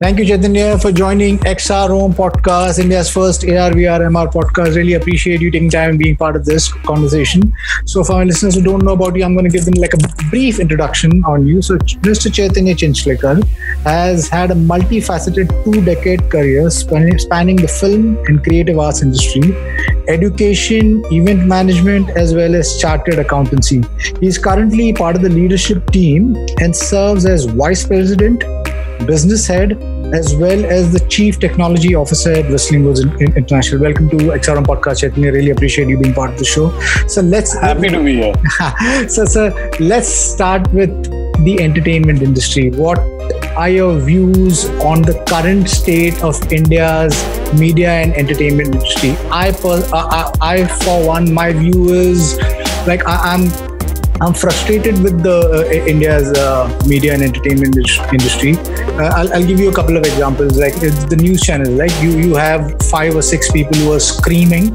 Thank 0.00 0.20
you, 0.20 0.24
Chaitanya, 0.26 0.78
for 0.78 0.92
joining 0.92 1.38
XR 1.38 1.88
Home 1.88 2.14
Podcast, 2.14 2.78
India's 2.78 3.10
first 3.10 3.42
AR, 3.42 3.72
VR, 3.72 3.98
MR 4.08 4.32
podcast. 4.32 4.76
Really 4.76 4.92
appreciate 4.92 5.40
you 5.40 5.50
taking 5.50 5.68
time 5.68 5.90
and 5.90 5.98
being 5.98 6.16
part 6.16 6.36
of 6.36 6.44
this 6.44 6.72
conversation. 6.72 7.52
So, 7.84 8.04
for 8.04 8.12
my 8.12 8.22
listeners 8.22 8.54
who 8.54 8.62
don't 8.62 8.84
know 8.84 8.92
about 8.92 9.16
you, 9.16 9.24
I'm 9.24 9.34
going 9.34 9.50
to 9.50 9.50
give 9.50 9.64
them 9.64 9.74
like 9.74 9.94
a 9.94 9.98
brief 10.30 10.60
introduction 10.60 11.24
on 11.24 11.48
you. 11.48 11.60
So, 11.62 11.78
Mr. 11.78 12.32
Chaitanya 12.32 12.76
Chinchlikar 12.76 13.44
has 13.82 14.28
had 14.28 14.52
a 14.52 14.54
multifaceted 14.54 15.64
two-decade 15.64 16.30
career 16.30 16.70
spanning 16.70 17.56
the 17.56 17.66
film 17.66 18.18
and 18.28 18.40
creative 18.44 18.78
arts 18.78 19.02
industry, 19.02 19.52
education, 20.06 21.02
event 21.10 21.44
management, 21.44 22.10
as 22.10 22.34
well 22.34 22.54
as 22.54 22.78
chartered 22.78 23.18
accountancy. 23.18 23.82
He 24.20 24.28
is 24.28 24.38
currently 24.38 24.92
part 24.92 25.16
of 25.16 25.22
the 25.22 25.28
leadership 25.28 25.90
team 25.90 26.36
and 26.60 26.76
serves 26.76 27.26
as 27.26 27.46
vice 27.46 27.84
president 27.84 28.44
business 29.06 29.46
head, 29.46 29.72
as 30.12 30.34
well 30.36 30.64
as 30.64 30.92
the 30.92 31.00
chief 31.08 31.38
technology 31.38 31.94
officer 31.94 32.32
at 32.32 32.50
Whistling 32.50 32.84
Woods 32.84 33.00
International. 33.00 33.80
Welcome 33.80 34.08
to 34.10 34.16
XR 34.16 34.54
Home 34.56 34.64
Podcast, 34.64 35.04
I 35.04 35.30
Really 35.30 35.50
appreciate 35.50 35.88
you 35.88 35.98
being 35.98 36.14
part 36.14 36.32
of 36.32 36.38
the 36.38 36.44
show. 36.44 36.78
So 37.06 37.20
let's 37.20 37.54
happy 37.54 37.88
to 37.88 38.02
be 38.02 38.16
here. 38.16 39.08
so, 39.08 39.24
sir, 39.24 39.70
let's 39.80 40.08
start 40.08 40.72
with 40.72 40.90
the 41.44 41.58
entertainment 41.60 42.22
industry. 42.22 42.70
What 42.70 42.98
are 43.56 43.68
your 43.68 43.98
views 43.98 44.66
on 44.80 45.02
the 45.02 45.22
current 45.28 45.68
state 45.68 46.22
of 46.22 46.40
India's 46.52 47.14
media 47.58 47.90
and 47.90 48.12
entertainment 48.14 48.74
industry? 48.74 49.10
I, 49.30 49.50
uh, 49.50 49.82
I, 49.92 50.32
I 50.40 50.66
for 50.66 51.06
one, 51.06 51.32
my 51.32 51.52
view 51.52 51.90
is 51.90 52.38
like 52.86 53.06
I, 53.06 53.34
I'm 53.34 53.67
I'm 54.20 54.34
frustrated 54.34 55.00
with 55.00 55.22
the 55.22 55.64
uh, 55.68 55.86
India's 55.86 56.36
uh, 56.36 56.66
media 56.88 57.14
and 57.14 57.22
entertainment 57.22 57.76
industry. 57.76 58.56
Uh, 58.56 59.12
I'll, 59.14 59.32
I'll, 59.32 59.46
give 59.46 59.60
you 59.60 59.70
a 59.70 59.72
couple 59.72 59.96
of 59.96 60.04
examples. 60.04 60.58
Like 60.58 60.74
the 60.74 61.16
news 61.20 61.40
channels, 61.40 61.68
like 61.68 61.92
you 62.02 62.18
you 62.18 62.34
have 62.34 62.74
five 62.90 63.14
or 63.14 63.22
six 63.22 63.52
people 63.52 63.76
who 63.78 63.92
are 63.92 64.00
screaming. 64.00 64.74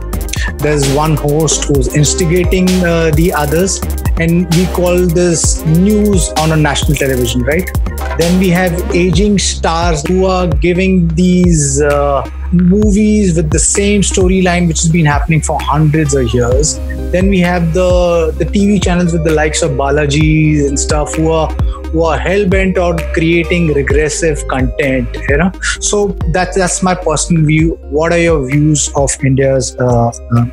There's 0.59 0.90
one 0.94 1.18
host 1.18 1.66
who's 1.66 1.94
instigating 1.94 2.70
uh, 2.86 3.12
the 3.16 3.34
others, 3.34 3.81
and 4.18 4.48
we 4.56 4.66
call 4.68 4.95
this 4.95 5.66
news 5.66 6.30
on 6.40 6.53
a 6.53 6.56
national 6.56 6.96
television, 6.96 7.44
right? 7.44 7.70
Then 8.18 8.40
we 8.40 8.50
have 8.50 8.73
aging 8.96 9.40
stars 9.40 10.08
who 10.08 10.25
are 10.25 10.48
giving 10.48 11.09
these 11.16 11.81
uh, 11.81 12.23
movies 12.54 13.36
with 13.36 13.50
the 13.50 13.59
same 13.59 14.02
storyline 14.02 14.68
which 14.68 14.82
has 14.82 14.92
been 14.92 15.06
happening 15.06 15.42
for 15.42 15.59
hundreds 15.59 16.14
of 16.14 16.34
years. 16.34 16.78
Then 17.12 17.30
we 17.30 17.40
have 17.40 17.73
the 17.73 18.34
the 18.38 18.46
TV 18.46 18.82
channels 18.84 19.14
with 19.14 19.23
the 19.23 19.32
likes 19.32 19.62
of 19.62 19.72
Balaji 19.72 20.68
and 20.68 20.80
stuff 20.80 21.16
who 21.16 21.31
are 21.31 21.52
who 21.92 22.04
are 22.04 22.18
hell 22.18 22.48
bent 22.48 22.78
on 22.78 22.98
creating 23.14 23.74
regressive 23.74 24.48
content. 24.48 25.18
You 25.30 25.38
know, 25.38 25.52
so 25.80 26.08
that's 26.31 26.58
that's 26.58 26.81
my 26.84 26.96
personal 26.96 27.46
view. 27.46 27.76
What 28.00 28.12
are 28.12 28.20
your 28.20 28.48
views 28.48 28.90
of 28.96 29.12
India's 29.24 29.76
uh, 29.80 30.09
uh, 30.09 30.46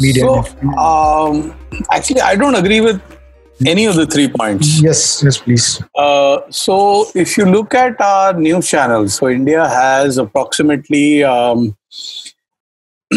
media? 0.00 0.22
So, 0.22 0.44
um, 0.78 1.54
actually, 1.90 2.20
I 2.20 2.36
don't 2.36 2.54
agree 2.54 2.80
with 2.80 3.00
any 3.66 3.86
of 3.86 3.96
the 3.96 4.06
three 4.06 4.28
points. 4.28 4.80
Yes, 4.80 5.22
yes, 5.22 5.38
please. 5.38 5.82
Uh, 5.94 6.40
so, 6.50 7.06
if 7.14 7.36
you 7.36 7.44
look 7.44 7.74
at 7.74 8.00
our 8.00 8.32
news 8.34 8.68
channels, 8.68 9.14
so 9.14 9.28
India 9.28 9.68
has 9.68 10.18
approximately 10.18 11.24
um, 11.24 11.76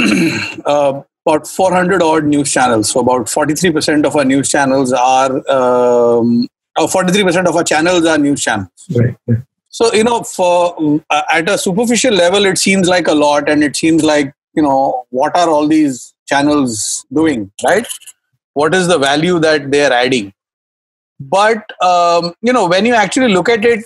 uh, 0.65 1.01
about 1.25 1.47
400 1.47 2.01
odd 2.01 2.25
news 2.25 2.51
channels. 2.51 2.89
So, 2.89 3.01
about 3.01 3.27
43% 3.27 4.05
of 4.05 4.15
our 4.15 4.25
news 4.25 4.49
channels 4.49 4.93
are, 4.93 5.31
um, 5.49 6.47
or 6.77 6.87
43% 6.87 7.47
of 7.47 7.55
our 7.55 7.63
channels 7.63 8.05
are 8.05 8.17
news 8.17 8.41
channels. 8.41 8.69
Right. 8.95 9.15
So, 9.69 9.93
you 9.93 10.03
know, 10.03 10.23
for 10.23 11.01
uh, 11.09 11.21
at 11.31 11.49
a 11.49 11.57
superficial 11.57 12.13
level, 12.13 12.45
it 12.45 12.57
seems 12.57 12.89
like 12.89 13.07
a 13.07 13.13
lot, 13.13 13.49
and 13.49 13.63
it 13.63 13.75
seems 13.75 14.03
like, 14.03 14.33
you 14.53 14.63
know, 14.63 15.05
what 15.11 15.35
are 15.37 15.49
all 15.49 15.67
these 15.67 16.13
channels 16.27 17.05
doing, 17.13 17.51
right? 17.65 17.87
What 18.53 18.75
is 18.75 18.87
the 18.87 18.97
value 18.97 19.39
that 19.39 19.71
they 19.71 19.85
are 19.85 19.93
adding. 19.93 20.33
But 21.19 21.63
um, 21.81 22.33
you 22.41 22.53
know 22.53 22.67
when 22.67 22.85
you 22.85 22.93
actually 22.93 23.33
look 23.33 23.49
at 23.49 23.63
it 23.65 23.85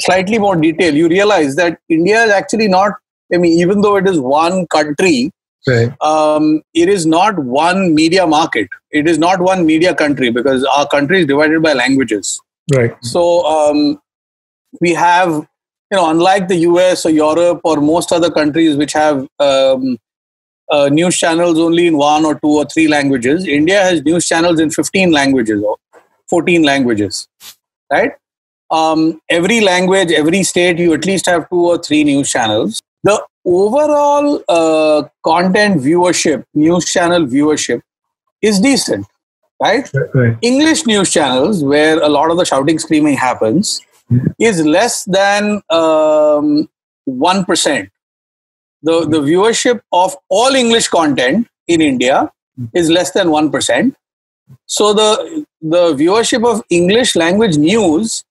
slightly 0.00 0.38
more 0.38 0.56
detail 0.56 0.92
you 0.92 1.08
realize 1.08 1.54
that 1.54 1.78
india 1.88 2.24
is 2.24 2.30
actually 2.32 2.66
not 2.66 2.92
i 3.32 3.36
mean 3.36 3.60
even 3.60 3.80
though 3.80 3.94
it 3.94 4.08
is 4.08 4.18
one 4.18 4.66
country 4.66 5.30
right. 5.66 5.92
um, 6.00 6.62
it 6.74 6.88
is 6.88 7.06
not 7.06 7.38
one 7.38 7.94
media 7.94 8.26
market. 8.26 8.68
It 8.90 9.08
is 9.08 9.18
not 9.18 9.40
one 9.40 9.66
media 9.66 9.94
country 9.94 10.30
because 10.30 10.64
our 10.64 10.86
country 10.88 11.20
is 11.20 11.26
divided 11.26 11.62
by 11.62 11.72
languages. 11.72 12.40
Right. 12.74 12.94
So 13.02 13.44
um, 13.46 14.00
we 14.80 14.94
have 14.94 15.30
you 15.90 15.98
know 15.98 16.10
unlike 16.10 16.48
the 16.48 16.56
us 16.56 17.06
or 17.06 17.10
europe 17.10 17.60
or 17.64 17.80
most 17.80 18.12
other 18.12 18.30
countries 18.30 18.76
which 18.76 18.92
have 18.92 19.28
um, 19.38 19.98
uh, 20.70 20.88
news 20.88 21.16
channels 21.16 21.58
only 21.58 21.86
in 21.86 21.96
one 21.96 22.24
or 22.24 22.34
two 22.34 22.48
or 22.48 22.64
three 22.64 22.88
languages. 22.88 23.46
India 23.46 23.80
has 23.82 24.02
news 24.02 24.26
channels 24.26 24.60
in 24.60 24.70
15 24.70 25.12
languages 25.12 25.62
or 25.62 25.76
14 26.28 26.62
languages, 26.62 27.28
right? 27.92 28.12
Um, 28.70 29.20
every 29.28 29.60
language, 29.60 30.10
every 30.10 30.42
state, 30.42 30.78
you 30.78 30.94
at 30.94 31.04
least 31.04 31.26
have 31.26 31.48
two 31.48 31.66
or 31.66 31.78
three 31.78 32.02
news 32.02 32.30
channels. 32.30 32.82
The 33.02 33.22
overall 33.44 34.42
uh, 34.48 35.04
content 35.22 35.82
viewership, 35.82 36.44
news 36.54 36.86
channel 36.86 37.26
viewership, 37.26 37.82
is 38.40 38.60
decent, 38.60 39.06
right? 39.62 39.88
right? 40.14 40.36
English 40.40 40.86
news 40.86 41.12
channels, 41.12 41.62
where 41.62 42.00
a 42.02 42.08
lot 42.08 42.30
of 42.30 42.38
the 42.38 42.44
shouting, 42.44 42.78
screaming 42.78 43.16
happens, 43.16 43.80
mm-hmm. 44.10 44.26
is 44.38 44.64
less 44.64 45.04
than 45.04 45.62
um, 45.70 46.68
1% 47.08 47.90
the, 48.84 49.06
the 49.06 49.20
viewership 49.20 49.80
of 49.92 50.16
all 50.28 50.54
English 50.54 50.88
content 50.88 51.48
in 51.66 51.80
India 51.80 52.30
is 52.74 52.90
less 52.90 53.10
than 53.12 53.28
1%. 53.28 53.94
So 54.66 54.92
the, 54.92 55.44
the 55.62 55.94
viewership 55.94 56.46
of 56.48 56.62
English 56.70 57.16
language 57.16 57.56
news 57.56 58.24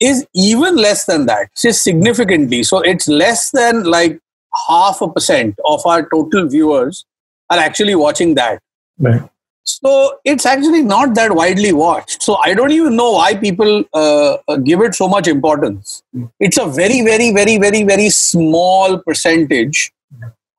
is 0.00 0.26
even 0.34 0.76
less 0.76 1.06
than 1.06 1.26
that, 1.26 1.48
just 1.56 1.82
significantly. 1.82 2.64
So 2.64 2.80
it's 2.80 3.08
less 3.08 3.50
than 3.52 3.84
like 3.84 4.20
half 4.68 5.00
a 5.00 5.08
percent 5.08 5.58
of 5.64 5.86
our 5.86 6.08
total 6.08 6.48
viewers 6.48 7.06
are 7.48 7.58
actually 7.58 7.94
watching 7.94 8.34
that. 8.34 8.60
Right. 8.98 9.22
So 9.64 10.18
it's 10.24 10.44
actually 10.44 10.82
not 10.82 11.14
that 11.14 11.34
widely 11.34 11.72
watched. 11.72 12.22
So 12.22 12.36
I 12.44 12.52
don't 12.54 12.70
even 12.70 12.96
know 12.96 13.12
why 13.12 13.34
people 13.34 13.84
uh, 13.94 14.36
uh 14.46 14.56
give 14.56 14.80
it 14.82 14.94
so 14.94 15.08
much 15.08 15.26
importance. 15.26 16.02
It's 16.38 16.58
a 16.58 16.66
very, 16.66 17.00
very, 17.02 17.32
very, 17.32 17.58
very, 17.58 17.82
very 17.82 18.10
small 18.10 18.98
percentage 18.98 19.92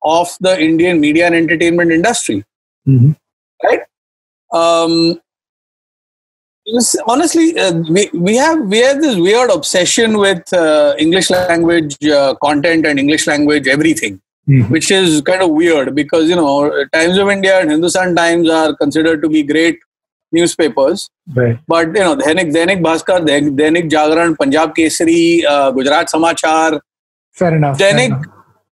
of 0.02 0.36
the 0.40 0.60
Indian 0.60 1.00
media 1.00 1.26
and 1.26 1.34
entertainment 1.34 1.92
industry. 1.92 2.44
Mm-hmm. 2.86 3.12
Right? 3.62 3.80
Um, 4.52 5.20
honestly, 7.06 7.58
uh, 7.58 7.74
we, 7.88 8.10
we 8.12 8.36
have 8.36 8.60
we 8.60 8.78
have 8.78 9.00
this 9.00 9.16
weird 9.16 9.50
obsession 9.50 10.18
with 10.18 10.52
uh, 10.52 10.94
English 10.98 11.30
language 11.30 11.96
uh, 12.06 12.34
content 12.42 12.86
and 12.86 12.98
English 12.98 13.26
language 13.26 13.68
everything 13.68 14.20
mm-hmm. 14.48 14.72
which 14.72 14.90
is 14.90 15.20
kind 15.22 15.42
of 15.42 15.50
weird 15.50 15.94
because 15.94 16.28
you 16.28 16.36
know 16.36 16.84
Times 16.92 17.18
of 17.18 17.28
India 17.28 17.60
and 17.60 17.70
Hindustan 17.70 18.14
Times 18.14 18.48
are 18.48 18.74
considered 18.76 19.22
to 19.22 19.28
be 19.28 19.42
great 19.42 19.78
newspapers. 20.32 21.10
Right. 21.34 21.58
But 21.66 21.88
you 21.88 22.04
know, 22.04 22.16
Dainik, 22.16 22.52
Dainik 22.52 22.82
Bhaskar, 22.82 23.26
Dainik 23.26 23.90
Jagran, 23.90 24.36
Punjab 24.36 24.74
Kesari, 24.74 25.44
uh, 25.44 25.70
Gujarat 25.72 26.08
Samachar. 26.08 26.80
Fair 27.32 27.56
enough. 27.56 27.78
Dainik, 27.78 27.96
fair 27.96 28.06
enough. 28.06 28.24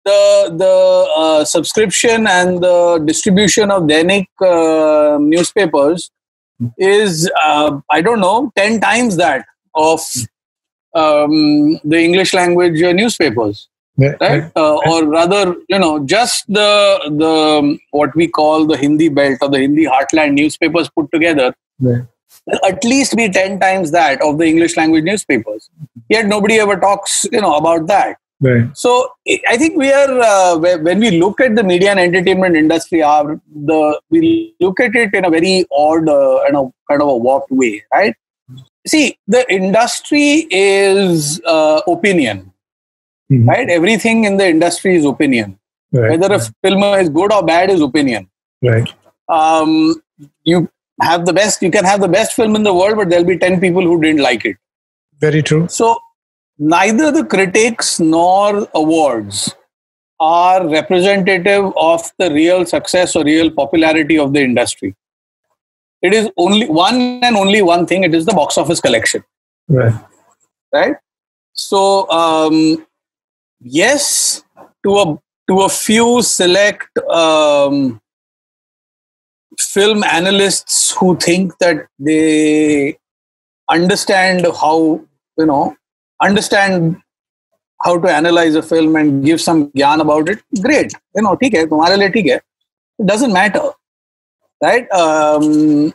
the 0.05 0.55
the 0.57 1.13
uh, 1.15 1.45
subscription 1.45 2.27
and 2.27 2.61
the 2.63 3.03
distribution 3.05 3.71
of 3.71 3.83
Dainik 3.83 4.27
uh, 4.41 5.17
newspapers 5.19 6.11
is 6.77 7.29
uh, 7.43 7.79
I 7.89 8.01
don't 8.01 8.19
know 8.19 8.51
ten 8.55 8.79
times 8.79 9.17
that 9.17 9.45
of 9.73 10.01
um, 10.93 11.79
the 11.83 11.97
English 11.97 12.33
language 12.33 12.81
uh, 12.81 12.91
newspapers 12.91 13.69
yeah, 13.97 14.15
right? 14.21 14.51
Uh, 14.55 14.77
or 14.89 15.05
rather, 15.05 15.55
you 15.69 15.77
know, 15.77 16.05
just 16.05 16.45
the 16.47 16.99
the 17.17 17.77
what 17.91 18.15
we 18.15 18.27
call 18.27 18.65
the 18.65 18.77
Hindi 18.77 19.09
belt 19.09 19.39
or 19.41 19.49
the 19.49 19.59
Hindi 19.59 19.85
heartland 19.85 20.33
newspapers 20.33 20.89
put 20.89 21.11
together. 21.11 21.53
Yeah. 21.79 22.01
At 22.65 22.83
least 22.83 23.15
be 23.15 23.29
ten 23.29 23.59
times 23.59 23.91
that 23.91 24.21
of 24.21 24.37
the 24.37 24.45
English 24.45 24.77
language 24.77 25.03
newspapers. 25.03 25.69
Yet 26.09 26.25
nobody 26.25 26.59
ever 26.59 26.77
talks, 26.77 27.25
you 27.31 27.41
know, 27.41 27.55
about 27.55 27.87
that. 27.87 28.17
Right. 28.39 28.75
So 28.75 29.07
I 29.47 29.55
think 29.57 29.77
we 29.77 29.91
are 29.91 30.19
uh, 30.19 30.57
when 30.57 30.99
we 30.99 31.11
look 31.11 31.39
at 31.39 31.55
the 31.55 31.63
media 31.63 31.91
and 31.91 31.99
entertainment 31.99 32.55
industry, 32.55 33.03
our 33.03 33.39
the 33.53 33.99
we 34.09 34.55
look 34.59 34.79
at 34.79 34.95
it 34.95 35.13
in 35.13 35.25
a 35.25 35.29
very 35.29 35.65
odd 35.71 36.09
uh, 36.09 36.39
and 36.47 36.57
a 36.57 36.63
kind 36.89 37.01
of 37.03 37.09
a 37.09 37.17
warped 37.17 37.51
way, 37.51 37.83
right? 37.93 38.15
See, 38.87 39.15
the 39.27 39.45
industry 39.53 40.47
is 40.49 41.39
uh, 41.45 41.81
opinion 41.87 42.51
mm-hmm. 43.31 43.49
right? 43.49 43.69
Everything 43.69 44.25
in 44.25 44.37
the 44.37 44.47
industry 44.47 44.95
is 44.95 45.05
opinion. 45.05 45.57
Right. 45.91 46.11
Whether 46.11 46.35
a 46.35 46.39
film 46.63 46.83
is 46.99 47.09
good 47.09 47.33
or 47.33 47.43
bad 47.43 47.69
is 47.69 47.81
opinion. 47.81 48.29
Right. 48.61 48.89
Um, 49.27 50.01
you 50.43 50.69
have 51.01 51.25
the 51.25 51.33
best. 51.33 51.61
You 51.61 51.71
can 51.71 51.83
have 51.85 52.01
the 52.01 52.07
best 52.07 52.33
film 52.33 52.55
in 52.55 52.63
the 52.63 52.73
world, 52.73 52.95
but 52.97 53.09
there'll 53.09 53.25
be 53.25 53.37
ten 53.37 53.59
people 53.59 53.81
who 53.81 53.99
didn't 54.01 54.21
like 54.21 54.45
it. 54.45 54.57
Very 55.19 55.41
true. 55.41 55.67
So 55.67 55.97
neither 56.57 57.11
the 57.11 57.25
critics 57.25 57.99
nor 57.99 58.67
awards 58.73 59.53
are 60.19 60.67
representative 60.67 61.73
of 61.75 62.11
the 62.19 62.31
real 62.31 62.65
success 62.65 63.15
or 63.15 63.23
real 63.23 63.49
popularity 63.49 64.17
of 64.19 64.33
the 64.33 64.41
industry. 64.41 64.95
It 66.01 66.13
is 66.13 66.29
only 66.37 66.67
one 66.67 67.23
and 67.23 67.35
only 67.35 67.61
one 67.61 67.85
thing. 67.85 68.03
It 68.03 68.13
is 68.13 68.25
the 68.25 68.33
box 68.33 68.57
office 68.57 68.79
collection. 68.79 69.23
Right. 69.67 69.93
Right. 70.73 70.95
So 71.53 72.09
um, 72.09 72.85
yes 73.61 74.43
to 74.83 74.97
a 74.97 75.17
to 75.49 75.61
a 75.61 75.69
few 75.69 76.21
select 76.21 76.97
um, 77.09 78.01
film 79.59 80.03
analysts 80.03 80.95
who 80.97 81.15
think 81.17 81.57
that 81.59 81.87
they 81.99 82.97
understand 83.69 84.45
how 84.59 85.01
you 85.37 85.45
know 85.45 85.75
understand 86.21 86.97
how 87.83 87.99
to 87.99 88.07
analyze 88.13 88.55
a 88.55 88.61
film 88.61 88.95
and 88.95 89.25
give 89.25 89.41
some 89.41 89.71
gyan 89.71 90.01
about 90.01 90.29
it 90.29 90.39
great. 90.61 90.93
You 91.15 91.23
know 91.23 91.35
theek 91.35 91.57
hai 91.57 91.65
tumhare 91.65 91.97
liye 91.97 92.13
theek 92.13 92.31
hai 92.31 92.39
it 92.99 93.05
doesn't 93.05 93.33
matter 93.33 93.69
right? 94.63 94.91
Um, 94.91 95.93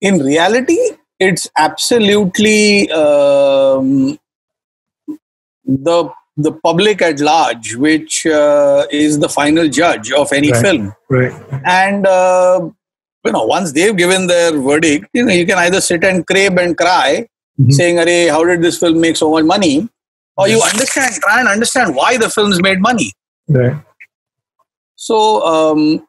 in 0.00 0.18
reality 0.18 0.78
it's 1.18 1.50
absolutely 1.58 2.90
um, 2.92 4.18
the 5.88 6.10
the 6.36 6.52
public 6.64 7.02
at 7.02 7.20
large 7.20 7.76
which 7.76 8.24
uh, 8.26 8.86
is 8.90 9.18
the 9.18 9.28
final 9.28 9.68
judge 9.68 10.10
of 10.12 10.32
any 10.32 10.50
Right. 10.52 10.62
film 10.62 10.92
Right. 11.08 11.32
and 11.64 12.06
uh, 12.06 12.60
you 13.24 13.32
know 13.32 13.44
once 13.44 13.72
they've 13.72 13.96
given 13.96 14.26
their 14.26 14.52
verdict 14.68 15.08
you 15.12 15.24
know 15.24 15.32
you 15.32 15.46
can 15.46 15.58
either 15.58 15.80
sit 15.80 16.02
and 16.04 16.26
crave 16.26 16.56
and 16.56 16.76
cry 16.76 17.26
Mhm. 17.60 17.72
saying 17.78 17.96
Arey, 17.96 18.30
how 18.30 18.42
did 18.44 18.62
this 18.62 18.78
film 18.78 19.00
make 19.00 19.16
so 19.16 19.30
much 19.30 19.44
money 19.44 19.88
or 20.36 20.48
you 20.48 20.60
understand 20.72 21.14
try 21.24 21.40
and 21.40 21.48
understand 21.48 21.94
why 21.94 22.16
the 22.16 22.30
films 22.36 22.60
made 22.68 22.80
money 22.80 23.12
Right. 23.48 23.76
so 24.96 25.18
um, 25.54 26.06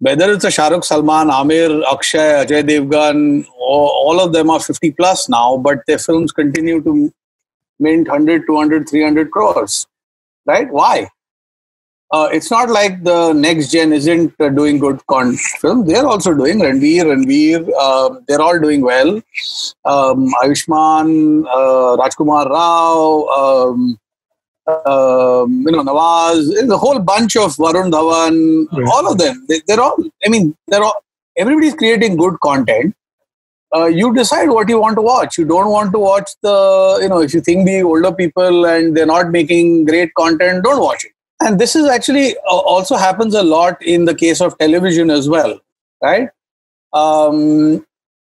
whether 0.00 0.32
it's 0.32 0.44
a 0.44 0.48
Shahrukh 0.48 0.84
Salman 0.84 1.30
Amir 1.30 1.70
Akshay 1.92 2.44
Ajay 2.44 2.62
Devgan 2.68 3.46
all, 3.58 3.88
all 4.04 4.20
of 4.20 4.32
them 4.32 4.50
are 4.50 4.60
50 4.60 4.90
plus 4.92 5.28
now 5.28 5.56
but 5.56 5.78
their 5.86 5.98
films 5.98 6.32
continue 6.32 6.82
to 6.82 7.12
mint 7.78 8.08
100 8.08 8.46
200 8.46 8.88
300 8.88 9.30
crores 9.30 9.86
right 10.46 10.70
why 10.70 11.08
uh, 12.10 12.28
it's 12.32 12.50
not 12.50 12.70
like 12.70 13.02
the 13.04 13.34
next 13.34 13.70
gen 13.70 13.92
isn't 13.92 14.32
uh, 14.40 14.48
doing 14.48 14.78
good 14.78 14.98
con 15.08 15.36
film. 15.36 15.84
They're 15.84 16.06
also 16.06 16.32
doing 16.34 16.58
Ranveer, 16.58 17.04
Ranveer. 17.04 17.70
Uh, 17.78 18.20
they're 18.26 18.40
all 18.40 18.58
doing 18.58 18.80
well. 18.80 19.16
Um, 19.84 20.32
Ayushmann, 20.42 21.44
uh, 21.46 21.96
Rajkummar 21.98 22.48
Rao, 22.48 23.26
um, 23.26 23.98
um, 24.86 25.64
you 25.66 25.72
know 25.72 25.82
Nawaz. 25.82 26.54
There's 26.54 26.70
a 26.70 26.78
whole 26.78 26.98
bunch 26.98 27.36
of 27.36 27.54
Varun 27.56 27.90
Dhawan. 27.90 28.66
Right. 28.72 28.88
All 28.90 29.12
of 29.12 29.18
them. 29.18 29.44
They, 29.46 29.60
they're 29.66 29.80
all. 29.80 30.02
I 30.24 30.30
mean, 30.30 30.56
they're 30.66 30.82
all. 30.82 31.04
Everybody's 31.36 31.74
creating 31.74 32.16
good 32.16 32.40
content. 32.40 32.94
Uh, 33.76 33.86
you 33.86 34.14
decide 34.14 34.48
what 34.48 34.68
you 34.68 34.80
want 34.80 34.96
to 34.96 35.02
watch. 35.02 35.36
You 35.36 35.44
don't 35.44 35.70
want 35.70 35.92
to 35.92 35.98
watch 35.98 36.30
the, 36.42 36.98
you 37.02 37.08
know, 37.08 37.20
if 37.20 37.34
you 37.34 37.40
think 37.40 37.66
the 37.66 37.82
older 37.82 38.12
people 38.12 38.64
and 38.64 38.96
they're 38.96 39.04
not 39.06 39.30
making 39.30 39.84
great 39.84 40.14
content, 40.14 40.64
don't 40.64 40.80
watch 40.80 41.04
it 41.04 41.12
and 41.40 41.58
this 41.60 41.76
is 41.76 41.86
actually 41.86 42.36
uh, 42.38 42.56
also 42.74 42.96
happens 42.96 43.34
a 43.34 43.42
lot 43.42 43.80
in 43.82 44.04
the 44.06 44.14
case 44.14 44.40
of 44.40 44.56
television 44.58 45.08
as 45.08 45.28
well 45.28 45.60
right 46.02 46.30
um, 46.92 47.84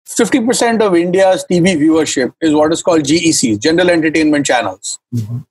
50% 0.07 0.81
of 0.81 0.95
india's 0.95 1.45
tv 1.49 1.77
viewership 1.77 2.33
is 2.41 2.53
what 2.53 2.73
is 2.73 2.81
called 2.83 3.03
gecs 3.03 3.59
general 3.61 3.89
entertainment 3.89 4.45
channels 4.45 4.99
Mhm. 5.15 5.45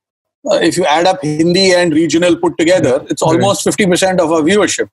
uh, 0.51 0.57
if 0.57 0.77
you 0.77 0.85
add 0.85 1.07
up 1.07 1.23
hindi 1.23 1.73
and 1.73 1.93
regional 1.93 2.37
put 2.37 2.59
together 2.59 2.95
it's 3.09 3.23
almost 3.23 3.65
50% 3.67 4.21
of 4.21 4.31
our 4.33 4.43
viewership 4.43 4.89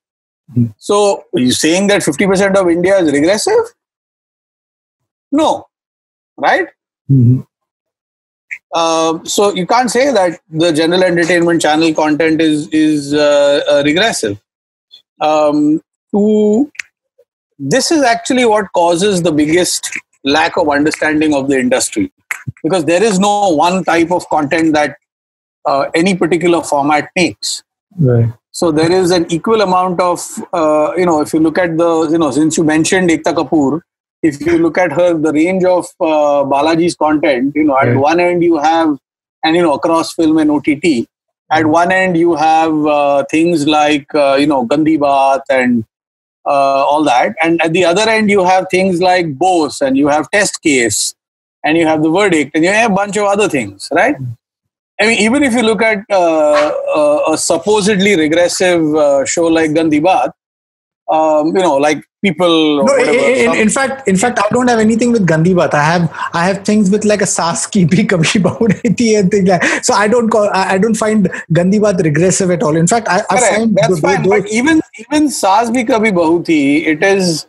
Mhm. 0.55 0.73
so 0.77 1.23
are 1.35 1.39
you 1.39 1.51
saying 1.51 1.87
that 1.87 2.01
50% 2.01 2.55
of 2.61 2.69
india 2.69 2.97
is 2.97 3.11
regressive 3.11 3.63
no 5.41 5.49
right 6.37 6.67
Mhm. 7.11 7.45
Um, 8.73 9.25
so 9.25 9.53
you 9.53 9.67
can't 9.67 9.89
say 9.91 10.11
that 10.11 10.39
the 10.49 10.71
general 10.71 11.03
entertainment 11.03 11.61
channel 11.61 11.93
content 11.93 12.41
is 12.41 12.67
is 12.69 13.13
uh, 13.13 13.61
uh, 13.69 13.83
regressive. 13.85 14.39
Um, 15.21 15.79
to 16.11 16.71
this 17.59 17.91
is 17.91 18.03
actually 18.03 18.45
what 18.45 18.71
causes 18.73 19.21
the 19.21 19.31
biggest 19.31 19.91
lack 20.23 20.57
of 20.57 20.69
understanding 20.69 21.33
of 21.35 21.49
the 21.49 21.59
industry 21.59 22.11
because 22.63 22.85
there 22.85 23.03
is 23.03 23.19
no 23.19 23.49
one 23.49 23.83
type 23.83 24.11
of 24.11 24.27
content 24.29 24.73
that 24.73 24.97
uh, 25.65 25.85
any 25.93 26.15
particular 26.15 26.63
format 26.63 27.09
makes. 27.15 27.63
Right. 27.97 28.33
So 28.51 28.71
there 28.71 28.91
is 28.91 29.11
an 29.11 29.31
equal 29.31 29.61
amount 29.61 29.99
of 29.99 30.19
uh, 30.51 30.93
you 30.97 31.05
know 31.05 31.21
if 31.21 31.33
you 31.33 31.39
look 31.39 31.59
at 31.59 31.77
the 31.77 32.09
you 32.09 32.17
know 32.17 32.31
since 32.31 32.57
you 32.57 32.63
mentioned 32.63 33.09
Ekta 33.11 33.35
Kapoor, 33.35 33.81
if 34.23 34.41
you 34.41 34.57
look 34.57 34.77
at 34.77 34.91
her 34.91 35.13
the 35.13 35.33
range 35.33 35.63
of 35.63 35.85
uh, 35.99 36.43
Balaji's 36.53 36.95
content, 36.95 37.55
you 37.55 37.63
know 37.65 37.77
at 37.77 37.95
one 37.95 38.19
end 38.19 38.43
you 38.43 38.57
have 38.57 38.97
and 39.43 39.55
you 39.55 39.61
know 39.61 39.73
across 39.73 40.13
film 40.13 40.37
and 40.37 40.49
OTT. 40.49 41.07
At 41.51 41.65
one 41.67 41.91
end 41.91 42.17
you 42.17 42.35
have 42.35 42.85
uh, 42.85 43.25
things 43.29 43.67
like 43.67 44.13
uh, 44.15 44.35
you 44.39 44.47
know 44.47 44.65
Gandii 44.65 44.97
Baat 44.97 45.41
and 45.49 45.83
uh, 46.45 46.85
all 46.91 47.03
that, 47.03 47.35
and 47.41 47.61
at 47.61 47.73
the 47.73 47.85
other 47.85 48.09
end 48.09 48.29
you 48.29 48.43
have 48.43 48.67
things 48.71 49.01
like 49.01 49.37
Bose 49.37 49.81
and 49.81 49.97
you 49.97 50.07
have 50.07 50.31
Test 50.31 50.61
Case 50.61 51.13
and 51.63 51.77
you 51.77 51.85
have 51.85 52.03
the 52.03 52.09
verdict 52.09 52.51
and 52.55 52.63
you 52.63 52.71
have 52.71 52.91
a 52.91 52.95
bunch 52.95 53.17
of 53.17 53.25
other 53.25 53.47
things, 53.47 53.89
right? 53.91 54.15
I 55.01 55.07
mean, 55.07 55.19
even 55.19 55.43
if 55.43 55.53
you 55.53 55.63
look 55.63 55.81
at 55.81 55.99
uh, 56.09 56.71
uh, 56.95 57.33
a 57.33 57.37
supposedly 57.37 58.15
regressive 58.15 58.95
uh, 58.95 59.25
show 59.25 59.47
like 59.47 59.71
Gandii 59.71 60.01
Baat, 60.01 60.31
um, 61.09 61.47
you 61.47 61.61
know, 61.61 61.75
like 61.77 62.03
people. 62.21 62.77
No, 62.77 62.83
whatever, 62.83 63.11
in, 63.13 63.55
in 63.55 63.69
fact, 63.69 64.07
in 64.07 64.15
fact, 64.17 64.39
I 64.39 64.47
don't 64.51 64.67
have 64.69 64.79
anything 64.79 65.11
with 65.11 65.27
Gandii 65.27 65.53
Baat. 65.53 65.73
I 65.73 65.83
have, 65.83 66.09
I 66.33 66.45
have 66.45 66.63
things 66.65 66.89
with 66.89 67.03
like 67.05 67.21
a 67.21 67.25
Saas 67.25 67.67
ki 67.67 67.85
bhi 67.93 68.07
kabhi 68.07 68.41
bahu 68.41 68.97
thi 68.97 69.15
and 69.15 69.29
things 69.29 69.47
like. 69.49 69.63
So 69.83 69.93
I 69.93 70.07
don't 70.07 70.29
call, 70.29 70.49
I, 70.53 70.75
I 70.75 70.77
don't 70.77 70.95
find 70.95 71.25
Gandii 71.51 71.79
Baat 71.81 72.03
regressive 72.03 72.49
at 72.51 72.63
all. 72.63 72.75
In 72.75 72.87
fact, 72.87 73.07
I, 73.09 73.21
I 73.29 73.39
find 73.39 73.75
that's 73.75 73.89
those- 73.89 73.99
fine. 73.99 74.23
those- 74.23 74.41
But 74.43 74.51
even 74.51 74.81
even 75.09 75.29
Saas 75.29 75.69
bhi 75.69 75.85
kabhi 75.85 76.11
bahu 76.13 76.45
thi, 76.45 76.85
it 76.87 77.03
is. 77.03 77.47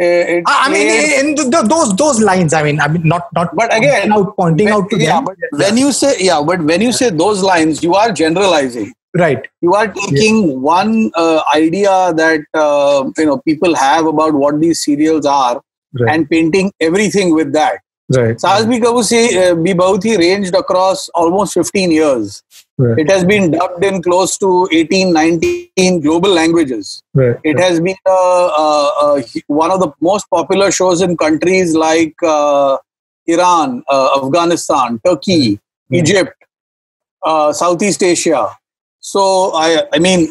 Uh, 0.00 0.38
it 0.38 0.44
I 0.46 0.68
mean, 0.72 0.86
in 1.20 1.34
the, 1.34 1.62
those 1.68 1.94
those 1.96 2.20
lines. 2.20 2.54
I 2.54 2.62
mean, 2.62 2.80
I 2.80 2.88
mean, 2.88 3.02
not 3.06 3.26
not. 3.34 3.54
But 3.54 3.74
again, 3.76 4.10
pointing 4.10 4.12
out, 4.12 4.36
pointing 4.36 4.68
out 4.70 4.88
to 4.90 4.98
yeah, 4.98 5.16
them. 5.16 5.24
but 5.24 5.36
when 5.52 5.76
you 5.76 5.92
say 5.92 6.14
yeah, 6.18 6.40
but 6.42 6.62
when 6.62 6.80
you 6.80 6.92
say 6.92 7.10
those 7.10 7.42
lines, 7.42 7.82
you 7.82 7.94
are 7.94 8.10
generalizing. 8.10 8.92
right, 9.18 9.46
You 9.60 9.74
are 9.74 9.88
taking 9.92 10.62
one 10.62 11.10
uh, 11.16 11.42
idea 11.54 12.12
that 12.14 12.40
uh, 12.54 13.10
you 13.18 13.26
know 13.26 13.38
people 13.38 13.74
have 13.74 14.06
about 14.06 14.34
what 14.34 14.58
these 14.60 14.82
serials 14.84 15.26
are 15.26 15.60
right, 16.00 16.14
and 16.14 16.30
painting 16.30 16.72
everything 16.80 17.34
with 17.34 17.52
that. 17.52 17.80
right, 18.16 18.40
Saas 18.40 18.64
Bhi 18.66 18.80
Kabu 18.84 19.02
Se- 19.08 19.36
uh, 19.42 19.54
Bhi 19.66 19.74
Bahu 19.80 20.00
Thi 20.04 20.16
ranged 20.16 20.54
across 20.54 21.08
almost 21.10 21.54
15 21.54 21.90
years. 21.90 22.42
Right, 22.82 22.98
It 22.98 23.10
has 23.10 23.24
been 23.24 23.50
dubbed 23.52 23.84
in 23.84 24.02
close 24.02 24.36
to 24.38 24.68
18, 24.72 25.12
19 25.12 26.00
global 26.00 26.30
languages. 26.30 27.02
right, 27.14 27.36
It 27.44 27.58
has 27.58 27.80
been 27.80 27.96
uh, 28.06 28.46
uh, 28.64 28.90
uh, 29.02 29.22
one 29.46 29.70
of 29.70 29.80
the 29.80 29.90
most 30.00 30.28
popular 30.30 30.70
shows 30.70 31.02
in 31.02 31.16
countries 31.16 31.74
like 31.74 32.14
uh, 32.22 32.78
Iran, 33.26 33.82
uh, 33.88 34.20
Afghanistan, 34.22 35.00
Turkey. 35.04 35.60
Egypt, 35.92 36.34
uh, 37.24 37.52
Southeast 37.52 38.02
Asia. 38.02 38.48
So, 39.00 39.52
I, 39.54 39.84
I 39.92 39.98
mean, 39.98 40.28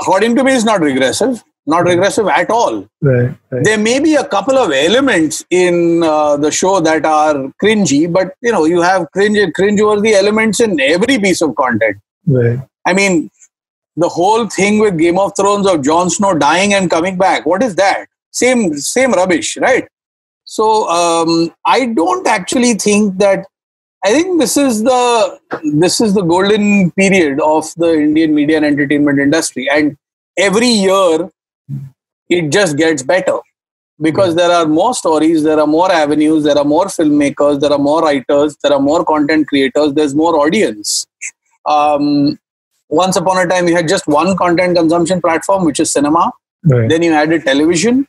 according 0.00 0.36
to 0.36 0.44
me, 0.44 0.52
it's 0.52 0.64
not 0.64 0.80
regressive, 0.80 1.42
not 1.66 1.84
regressive 1.84 2.26
at 2.26 2.50
all. 2.50 2.88
right, 3.00 3.34
right, 3.50 3.64
There 3.64 3.78
may 3.78 4.00
be 4.00 4.14
a 4.14 4.24
couple 4.24 4.58
of 4.58 4.72
elements 4.72 5.44
in 5.50 6.02
uh, 6.02 6.36
the 6.36 6.50
show 6.50 6.80
that 6.80 7.06
are 7.06 7.34
cringy, 7.62 8.12
but 8.12 8.34
you 8.42 8.52
know, 8.52 8.64
you 8.64 8.80
have 8.80 9.10
cringe, 9.12 9.38
cringeworthy 9.56 10.12
elements 10.12 10.60
in 10.60 10.80
every 10.80 11.18
piece 11.18 11.40
of 11.40 11.54
content. 11.56 11.96
right. 12.26 12.60
I 12.84 12.92
mean, 12.92 13.30
the 13.96 14.08
whole 14.08 14.48
thing 14.48 14.78
with 14.80 14.98
Game 14.98 15.18
of 15.18 15.32
Thrones 15.36 15.66
of 15.66 15.82
Jon 15.82 16.10
Snow 16.10 16.34
dying 16.34 16.74
and 16.74 16.90
coming 16.90 17.16
back. 17.16 17.46
What 17.46 17.62
is 17.62 17.76
that? 17.76 18.06
Same, 18.32 18.74
same 18.74 19.12
rubbish, 19.12 19.56
right? 19.58 19.86
So 20.44 20.88
um, 20.88 21.54
I 21.64 21.86
don't 21.86 22.26
actually 22.26 22.74
think 22.74 23.18
that. 23.18 23.46
I 24.04 24.10
think 24.10 24.40
this 24.40 24.56
is 24.56 24.82
the 24.82 25.38
this 25.74 26.00
is 26.00 26.14
the 26.14 26.22
golden 26.22 26.90
period 26.90 27.40
of 27.40 27.72
the 27.76 27.92
Indian 27.92 28.34
media 28.34 28.56
and 28.56 28.66
entertainment 28.66 29.20
industry, 29.20 29.68
and 29.70 29.96
every 30.36 30.66
year 30.66 31.30
it 32.32 32.50
just 32.50 32.76
gets 32.76 33.02
better 33.02 33.38
because 34.00 34.34
there 34.34 34.50
are 34.50 34.66
more 34.66 34.94
stories, 34.94 35.42
there 35.42 35.60
are 35.60 35.66
more 35.66 35.90
avenues, 35.90 36.44
there 36.44 36.58
are 36.58 36.64
more 36.64 36.86
filmmakers, 36.86 37.60
there 37.60 37.72
are 37.72 37.78
more 37.78 38.02
writers, 38.02 38.56
there 38.62 38.72
are 38.72 38.80
more 38.80 39.04
content 39.04 39.46
creators, 39.48 39.92
there's 39.94 40.14
more 40.14 40.36
audience. 40.36 41.06
Um, 41.66 42.38
once 42.88 43.16
upon 43.16 43.38
a 43.38 43.48
time, 43.48 43.68
you 43.68 43.74
had 43.74 43.88
just 43.88 44.06
one 44.06 44.36
content 44.36 44.76
consumption 44.76 45.20
platform, 45.20 45.64
which 45.64 45.80
is 45.80 45.92
cinema. 45.92 46.32
right. 46.64 46.88
Then 46.88 47.02
you 47.02 47.12
added 47.12 47.44
television. 47.44 48.06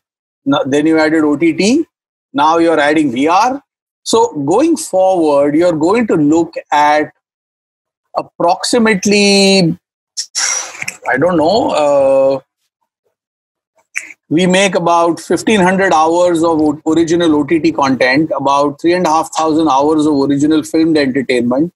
Then 0.66 0.86
you 0.86 1.00
added 1.00 1.24
OTT. 1.24 1.88
Now 2.34 2.58
you're 2.58 2.80
adding 2.80 3.14
VR. 3.14 3.62
So 4.04 4.34
going 4.44 4.76
forward, 4.76 5.56
you're 5.56 5.78
going 5.86 6.08
to 6.08 6.16
look 6.16 6.56
at 6.72 7.14
approximately, 8.18 9.78
I 11.10 11.18
don't 11.18 11.38
know, 11.38 11.70
uh, 11.72 12.40
we 14.34 14.48
make 14.48 14.74
about 14.74 15.20
1500 15.22 15.94
hours 15.94 16.44
of 16.44 16.60
original 16.88 17.36
OTT 17.40 17.76
content, 17.76 18.32
about 18.36 18.82
3,500 18.82 19.70
hours 19.70 20.08
of 20.08 20.16
original 20.28 20.64
filmed 20.64 20.98
entertainment, 20.98 21.72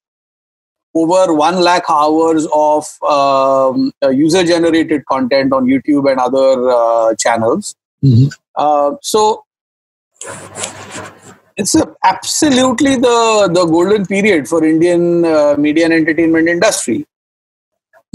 over 0.96 1.36
1 1.36 1.60
lakh 1.68 1.84
hours 1.88 2.48
of 2.52 2.88
um, 3.04 3.92
uh, 4.02 4.10
user 4.10 4.44
generated 4.44 5.06
content 5.06 5.54
on 5.54 5.66
YouTube 5.66 6.10
and 6.10 6.20
other 6.20 6.72
uh, 6.72 7.14
channels. 7.20 7.76
Mm-hmm. 8.04 8.30
Uh, 8.56 8.96
so 9.04 9.44
it's 11.58 11.76
absolutely 12.04 12.96
the, 12.96 13.52
the 13.54 13.66
golden 13.66 14.08
period 14.08 14.48
for 14.48 14.66
Indian 14.66 15.24
uh, 15.26 15.56
media 15.60 15.86
and 15.86 15.94
entertainment 15.94 16.48
industry. 16.48 17.06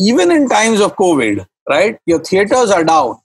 Even 0.01 0.33
in 0.33 0.49
times 0.49 0.81
of 0.81 0.97
COVID, 0.97 1.47
right? 1.69 1.97
Your 2.07 2.19
theaters 2.19 2.73
are 2.73 2.83
down. 2.83 3.22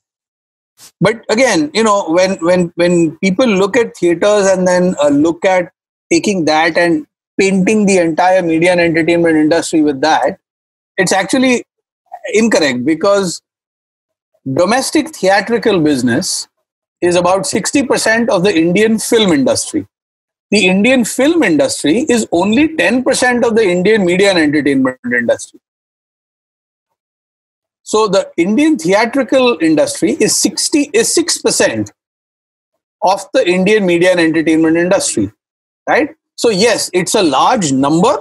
But 1.00 1.24
again, 1.28 1.70
you 1.74 1.82
know, 1.82 2.08
when 2.08 2.36
when 2.36 2.72
when 2.76 3.16
people 3.18 3.46
look 3.46 3.76
at 3.76 3.96
theaters 3.96 4.46
and 4.46 4.66
then 4.66 4.94
uh, 5.02 5.08
look 5.08 5.44
at 5.44 5.72
taking 6.12 6.44
that 6.46 6.78
and 6.78 7.06
painting 7.38 7.86
the 7.86 7.98
entire 7.98 8.42
media 8.42 8.72
and 8.72 8.80
entertainment 8.80 9.36
industry 9.36 9.82
with 9.82 10.00
that, 10.00 10.38
it's 10.96 11.12
actually 11.12 11.64
incorrect 12.32 12.84
because 12.84 13.42
domestic 14.52 15.14
theatrical 15.14 15.80
business 15.80 16.48
is 17.00 17.14
about 17.14 17.42
60% 17.42 18.28
of 18.28 18.42
the 18.42 18.56
Indian 18.56 18.98
film 18.98 19.32
industry 19.32 19.86
the 20.50 20.66
Indian 20.66 21.04
film 21.04 21.42
industry 21.42 22.06
is 22.08 22.26
only 22.32 22.68
10% 22.68 23.46
of 23.46 23.54
the 23.54 23.62
Indian 23.62 24.04
media 24.04 24.30
and 24.30 24.38
entertainment 24.38 24.98
industry. 25.04 25.60
So 27.88 28.06
the 28.06 28.30
Indian 28.36 28.76
theatrical 28.76 29.56
industry 29.62 30.10
is 30.20 30.36
60 30.36 30.90
is 30.92 31.08
6% 31.16 31.90
of 33.02 33.24
the 33.32 33.48
Indian 33.48 33.86
media 33.86 34.10
and 34.10 34.20
entertainment 34.20 34.76
industry. 34.76 35.32
Right? 35.88 36.10
So 36.36 36.50
yes, 36.50 36.90
it's 36.92 37.14
a 37.14 37.22
large 37.22 37.72
number, 37.72 38.14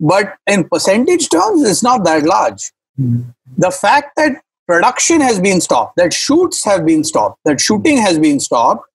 but 0.00 0.36
in 0.46 0.66
percentage 0.70 1.28
terms, 1.28 1.68
it's 1.68 1.82
not 1.82 2.02
that 2.04 2.22
large. 2.22 2.72
Mm-hmm. 2.98 3.28
The 3.58 3.70
fact 3.70 4.16
that 4.16 4.40
production 4.66 5.20
has 5.20 5.38
been 5.38 5.60
stopped, 5.60 5.96
that 5.96 6.14
shoots 6.14 6.64
have 6.64 6.86
been 6.86 7.04
stopped, 7.04 7.40
that 7.44 7.60
shooting 7.60 7.98
has 7.98 8.18
been 8.18 8.40
stopped, 8.40 8.88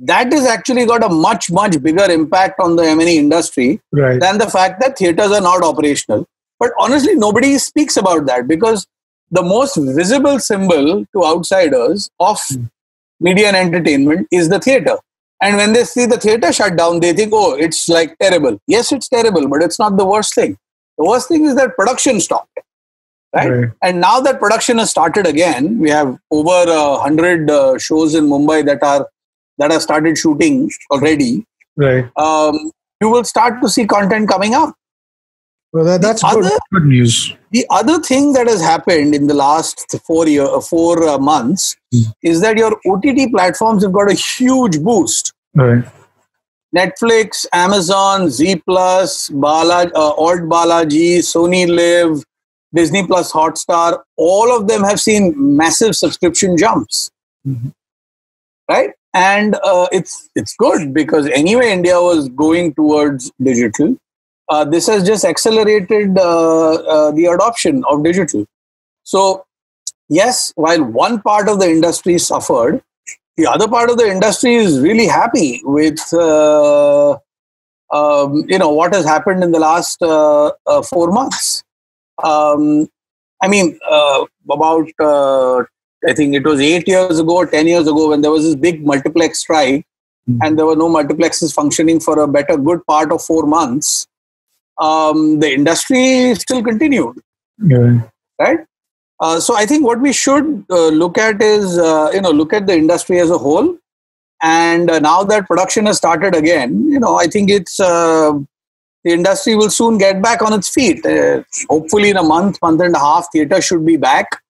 that 0.00 0.32
has 0.32 0.44
actually 0.44 0.86
got 0.86 1.04
a 1.04 1.08
much 1.08 1.52
much 1.52 1.80
bigger 1.80 2.10
impact 2.10 2.58
on 2.58 2.74
the 2.74 2.82
M&E 2.82 3.16
industry 3.16 3.80
right. 3.92 4.20
than 4.20 4.38
the 4.38 4.50
fact 4.50 4.80
that 4.80 4.98
theaters 4.98 5.30
are 5.30 5.40
not 5.40 5.62
operational. 5.62 6.26
But 6.58 6.72
honestly, 6.80 7.14
nobody 7.14 7.58
speaks 7.58 7.96
about 7.96 8.26
that 8.26 8.48
because 8.48 8.88
the 9.32 9.42
most 9.42 9.76
visible 9.76 10.38
symbol 10.38 11.04
to 11.12 11.24
outsiders 11.24 12.10
of 12.20 12.38
mm. 12.38 12.70
media 13.18 13.48
and 13.48 13.56
entertainment 13.56 14.28
is 14.30 14.48
the 14.48 14.60
theater. 14.60 14.96
And 15.42 15.56
when 15.56 15.72
they 15.72 15.84
see 15.84 16.06
the 16.06 16.18
theater 16.18 16.52
shut 16.52 16.76
down, 16.76 17.00
they 17.00 17.12
think, 17.12 17.32
oh, 17.34 17.54
it's 17.54 17.88
like 17.88 18.16
terrible. 18.18 18.60
Yes, 18.68 18.92
it's 18.92 19.08
terrible, 19.08 19.48
but 19.48 19.62
it's 19.62 19.78
not 19.78 19.96
the 19.96 20.06
worst 20.06 20.34
thing. 20.34 20.56
The 20.98 21.04
worst 21.04 21.28
thing 21.28 21.46
is 21.46 21.56
that 21.56 21.74
production 21.74 22.20
stopped. 22.20 22.60
Right? 23.34 23.50
right. 23.50 23.70
And 23.82 24.00
now 24.00 24.20
that 24.20 24.38
production 24.38 24.78
has 24.78 24.90
started 24.90 25.26
again, 25.26 25.78
we 25.78 25.88
have 25.90 26.18
over 26.30 26.70
a 26.70 26.98
hundred 26.98 27.50
uh, 27.50 27.78
shows 27.78 28.14
in 28.14 28.26
Mumbai 28.26 28.64
that 28.66 28.82
are 28.82 29.08
that 29.58 29.70
have 29.70 29.82
started 29.82 30.18
shooting 30.18 30.70
already, 30.90 31.44
right? 31.76 32.04
Um, 32.16 32.70
you 33.00 33.08
will 33.08 33.24
start 33.24 33.60
to 33.62 33.68
see 33.68 33.86
content 33.86 34.28
coming 34.28 34.54
out. 34.54 34.74
Well, 35.72 35.84
that, 35.84 36.02
that's 36.02 36.22
good, 36.22 36.44
other, 36.44 36.58
good, 36.70 36.84
news. 36.84 37.34
The 37.50 37.64
other 37.70 37.98
thing 37.98 38.34
that 38.34 38.46
has 38.46 38.60
happened 38.60 39.14
in 39.14 39.26
the 39.26 39.34
last 39.34 39.96
four 40.06 40.28
year, 40.28 40.46
four 40.60 41.08
uh, 41.08 41.18
months, 41.18 41.76
mm. 41.94 42.12
is 42.22 42.42
that 42.42 42.58
your 42.58 42.78
OTT 42.86 43.30
platforms 43.32 43.82
have 43.82 43.92
got 43.92 44.10
a 44.10 44.14
huge 44.14 44.80
boost. 44.82 45.32
Right. 45.54 45.84
Netflix, 46.76 47.46
Amazon, 47.52 48.28
Z 48.30 48.62
Plus, 48.66 49.28
Bala, 49.30 49.90
uh, 49.94 50.10
Alt 50.10 50.40
Balaji, 50.42 51.18
Sony 51.18 51.66
Live, 51.68 52.22
Disney 52.74 53.06
Plus, 53.06 53.32
Hotstar, 53.32 54.02
all 54.16 54.54
of 54.54 54.68
them 54.68 54.82
have 54.82 55.00
seen 55.00 55.34
massive 55.36 55.94
subscription 55.94 56.56
jumps. 56.56 57.10
Mm-hmm. 57.46 57.68
Right? 58.70 58.90
and 59.14 59.56
uh, 59.56 59.88
it's 59.92 60.30
it's 60.34 60.54
good 60.56 60.94
because 60.94 61.26
anyway 61.28 61.70
India 61.70 62.00
was 62.00 62.28
going 62.30 62.74
towards 62.74 63.30
digital. 63.42 63.96
Uh, 64.52 64.64
this 64.66 64.86
has 64.86 65.02
just 65.02 65.24
accelerated 65.24 66.18
uh, 66.18 66.72
uh, 66.94 67.10
the 67.12 67.24
adoption 67.24 67.82
of 67.88 68.04
digital. 68.04 68.44
So 69.02 69.46
yes, 70.10 70.52
while 70.56 70.84
one 70.84 71.22
part 71.22 71.48
of 71.48 71.58
the 71.58 71.70
industry 71.70 72.18
suffered, 72.18 72.82
the 73.38 73.46
other 73.46 73.66
part 73.66 73.88
of 73.88 73.96
the 73.96 74.06
industry 74.06 74.56
is 74.56 74.78
really 74.80 75.06
happy 75.06 75.62
with 75.64 76.00
uh, 76.12 77.12
um, 77.92 78.44
you 78.46 78.58
know 78.58 78.68
what 78.68 78.92
has 78.92 79.06
happened 79.06 79.42
in 79.42 79.52
the 79.52 79.58
last 79.58 80.02
uh, 80.02 80.50
four 80.82 81.10
months. 81.10 81.64
Um, 82.22 82.90
I 83.42 83.48
mean, 83.48 83.78
about 84.50 84.88
I 85.00 86.12
think 86.14 86.34
it 86.34 86.44
was 86.44 86.60
eight 86.60 86.86
years 86.86 87.18
ago 87.18 87.36
or 87.36 87.46
10 87.46 87.68
years 87.68 87.88
ago 87.88 88.10
when 88.10 88.20
there 88.20 88.30
was 88.30 88.44
this 88.44 88.56
big 88.56 88.84
multiplex 88.84 89.38
strike 89.38 89.86
mm-hmm. 90.28 90.42
and 90.42 90.58
there 90.58 90.66
were 90.66 90.76
no 90.76 90.90
multiplexes 90.90 91.54
functioning 91.54 92.00
for 92.00 92.18
a 92.18 92.28
better 92.28 92.58
good 92.58 92.84
part 92.86 93.12
of 93.12 93.22
four 93.22 93.46
months. 93.46 94.08
Um, 94.86 95.38
the 95.38 95.52
industry 95.52 96.34
still 96.34 96.62
continued. 96.62 97.16
Yeah. 97.58 98.00
Right? 98.38 98.58
Uh, 99.20 99.38
so 99.38 99.56
I 99.56 99.66
think 99.66 99.84
what 99.84 100.00
we 100.00 100.12
should 100.12 100.64
uh, 100.68 100.88
look 100.88 101.16
at 101.16 101.40
is, 101.40 101.78
uh, 101.78 102.10
you 102.12 102.20
know, 102.20 102.30
look 102.30 102.52
at 102.52 102.66
the 102.66 102.74
industry 102.74 103.20
as 103.20 103.30
a 103.30 103.38
whole. 103.38 103.76
And 104.42 104.90
uh, 104.90 104.98
now 104.98 105.22
that 105.22 105.46
production 105.46 105.86
has 105.86 105.98
started 105.98 106.34
again, 106.34 106.88
you 106.90 106.98
know, 106.98 107.14
I 107.14 107.26
think 107.26 107.48
it's 107.48 107.78
uh, 107.78 108.32
the 109.04 109.12
industry 109.12 109.54
will 109.54 109.70
soon 109.70 109.98
get 109.98 110.20
back 110.20 110.42
on 110.42 110.52
its 110.52 110.68
feet. 110.68 111.06
Uh, 111.06 111.44
hopefully, 111.70 112.10
in 112.10 112.16
a 112.16 112.22
month, 112.24 112.60
month 112.60 112.80
and 112.80 112.96
a 112.96 112.98
half, 112.98 113.28
theater 113.32 113.60
should 113.62 113.86
be 113.86 113.96
back 113.96 114.42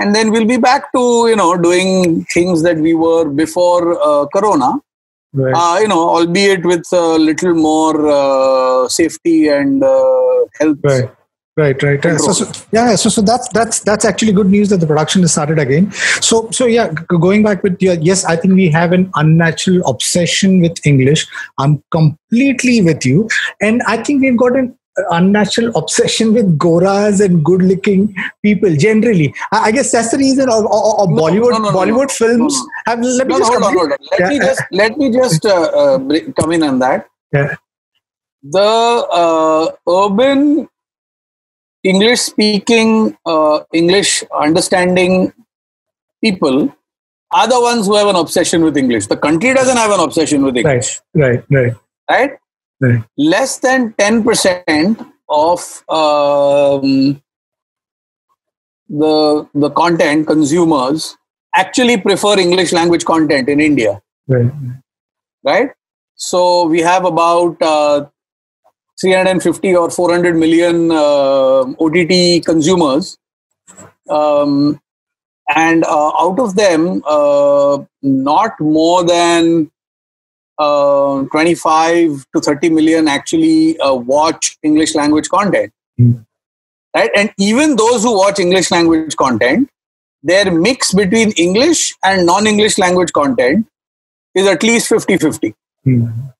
and 0.00 0.14
then 0.14 0.30
we'll 0.30 0.46
be 0.46 0.56
back 0.56 0.92
to 0.92 1.26
you 1.28 1.36
know 1.36 1.56
doing 1.56 2.24
things 2.26 2.62
that 2.62 2.76
we 2.76 2.94
were 2.94 3.28
before 3.28 4.00
uh, 4.02 4.26
corona 4.26 4.72
right. 5.34 5.54
uh, 5.54 5.78
you 5.80 5.88
know 5.88 6.08
albeit 6.08 6.64
with 6.64 6.86
a 6.92 7.18
little 7.18 7.54
more 7.54 8.08
uh, 8.08 8.88
safety 8.88 9.48
and 9.48 9.82
uh, 9.82 10.44
health 10.58 10.78
right. 10.84 11.10
Right 11.56 11.80
right 11.80 12.02
so, 12.02 12.32
so, 12.32 12.64
yeah 12.72 12.96
so 12.96 13.08
so 13.08 13.22
that's 13.22 13.48
that's 13.50 13.78
that's 13.78 14.04
actually 14.04 14.32
good 14.32 14.48
news 14.48 14.70
that 14.70 14.78
the 14.78 14.88
production 14.88 15.22
has 15.22 15.30
started 15.30 15.60
again. 15.60 15.92
So 16.20 16.50
so 16.50 16.66
yeah 16.66 16.92
going 17.20 17.44
back 17.44 17.62
with 17.62 17.80
your 17.80 17.94
yes 17.94 18.24
i 18.24 18.34
think 18.34 18.54
we 18.54 18.68
have 18.70 18.90
an 18.90 19.08
unnatural 19.14 19.86
obsession 19.86 20.60
with 20.60 20.84
english. 20.84 21.28
I'm 21.58 21.80
completely 21.92 22.82
with 22.82 23.06
you. 23.06 23.28
And 23.60 23.82
i 23.86 23.96
think 24.02 24.22
we've 24.22 24.36
got 24.36 24.56
an 24.56 24.76
unnatural 25.10 25.76
obsession 25.76 26.32
with 26.32 26.58
goras 26.58 27.24
and 27.24 27.44
good 27.44 27.62
looking 27.62 28.14
people 28.42 28.74
generally. 28.76 29.34
I 29.52 29.72
guess 29.72 29.92
that's 29.92 30.10
the 30.10 30.18
reason 30.18 30.48
of, 30.48 30.64
of 30.64 31.08
bollywood 31.08 31.50
no, 31.52 31.58
no, 31.58 31.70
no, 31.70 31.78
bollywood 31.78 32.10
films 32.10 32.56
have 32.86 33.00
let 33.00 33.26
me 33.26 33.38
just 33.38 33.52
hold 33.52 33.62
on, 33.62 33.74
hold 33.74 33.92
on. 33.92 33.98
let 34.12 34.20
yeah. 34.20 34.28
me 34.28 34.38
just 34.38 34.62
let 34.70 34.98
me 34.98 35.10
just 35.12 35.46
uh, 35.46 35.62
uh, 35.62 35.98
come 36.40 36.52
in 36.52 36.62
on 36.62 36.78
that. 36.78 37.08
Yeah. 37.32 37.54
the 38.42 38.60
uh, 38.60 39.72
urban 39.88 40.68
english 41.82 42.20
speaking 42.20 43.16
uh, 43.26 43.60
english 43.72 44.22
understanding 44.32 45.32
people 46.22 46.72
are 47.32 47.48
the 47.48 47.60
ones 47.60 47.86
who 47.86 47.96
have 47.96 48.06
an 48.06 48.16
obsession 48.16 48.62
with 48.62 48.76
english. 48.76 49.08
The 49.08 49.16
country 49.16 49.54
doesn't 49.54 49.76
have 49.76 49.90
an 49.90 50.00
obsession 50.00 50.44
with 50.44 50.56
english. 50.56 51.00
right 51.14 51.42
right 51.42 51.44
right. 51.50 51.74
Right 52.10 52.32
Right. 52.80 53.02
Less 53.16 53.58
than 53.58 53.92
10% 53.94 55.12
of 55.28 55.84
um, 55.88 57.22
the, 58.88 59.48
the 59.54 59.70
content 59.70 60.26
consumers 60.26 61.16
actually 61.54 61.98
prefer 61.98 62.38
English 62.38 62.72
language 62.72 63.04
content 63.04 63.48
in 63.48 63.60
India. 63.60 64.02
Right. 64.26 64.50
Right? 65.42 65.70
So 66.16 66.66
we 66.66 66.80
have 66.80 67.04
about 67.04 67.60
uh, 67.60 68.06
350 69.00 69.76
or 69.76 69.90
400 69.90 70.36
million 70.36 70.90
uh, 70.90 71.64
OTT 71.80 72.44
consumers. 72.44 73.18
Um, 74.08 74.80
and 75.54 75.84
uh, 75.84 76.12
out 76.20 76.38
of 76.38 76.56
them, 76.56 77.02
uh, 77.06 77.84
not 78.02 78.58
more 78.60 79.04
than 79.04 79.70
uh, 80.58 81.24
25 81.30 82.26
to 82.34 82.40
30 82.40 82.70
million 82.70 83.08
actually 83.08 83.78
uh, 83.80 83.94
watch 83.94 84.56
English 84.62 84.94
language 84.94 85.28
content. 85.28 85.72
Mm. 85.98 86.24
Right? 86.94 87.10
And 87.16 87.32
even 87.38 87.76
those 87.76 88.02
who 88.02 88.16
watch 88.16 88.38
English 88.38 88.70
language 88.70 89.16
content, 89.16 89.68
their 90.22 90.50
mix 90.50 90.92
between 90.92 91.32
English 91.32 91.94
and 92.04 92.24
non 92.26 92.46
English 92.46 92.78
language 92.78 93.12
content 93.12 93.66
is 94.34 94.46
at 94.46 94.62
least 94.62 94.88
50 94.88 95.18
50. 95.18 95.54
Mm. 95.86 96.32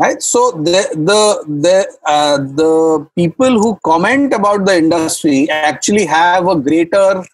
right 0.00 0.22
so 0.22 0.40
the 0.52 0.80
the 1.08 1.20
the 1.64 1.76
uh, 2.14 2.36
the 2.60 2.72
people 3.16 3.58
who 3.62 3.70
comment 3.84 4.32
about 4.32 4.64
the 4.64 4.76
industry 4.76 5.50
actually 5.50 6.04
have 6.06 6.46
a 6.46 6.54
greater 6.54 7.24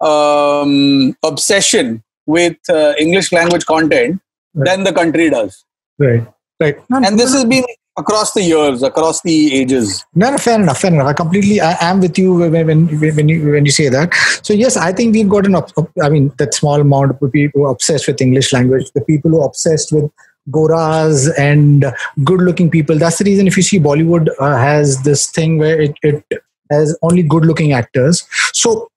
um, 0.00 1.16
obsession 1.30 2.02
with 2.26 2.56
uh, 2.68 2.92
english 3.04 3.32
language 3.32 3.66
content 3.66 4.20
right. 4.54 4.66
than 4.66 4.84
the 4.84 4.92
country 4.92 5.30
does. 5.30 5.64
Right. 5.98 6.26
Right. 6.60 6.76
And 6.90 7.18
this 7.18 7.32
has 7.32 7.44
been 7.44 7.64
across 7.96 8.32
the 8.32 8.42
years 8.42 8.82
across 8.82 9.22
the 9.22 9.54
ages. 9.54 10.04
No, 10.14 10.30
no 10.30 10.38
fair 10.38 10.60
enough 10.60 10.80
fair 10.80 10.92
enough. 10.92 11.06
I 11.06 11.12
completely 11.12 11.60
i 11.60 11.76
am 11.80 12.00
with 12.00 12.18
you 12.18 12.34
when 12.34 12.52
when 12.52 12.86
when 13.16 13.28
you 13.28 13.50
when 13.50 13.64
you 13.64 13.72
say 13.72 13.88
that. 13.88 14.14
So 14.42 14.52
yes 14.52 14.76
i 14.76 14.92
think 14.92 15.14
we've 15.14 15.28
got 15.28 15.46
an 15.46 15.56
i 16.02 16.08
mean 16.08 16.32
that 16.38 16.54
small 16.54 16.80
amount 16.80 17.10
of 17.10 17.32
people 17.32 17.62
who 17.62 17.66
are 17.66 17.72
obsessed 17.72 18.06
with 18.06 18.20
english 18.20 18.52
language 18.52 18.90
the 18.94 19.00
people 19.00 19.30
who 19.32 19.40
are 19.40 19.46
obsessed 19.46 19.92
with 19.92 20.10
goras 20.50 21.30
and 21.38 21.86
good 22.24 22.40
looking 22.40 22.70
people. 22.70 22.98
That's 22.98 23.18
the 23.18 23.24
reason 23.24 23.46
if 23.46 23.56
you 23.56 23.62
see 23.62 23.78
bollywood 23.78 24.28
uh, 24.38 24.56
has 24.56 25.02
this 25.02 25.30
thing 25.30 25.58
where 25.58 25.80
it, 25.80 25.94
it 26.02 26.24
has 26.70 26.96
only 27.02 27.22
good 27.22 27.44
looking 27.44 27.72
actors. 27.72 28.26
So 28.52 28.89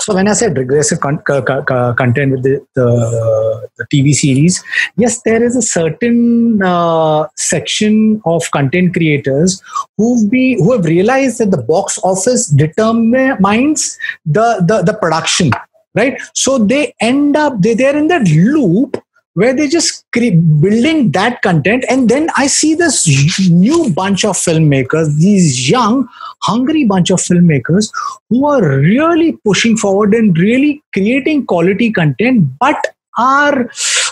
so 0.00 0.14
when 0.14 0.28
I 0.28 0.34
said 0.34 0.56
regressive 0.56 1.00
con- 1.00 1.22
content 1.24 2.32
with 2.32 2.42
the, 2.42 2.64
the, 2.74 3.68
the, 3.76 3.86
TV 3.92 4.14
series, 4.14 4.62
yes, 4.96 5.22
there 5.22 5.42
is 5.42 5.56
a 5.56 5.62
certain 5.62 6.62
uh, 6.62 7.26
section 7.36 8.20
of 8.24 8.48
content 8.50 8.94
creators 8.94 9.62
who've 9.96 10.30
be 10.30 10.56
who 10.58 10.72
have 10.72 10.84
realized 10.84 11.38
that 11.38 11.50
the 11.50 11.62
box 11.62 11.98
office 12.04 12.46
determines 12.46 13.98
the 14.24 14.64
the, 14.66 14.82
the 14.82 14.94
production, 14.94 15.50
right? 15.94 16.20
So 16.34 16.58
they 16.58 16.94
end 17.00 17.36
up 17.36 17.60
they 17.60 17.74
they're 17.74 17.96
in 17.96 18.08
that 18.08 18.28
loop 18.28 19.02
where 19.36 19.52
they 19.54 19.68
just 19.68 20.04
building 20.60 21.10
that 21.12 21.42
content 21.42 21.84
and 21.90 22.08
then 22.08 22.28
i 22.36 22.46
see 22.46 22.74
this 22.74 23.06
new 23.50 23.90
bunch 23.90 24.24
of 24.24 24.34
filmmakers 24.34 25.14
these 25.16 25.68
young 25.70 26.08
hungry 26.42 26.84
bunch 26.84 27.10
of 27.10 27.18
filmmakers 27.18 27.90
who 28.30 28.46
are 28.46 28.78
really 28.78 29.32
pushing 29.44 29.76
forward 29.76 30.14
and 30.14 30.38
really 30.38 30.82
creating 30.94 31.44
quality 31.44 31.92
content 31.92 32.48
but 32.58 32.94
are 33.18 33.70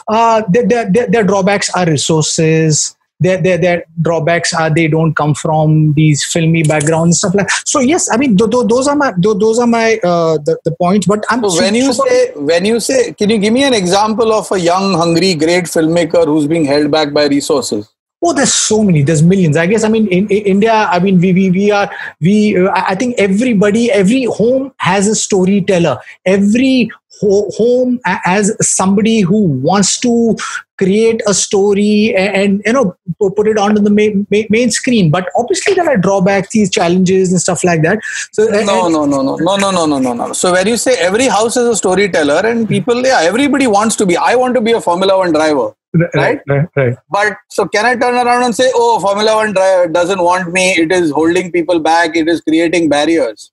uh, 0.08 0.42
their, 0.48 0.90
their, 0.90 1.06
their 1.06 1.24
drawbacks 1.24 1.70
are 1.74 1.86
resources 1.86 2.96
their, 3.24 3.40
their, 3.40 3.58
their 3.58 3.84
drawbacks 4.02 4.52
are 4.54 4.68
they 4.74 4.86
don't 4.88 5.14
come 5.14 5.34
from 5.34 5.92
these 5.94 6.24
filmy 6.24 6.62
backgrounds 6.62 7.18
stuff 7.18 7.34
like 7.34 7.50
so 7.64 7.80
yes 7.80 8.08
i 8.12 8.16
mean 8.16 8.36
th- 8.36 8.50
th- 8.50 8.66
those 8.68 8.86
are 8.88 8.96
my 8.96 9.10
th- 9.22 9.38
those 9.38 9.58
are 9.58 9.66
my 9.66 9.98
uh, 10.12 10.36
the, 10.48 10.58
the 10.64 10.72
points 10.82 11.06
but 11.06 11.24
i'm 11.30 11.40
so 11.48 11.62
when 11.62 11.74
you 11.74 11.92
say 11.92 12.32
when 12.52 12.64
you 12.64 12.78
say 12.80 13.12
can 13.14 13.30
you 13.30 13.38
give 13.38 13.52
me 13.52 13.64
an 13.64 13.74
example 13.74 14.32
of 14.32 14.50
a 14.52 14.60
young 14.60 14.94
hungry 14.94 15.34
great 15.34 15.64
filmmaker 15.64 16.24
who's 16.24 16.46
being 16.46 16.64
held 16.64 16.90
back 16.90 17.12
by 17.12 17.26
resources 17.26 17.90
Oh, 18.26 18.32
there's 18.32 18.54
so 18.54 18.82
many. 18.82 19.02
There's 19.02 19.22
millions. 19.22 19.54
I 19.54 19.66
guess. 19.66 19.84
I 19.84 19.88
mean, 19.88 20.06
in, 20.06 20.26
in 20.28 20.42
India, 20.52 20.72
I 20.72 20.98
mean, 20.98 21.20
we 21.20 21.34
we, 21.34 21.50
we 21.50 21.70
are 21.70 21.90
we. 22.22 22.56
Uh, 22.56 22.72
I 22.74 22.94
think 22.94 23.16
everybody, 23.18 23.90
every 23.92 24.24
home 24.24 24.72
has 24.78 25.06
a 25.08 25.14
storyteller. 25.14 25.98
Every 26.24 26.90
ho- 27.20 27.50
home 27.58 28.00
as 28.06 28.56
somebody 28.62 29.20
who 29.20 29.42
wants 29.42 30.00
to 30.00 30.36
create 30.78 31.22
a 31.26 31.34
story 31.34 32.14
and, 32.16 32.36
and 32.36 32.62
you 32.66 32.72
know 32.72 32.96
put 33.18 33.46
it 33.46 33.58
onto 33.58 33.80
the 33.80 33.90
main, 33.90 34.26
main 34.30 34.70
screen. 34.70 35.10
But 35.10 35.28
obviously, 35.36 35.74
there 35.74 35.88
are 35.88 35.96
drawbacks, 35.96 36.50
these 36.50 36.70
challenges, 36.70 37.32
and 37.32 37.40
stuff 37.40 37.64
like 37.64 37.82
that. 37.82 38.00
So 38.32 38.44
no, 38.44 38.88
no, 38.88 39.04
no, 39.04 39.22
no, 39.22 39.36
no, 39.36 39.56
no, 39.56 39.70
no, 39.70 39.86
no, 39.86 39.98
no, 39.98 40.12
no. 40.12 40.32
So 40.32 40.52
when 40.52 40.66
you 40.66 40.76
say 40.76 40.96
every 40.98 41.26
house 41.26 41.56
is 41.56 41.66
a 41.66 41.76
storyteller, 41.76 42.46
and 42.46 42.68
people, 42.68 43.02
yeah, 43.02 43.20
everybody 43.22 43.66
wants 43.66 43.96
to 43.96 44.06
be. 44.06 44.16
I 44.16 44.34
want 44.34 44.54
to 44.54 44.60
be 44.60 44.72
a 44.72 44.80
Formula 44.80 45.18
One 45.18 45.32
driver 45.32 45.74
right? 46.14 46.40
Right, 46.48 46.68
right? 46.76 46.96
But 47.10 47.36
so 47.48 47.66
can 47.66 47.86
I 47.86 47.94
turn 47.96 48.14
around 48.14 48.42
and 48.42 48.54
say, 48.54 48.70
oh, 48.74 49.00
Formula 49.00 49.36
One 49.36 49.52
driver 49.52 49.88
doesn't 49.88 50.22
want 50.22 50.52
me, 50.52 50.72
it 50.72 50.92
is 50.92 51.10
holding 51.10 51.52
people 51.52 51.80
back, 51.80 52.16
it 52.16 52.28
is 52.28 52.40
creating 52.40 52.88
barriers. 52.88 53.50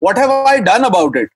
What 0.00 0.16
have 0.16 0.30
I 0.30 0.60
done 0.60 0.84
about 0.84 1.16
it? 1.16 1.28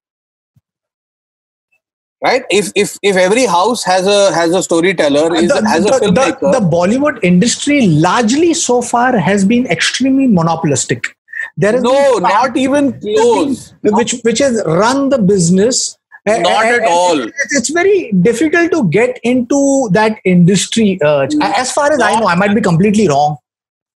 Right? 2.22 2.44
If 2.50 2.70
if 2.76 2.96
if 3.02 3.16
every 3.16 3.46
house 3.46 3.82
has 3.84 4.06
a 4.06 4.32
has 4.32 4.54
a 4.54 4.62
storyteller, 4.62 5.34
is, 5.34 5.48
the, 5.48 5.66
has 5.68 5.84
a 5.86 5.90
filmmaker. 5.90 6.52
The, 6.52 6.60
the 6.60 6.66
Bollywood 6.74 7.18
industry 7.22 7.88
largely 7.88 8.54
so 8.54 8.80
far 8.80 9.16
has 9.16 9.44
been 9.44 9.66
extremely 9.66 10.28
monopolistic. 10.28 11.16
There 11.56 11.74
is 11.74 11.82
no, 11.82 12.18
not 12.18 12.56
even 12.56 13.00
close. 13.00 13.74
Which 13.82 14.14
which 14.22 14.38
has 14.38 14.62
run 14.64 15.08
the 15.08 15.18
business 15.18 15.98
not 16.26 16.64
at 16.64 16.84
all. 16.88 17.20
It's 17.50 17.70
very 17.70 18.12
difficult 18.12 18.70
to 18.72 18.88
get 18.88 19.18
into 19.22 19.88
that 19.92 20.18
industry. 20.24 20.98
Uh, 21.02 21.26
as 21.42 21.72
far 21.72 21.92
as 21.92 22.00
I 22.00 22.18
know, 22.18 22.26
I 22.26 22.34
might 22.34 22.54
be 22.54 22.60
completely 22.60 23.08
wrong. 23.08 23.38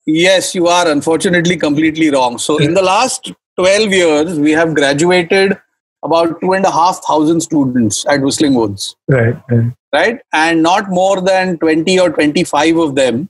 Yes, 0.06 0.54
you 0.54 0.68
are 0.68 0.88
unfortunately 0.88 1.58
completely 1.58 2.10
wrong. 2.10 2.38
So, 2.38 2.58
in 2.58 2.74
the 2.74 2.82
last 2.82 3.32
12 3.58 3.92
years, 3.92 4.40
we 4.40 4.52
have 4.52 4.76
graduated 4.76 5.60
about 6.06 6.40
two 6.40 6.54
and 6.54 6.66
a 6.66 6.72
half 6.72 7.02
thousand 7.04 7.42
students 7.42 8.06
at 8.08 8.22
Whistling 8.22 8.54
Woods. 8.54 8.96
Right. 9.08 9.36
Right. 9.50 9.72
right? 9.94 10.20
And 10.32 10.64
not 10.64 10.90
more 10.90 11.20
than 11.22 11.58
20 11.58 12.00
or 12.00 12.12
25 12.12 12.78
of 12.78 12.96
them 12.96 13.30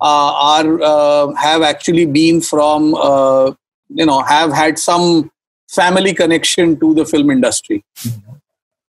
uh, 0.00 0.32
are 0.54 0.82
uh, 0.82 1.34
have 1.34 1.62
actually 1.62 2.06
been 2.06 2.40
from, 2.40 2.94
uh, 2.94 3.52
you 3.88 4.04
know, 4.04 4.20
have 4.22 4.52
had 4.52 4.78
some 4.78 5.30
family 5.70 6.12
connection 6.12 6.78
to 6.80 6.94
the 6.94 7.04
film 7.04 7.30
industry. 7.30 7.84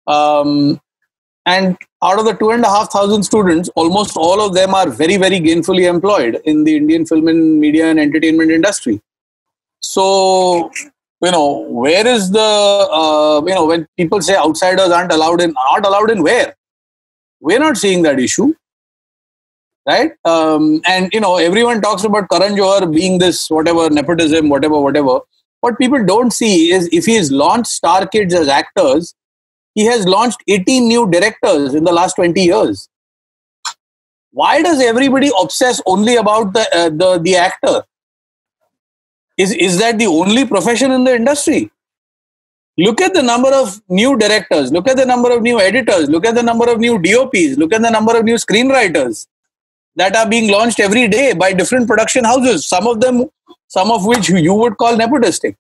Um, 0.07 0.81
and 1.47 1.77
out 2.03 2.19
of 2.19 2.25
the 2.25 2.35
two 2.35 2.51
and 2.51 2.65
a 2.65 2.69
half 2.69 2.93
thousand 2.93 3.23
students, 3.23 3.69
almost 3.75 4.17
all 4.17 4.41
of 4.45 4.55
them 4.55 4.75
are 4.75 4.89
very, 4.89 5.17
very 5.17 5.41
gainfully 5.41 5.89
employed 5.89 6.41
in 6.45 6.65
the 6.65 6.77
Indian 6.77 7.05
film 7.05 7.29
and 7.29 7.61
media 7.61 7.87
and 7.87 8.01
entertainment 8.01 8.51
industry. 8.51 9.01
So, 9.81 10.71
you 11.25 11.31
know, 11.31 11.67
where 11.69 12.07
is 12.07 12.31
the, 12.31 12.41
uh, 12.41 13.43
you 13.47 13.55
know, 13.55 13.67
when 13.67 13.87
people 13.97 14.21
say 14.21 14.37
outsiders 14.37 14.91
aren't 14.91 15.13
allowed 15.13 15.41
in, 15.41 15.55
aren't 15.57 15.87
allowed 15.87 16.11
in 16.11 16.23
where? 16.23 16.55
We're 17.41 17.59
not 17.59 17.77
seeing 17.77 18.03
that 18.03 18.19
issue. 18.19 18.55
Right? 19.87 20.13
Um, 20.25 20.81
and, 20.87 21.11
you 21.13 21.21
know, 21.21 21.37
everyone 21.37 21.83
talks 21.83 22.05
about 22.05 22.31
Karan 22.31 22.55
Johar 22.57 22.93
being 22.93 23.19
this 23.19 23.51
whatever, 23.51 23.91
nepotism, 23.91 24.49
whatever, 24.49 24.81
whatever. 24.81 25.21
What 25.61 25.79
people 25.79 26.05
don't 26.05 26.31
see 26.31 26.73
is 26.73 26.89
if 26.93 27.05
he's 27.05 27.31
launched 27.31 27.71
star 27.71 28.07
kids 28.07 28.35
as 28.35 28.49
actors, 28.49 29.15
he 29.75 29.85
has 29.87 30.07
launched 30.07 30.43
18 30.49 30.89
new 30.89 31.11
directors 31.11 31.75
in 31.75 31.85
the 31.85 31.93
last 31.93 32.15
20 32.15 32.41
years. 32.41 32.89
Why 34.31 34.63
does 34.63 34.81
everybody 34.81 35.31
obsess 35.39 35.81
only 35.87 36.17
about 36.17 36.55
the, 36.55 36.67
uh, 36.75 36.89
the, 36.91 37.21
the 37.23 37.37
actor? 37.37 37.83
Is, 39.37 39.53
is 39.53 39.79
that 39.79 39.99
the 39.99 40.07
only 40.07 40.47
profession 40.47 40.93
in 40.93 41.05
the 41.05 41.15
industry? 41.15 41.71
Look 42.77 43.01
at 43.01 43.15
the 43.15 43.23
number 43.23 43.51
of 43.53 43.81
new 43.89 44.17
directors, 44.19 44.73
look 44.73 44.89
at 44.89 44.97
the 44.97 45.07
number 45.07 45.33
of 45.33 45.43
new 45.43 45.61
editors, 45.61 46.09
look 46.09 46.27
at 46.27 46.35
the 46.35 46.43
number 46.43 46.71
of 46.71 46.79
new 46.79 46.99
DOPs, 46.99 47.57
look 47.57 47.73
at 47.73 47.83
the 47.83 47.91
number 47.91 48.17
of 48.17 48.25
new 48.25 48.35
screenwriters 48.35 49.27
that 49.97 50.17
are 50.17 50.29
being 50.29 50.51
launched 50.51 50.81
every 50.81 51.07
day 51.07 51.35
by 51.35 51.53
different 51.53 51.87
production 51.87 52.25
houses, 52.25 52.67
some 52.67 52.89
of 52.89 53.01
them, 53.01 53.31
some 53.69 53.93
of 53.93 54.05
which 54.05 54.29
you 54.29 54.55
would 54.55 54.77
call 54.77 54.97
nepotistic. 54.97 55.55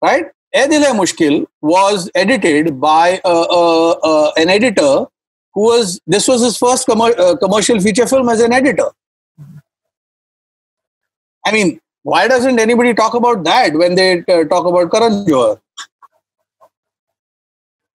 Right? 0.00 0.26
Ae 0.54 0.68
Dil 0.68 0.84
Hai 0.84 0.96
Mushkil 0.96 1.46
was 1.60 2.08
edited 2.14 2.80
by 2.80 3.20
uh, 3.24 3.46
uh, 3.50 3.90
uh, 3.90 4.32
an 4.36 4.48
editor 4.48 5.06
who 5.54 5.62
was, 5.62 6.00
this 6.06 6.28
was 6.28 6.42
his 6.42 6.56
first 6.56 6.88
uh, 6.88 7.36
commercial 7.36 7.80
feature 7.80 8.06
film 8.06 8.28
as 8.28 8.40
an 8.40 8.52
editor. 8.52 8.90
I 11.46 11.52
mean, 11.52 11.80
why 12.02 12.28
doesn't 12.28 12.58
anybody 12.58 12.94
talk 12.94 13.14
about 13.14 13.44
that 13.44 13.74
when 13.74 13.94
they 13.94 14.18
uh, 14.20 14.44
talk 14.44 14.66
about 14.66 14.90
Karan 14.90 15.24
Johar? 15.26 15.60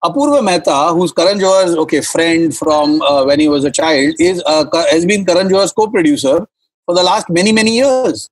Apurva 0.03 0.43
Mehta, 0.43 0.93
who's 0.93 1.11
Karan 1.11 1.39
Johar's 1.39 1.75
okay 1.75 2.01
friend 2.01 2.55
from 2.55 3.01
uh, 3.01 3.25
when 3.25 3.39
he 3.39 3.49
was 3.49 3.65
a 3.65 3.71
child, 3.71 4.15
is 4.19 4.41
has 4.47 5.05
been 5.05 5.25
Karan 5.25 5.49
Johar's 5.49 5.73
co-producer 5.73 6.47
for 6.85 6.95
the 6.95 7.03
last 7.03 7.29
many 7.29 7.51
many 7.51 7.75
years. 7.75 8.29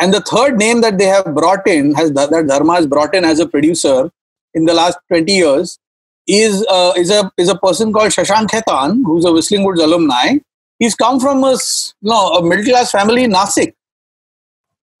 And 0.00 0.12
the 0.12 0.20
third 0.20 0.58
name 0.58 0.80
that 0.80 0.98
they 0.98 1.04
have 1.04 1.34
brought 1.34 1.66
in, 1.68 1.94
has 1.94 2.12
that 2.12 2.30
Dharma 2.48 2.74
has 2.74 2.86
brought 2.86 3.14
in 3.14 3.24
as 3.24 3.38
a 3.40 3.46
producer 3.46 4.10
in 4.54 4.64
the 4.64 4.74
last 4.74 4.98
20 5.08 5.32
years, 5.32 5.78
is 6.26 6.66
uh, 6.68 6.92
is 6.96 7.10
a 7.10 7.30
is 7.36 7.48
a 7.48 7.56
person 7.56 7.92
called 7.92 8.10
Shashank 8.10 8.48
Khaitan, 8.48 9.02
who's 9.04 9.24
a 9.24 9.32
Whistling 9.32 9.64
Woods 9.64 9.80
alumni. 9.80 10.38
He's 10.82 10.96
come 10.96 11.20
from 11.20 11.44
a 11.44 11.52
you 11.52 12.10
know, 12.10 12.30
a 12.38 12.42
middle 12.44 12.64
class 12.64 12.90
family 12.90 13.22
in 13.22 13.30
Nasik. 13.30 13.72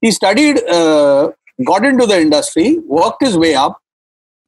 He 0.00 0.12
studied, 0.12 0.62
uh, 0.68 1.32
got 1.66 1.84
into 1.84 2.06
the 2.06 2.20
industry, 2.20 2.78
worked 2.86 3.24
his 3.24 3.36
way 3.36 3.56
up, 3.56 3.80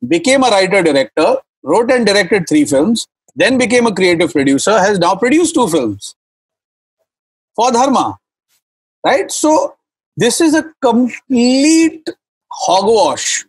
became 0.07 0.45
a 0.45 0.51
writer 0.51 0.81
director, 0.85 1.39
wrote 1.65 1.91
and 1.91 2.07
directed 2.07 2.49
three 2.49 2.65
films, 2.65 3.09
then 3.35 3.59
became 3.59 3.85
a 3.85 3.93
creative 3.93 4.31
producer, 4.33 4.79
has 4.79 5.01
now 5.01 5.17
produced 5.17 5.57
two 5.57 5.67
films 5.67 6.15
for 7.57 7.73
Dharma. 7.73 8.17
Right? 9.05 9.29
So 9.29 9.75
this 10.17 10.41
is 10.41 10.55
a 10.55 10.73
complete 10.83 12.09
hogwash 12.53 13.45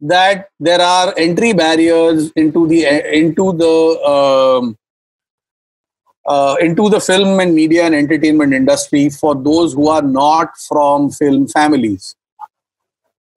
that 0.00 0.48
there 0.58 0.80
are 0.80 1.12
entry 1.18 1.52
barriers 1.52 2.32
into 2.36 2.66
the 2.66 2.86
into 3.14 3.52
the 3.52 3.74
um, 4.02 4.78
uh, 6.26 6.56
into 6.60 6.88
the 6.88 7.00
film 7.00 7.40
and 7.40 7.54
media 7.54 7.84
and 7.84 7.94
entertainment 7.94 8.52
industry 8.52 9.10
for 9.10 9.34
those 9.34 9.72
who 9.74 9.88
are 9.88 10.02
not 10.02 10.56
from 10.68 11.10
film 11.10 11.48
families. 11.48 12.14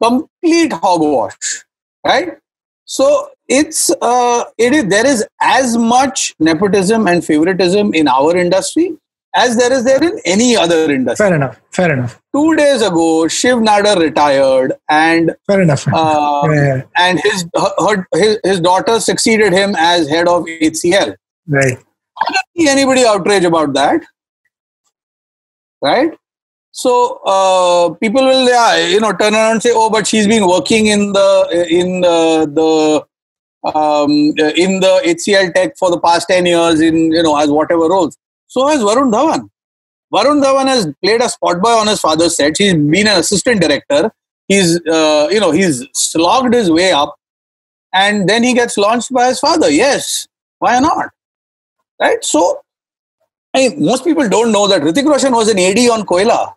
Complete 0.01 0.73
hogwash, 0.73 1.63
right? 2.05 2.37
So 2.85 3.29
it's 3.47 3.91
uh, 4.01 4.43
it 4.57 4.73
is 4.73 4.85
there 4.85 5.05
is 5.05 5.25
as 5.41 5.77
much 5.77 6.35
nepotism 6.39 7.07
and 7.07 7.23
favoritism 7.23 7.93
in 7.93 8.07
our 8.07 8.35
industry 8.35 8.97
as 9.35 9.57
there 9.57 9.71
is 9.71 9.83
there 9.83 10.01
in 10.01 10.19
any 10.25 10.55
other 10.55 10.91
industry. 10.91 11.25
Fair 11.25 11.35
enough. 11.35 11.59
Fair 11.71 11.91
enough. 11.91 12.21
Two 12.33 12.55
days 12.55 12.81
ago, 12.81 13.27
Shiv 13.27 13.57
Nadar 13.57 13.99
retired, 13.99 14.73
and 14.89 15.35
fair 15.45 15.61
enough. 15.61 15.87
Uh, 15.87 16.47
yeah. 16.49 16.81
and 16.97 17.19
his, 17.19 17.45
her, 17.55 18.07
his 18.13 18.39
his 18.43 18.59
daughter 18.59 18.99
succeeded 18.99 19.53
him 19.53 19.75
as 19.77 20.07
head 20.07 20.27
of 20.27 20.43
HCL. 20.43 21.15
Right. 21.47 21.77
I 22.27 22.33
don't 22.33 22.49
see 22.57 22.67
anybody 22.67 23.05
outrage 23.05 23.43
about 23.43 23.73
that. 23.73 24.01
Right. 25.81 26.11
So 26.71 27.21
uh, 27.25 27.93
people 27.95 28.23
will, 28.25 28.47
yeah, 28.47 28.85
you 28.87 28.99
know, 28.99 29.13
turn 29.13 29.33
around 29.33 29.51
and 29.53 29.63
say, 29.63 29.71
"Oh, 29.73 29.89
but 29.89 30.05
she's 30.05 30.27
been 30.27 30.47
working 30.47 30.87
in 30.87 31.13
the 31.13 31.67
in 31.69 32.01
the, 32.01 33.05
the 33.63 33.69
um, 33.77 34.11
in 34.11 34.81
the 34.81 35.01
HCL 35.05 35.53
Tech 35.53 35.77
for 35.77 35.89
the 35.89 35.99
past 35.99 36.27
ten 36.27 36.45
years 36.45 36.81
in 36.81 37.13
you 37.13 37.23
know 37.23 37.37
as 37.37 37.49
whatever 37.49 37.87
roles." 37.87 38.17
So 38.47 38.67
has 38.67 38.81
Varun 38.81 39.11
Dhawan. 39.11 39.49
Varun 40.13 40.43
Dhawan 40.43 40.67
has 40.67 40.87
played 41.03 41.21
a 41.21 41.29
spot 41.29 41.61
boy 41.61 41.69
on 41.69 41.87
his 41.87 41.99
father's 41.99 42.35
set. 42.35 42.57
He's 42.57 42.73
been 42.73 43.07
an 43.07 43.19
assistant 43.19 43.61
director. 43.61 44.11
He's, 44.47 44.79
uh, 44.85 45.27
you 45.31 45.39
know, 45.39 45.51
he's 45.51 45.87
slogged 45.93 46.53
his 46.53 46.69
way 46.69 46.91
up, 46.91 47.15
and 47.93 48.29
then 48.29 48.43
he 48.43 48.53
gets 48.53 48.77
launched 48.77 49.11
by 49.13 49.27
his 49.27 49.39
father. 49.39 49.69
Yes, 49.69 50.27
why 50.59 50.79
not? 50.79 51.09
Right. 51.99 52.23
So, 52.23 52.61
I 53.53 53.69
mean, 53.69 53.85
most 53.85 54.03
people 54.03 54.27
don't 54.27 54.51
know 54.51 54.67
that 54.67 54.81
Hrithik 54.81 55.05
Roshan 55.05 55.33
was 55.33 55.47
an 55.49 55.59
AD 55.59 55.77
on 55.89 56.05
Koyla. 56.05 56.53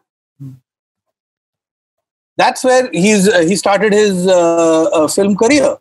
That's 2.37 2.63
where 2.63 2.89
he's 2.93 3.29
uh, 3.29 3.41
he 3.41 3.57
started 3.57 3.93
his 3.93 4.27
uh, 4.27 4.85
uh, 4.85 5.09
film 5.09 5.37
career. 5.37 5.77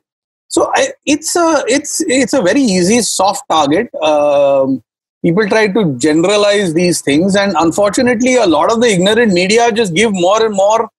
So 0.47 0.71
I, 0.73 0.93
it's 1.05 1.35
a 1.35 1.63
it's 1.67 2.01
it's 2.07 2.33
a 2.33 2.41
very 2.41 2.61
easy 2.61 3.01
soft 3.01 3.43
target. 3.47 3.93
Um, 3.95 4.83
people 5.23 5.47
try 5.47 5.67
to 5.67 5.95
generalize 5.97 6.73
these 6.73 7.01
things 7.01 7.35
and 7.35 7.55
unfortunately 7.59 8.35
a 8.35 8.45
lot 8.45 8.71
of 8.71 8.81
the 8.81 8.87
ignorant 8.87 9.33
media 9.33 9.71
just 9.71 9.93
give 9.93 10.11
more 10.13 10.45
and 10.45 10.55
more 10.55 10.89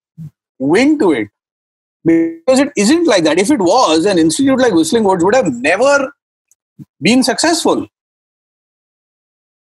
wing 0.59 0.99
to 0.99 1.12
it 1.12 1.29
because 2.05 2.59
it 2.59 2.73
isn't 2.77 3.07
like 3.07 3.25
that 3.25 3.38
if 3.38 3.51
it 3.51 3.61
was 3.61 4.05
an 4.05 4.18
institute 4.18 4.59
like 4.59 4.73
whistling 4.73 5.05
woods 5.05 5.25
would 5.25 5.35
have 5.35 5.53
never 5.68 6.12
been 7.01 7.23
successful 7.23 7.87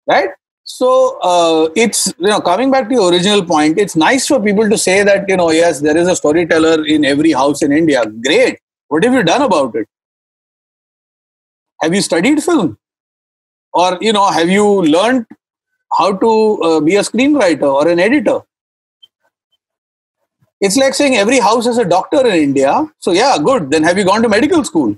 right? 0.10 0.30
So 0.64 1.20
uh, 1.22 1.70
it's 1.76 2.14
you 2.20 2.28
know 2.28 2.40
coming 2.42 2.72
back 2.72 2.90
to 2.90 2.96
the 2.96 3.04
original 3.04 3.44
point 3.44 3.80
it's 3.80 3.96
nice 3.96 4.28
for 4.28 4.40
people 4.40 4.70
to 4.70 4.78
say 4.78 5.04
that 5.04 5.28
you 5.28 5.36
know 5.36 5.52
yes 5.52 5.80
there 5.82 5.98
is 5.98 6.08
a 6.08 6.16
storyteller 6.16 6.86
in 6.86 7.06
every 7.06 7.32
house 7.32 7.64
in 7.64 7.72
india. 7.72 8.06
Great. 8.06 8.60
What 8.88 9.04
have 9.04 9.14
you 9.14 9.24
done 9.24 9.42
about 9.42 9.76
it? 9.76 9.88
Have 11.82 11.96
you 11.96 12.02
studied 12.02 12.44
film? 12.44 12.78
Or 13.74 13.98
you 14.02 14.14
know 14.14 14.28
have 14.30 14.50
you 14.50 14.66
learned 14.84 15.26
how 15.98 16.14
to 16.14 16.32
uh, 16.62 16.80
be 16.82 16.96
a 16.98 17.02
screenwriter 17.02 17.74
or 17.74 17.88
an 17.88 18.00
editor? 18.00 18.40
It's 20.62 20.78
like 20.78 20.94
saying 20.94 21.16
every 21.16 21.40
house 21.40 21.66
has 21.66 21.78
a 21.80 21.86
doctor 21.86 22.26
in 22.28 22.36
india. 22.36 22.86
So 23.00 23.12
yeah 23.12 23.38
good. 23.40 23.72
Then 23.72 23.84
have 23.84 23.98
you 23.98 24.06
gone 24.06 24.22
to 24.22 24.30
medical 24.30 24.64
school 24.64 24.96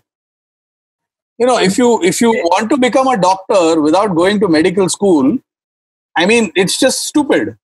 you 1.42 1.48
know 1.48 1.58
if 1.70 1.78
you 1.78 1.90
if 2.12 2.22
you 2.22 2.32
want 2.50 2.70
to 2.70 2.78
become 2.78 3.08
a 3.14 3.18
doctor 3.26 3.82
without 3.82 4.16
going 4.22 4.40
to 4.40 4.48
medical 4.48 4.90
school 4.98 5.38
i 6.18 6.26
mean 6.26 6.52
it's 6.56 6.80
just 6.80 7.08
stupid 7.08 7.58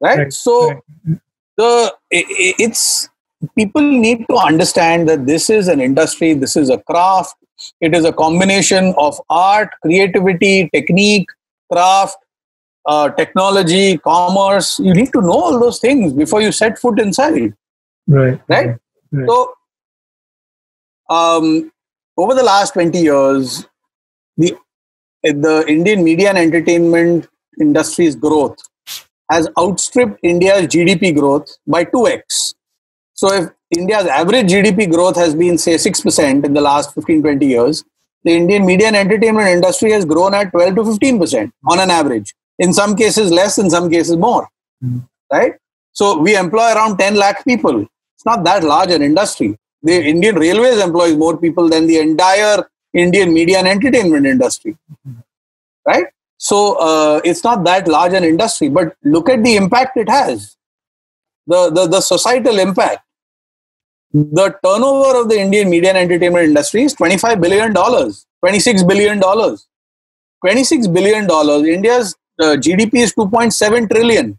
right, 0.00 0.18
right. 0.18 0.32
so 0.32 0.56
right. 0.68 1.18
the 1.56 1.92
it's 2.10 3.08
people 3.56 3.82
need 4.06 4.24
to 4.30 4.36
understand 4.36 5.08
that 5.08 5.26
this 5.26 5.50
is 5.58 5.68
an 5.68 5.80
industry 5.80 6.32
this 6.34 6.56
is 6.56 6.70
a 6.70 6.78
craft 6.92 7.36
it 7.80 7.94
is 7.94 8.04
a 8.04 8.12
combination 8.12 8.94
of 8.96 9.20
art, 9.28 9.70
creativity, 9.82 10.68
technique, 10.72 11.28
craft, 11.72 12.16
uh, 12.86 13.10
technology, 13.10 13.98
commerce. 13.98 14.78
You 14.78 14.94
need 14.94 15.12
to 15.12 15.20
know 15.20 15.32
all 15.32 15.58
those 15.58 15.78
things 15.78 16.12
before 16.12 16.40
you 16.40 16.52
set 16.52 16.78
foot 16.78 17.00
inside. 17.00 17.54
Right. 18.06 18.40
Right. 18.48 18.76
right. 19.12 19.28
So, 19.28 19.54
um, 21.10 21.72
over 22.18 22.34
the 22.34 22.42
last 22.42 22.74
20 22.74 22.98
years, 22.98 23.66
the 24.36 24.56
the 25.22 25.64
Indian 25.66 26.04
media 26.04 26.28
and 26.28 26.38
entertainment 26.38 27.28
industry's 27.60 28.14
growth 28.14 28.56
has 29.30 29.48
outstripped 29.58 30.18
India's 30.22 30.66
GDP 30.66 31.14
growth 31.16 31.56
by 31.66 31.84
2x. 31.84 32.54
So 33.14 33.32
if 33.34 33.50
India's 33.76 34.06
average 34.06 34.46
GDP 34.46 34.90
growth 34.90 35.16
has 35.16 35.34
been, 35.34 35.58
say, 35.58 35.74
6% 35.74 36.44
in 36.44 36.54
the 36.54 36.60
last 36.60 36.94
15, 36.94 37.20
20 37.22 37.46
years, 37.46 37.84
the 38.22 38.30
Indian 38.30 38.64
media 38.64 38.86
and 38.86 38.96
entertainment 38.96 39.48
industry 39.48 39.90
has 39.90 40.04
grown 40.04 40.34
at 40.34 40.52
12 40.52 40.76
to 40.76 40.82
15% 40.82 41.50
on 41.68 41.80
an 41.80 41.90
average. 41.90 42.34
In 42.58 42.72
some 42.72 42.96
cases 42.96 43.30
less, 43.30 43.58
in 43.58 43.70
some 43.70 43.90
cases 43.90 44.16
more. 44.16 44.48
Mm. 44.82 45.06
Right? 45.32 45.54
So 45.92 46.18
we 46.18 46.36
employ 46.36 46.72
around 46.74 46.98
10 46.98 47.16
lakh 47.16 47.44
people. 47.44 47.80
It's 47.80 48.24
not 48.24 48.44
that 48.44 48.64
large 48.64 48.90
an 48.90 49.02
industry. 49.02 49.58
The 49.82 50.04
Indian 50.06 50.36
Railways 50.36 50.78
employs 50.78 51.16
more 51.16 51.36
people 51.36 51.68
than 51.68 51.86
the 51.86 51.98
entire 51.98 52.68
Indian 52.92 53.32
media 53.32 53.58
and 53.58 53.68
entertainment 53.68 54.26
industry. 54.26 54.76
Right? 55.86 56.06
So 56.36 56.74
uh, 56.74 57.20
it's 57.24 57.44
not 57.44 57.64
that 57.64 57.88
large 57.88 58.12
an 58.12 58.24
industry, 58.24 58.68
but 58.68 58.94
look 59.04 59.28
at 59.28 59.42
the 59.42 59.56
impact 59.56 59.96
it 59.96 60.08
has. 60.08 60.56
The, 61.46 61.70
the, 61.70 61.86
the 61.86 62.00
societal 62.00 62.58
impact 62.58 63.02
the 64.12 64.54
turnover 64.64 65.20
of 65.20 65.28
the 65.28 65.38
Indian 65.38 65.68
media 65.68 65.90
and 65.90 65.98
entertainment 65.98 66.46
industry 66.46 66.84
is 66.84 66.94
$25 66.94 67.40
billion, 67.40 67.74
$26 67.74 68.88
billion. 68.88 69.20
$26 69.20 70.94
billion. 70.94 71.74
India's 71.74 72.16
uh, 72.40 72.56
GDP 72.56 72.94
is 72.94 73.12
2.7 73.12 73.90
trillion. 73.90 74.38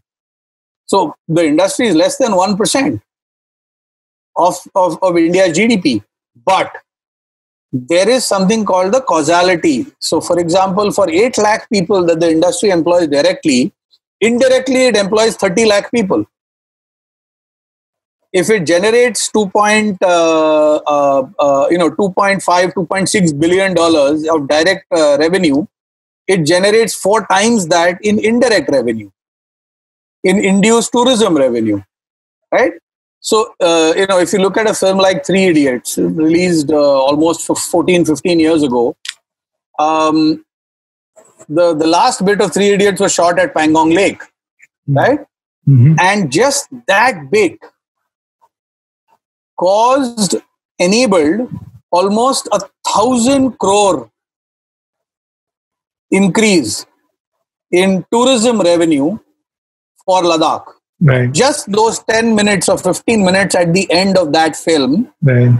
So 0.86 1.14
the 1.28 1.46
industry 1.46 1.86
is 1.86 1.94
less 1.94 2.16
than 2.18 2.32
1% 2.32 3.00
of, 4.36 4.56
of, 4.74 4.98
of 5.02 5.16
India's 5.16 5.56
GDP. 5.56 6.02
But 6.44 6.72
there 7.72 8.08
is 8.08 8.26
something 8.26 8.64
called 8.64 8.92
the 8.94 9.00
causality. 9.00 9.86
So, 10.00 10.20
for 10.20 10.38
example, 10.38 10.90
for 10.90 11.08
8 11.08 11.38
lakh 11.38 11.68
people 11.70 12.04
that 12.06 12.20
the 12.20 12.30
industry 12.30 12.70
employs 12.70 13.08
directly, 13.08 13.72
indirectly 14.20 14.86
it 14.86 14.96
employs 14.96 15.36
30 15.36 15.66
lakh 15.66 15.90
people 15.90 16.26
if 18.32 18.48
it 18.50 18.66
generates 18.66 19.30
2. 19.32 19.50
Uh, 19.54 20.76
uh, 20.86 21.26
uh, 21.38 21.66
you 21.70 21.78
know 21.78 21.90
2.5 21.90 22.72
2.6 22.74 23.40
billion 23.40 23.74
dollars 23.74 24.26
of 24.28 24.48
direct 24.48 24.86
uh, 24.92 25.16
revenue 25.18 25.66
it 26.26 26.44
generates 26.44 26.94
four 26.94 27.26
times 27.26 27.66
that 27.66 27.98
in 28.02 28.18
indirect 28.18 28.70
revenue 28.70 29.10
in 30.22 30.38
induced 30.44 30.92
tourism 30.92 31.36
revenue 31.36 31.80
right 32.52 32.72
so 33.20 33.54
uh, 33.60 33.92
you 33.96 34.06
know 34.06 34.18
if 34.18 34.32
you 34.32 34.38
look 34.38 34.56
at 34.56 34.68
a 34.68 34.74
film 34.74 34.98
like 34.98 35.24
three 35.24 35.44
idiots 35.44 35.98
released 35.98 36.70
uh, 36.70 37.04
almost 37.08 37.46
14 37.46 38.04
15 38.04 38.40
years 38.40 38.62
ago 38.62 38.96
um, 39.78 40.44
the 41.48 41.74
the 41.74 41.86
last 41.86 42.24
bit 42.24 42.40
of 42.40 42.52
three 42.52 42.70
idiots 42.70 43.00
was 43.00 43.12
shot 43.12 43.38
at 43.38 43.54
pangong 43.54 43.94
lake 43.94 44.22
mm-hmm. 44.22 44.96
right 44.96 45.20
mm-hmm. 45.68 45.94
and 46.00 46.32
just 46.32 46.68
that 46.86 47.30
bit 47.30 47.58
caused, 49.60 50.36
enabled 50.78 51.48
almost 51.90 52.48
a 52.52 52.60
thousand 52.90 53.58
crore 53.58 54.10
increase 56.10 56.86
in 57.70 58.04
tourism 58.10 58.60
revenue 58.60 59.18
for 60.04 60.22
Ladakh. 60.22 60.64
Right. 61.00 61.32
Just 61.32 61.70
those 61.72 61.98
10 62.00 62.34
minutes 62.34 62.68
or 62.68 62.76
15 62.76 63.24
minutes 63.24 63.54
at 63.54 63.72
the 63.72 63.90
end 63.90 64.18
of 64.18 64.32
that 64.32 64.54
film 64.54 65.12
right. 65.22 65.58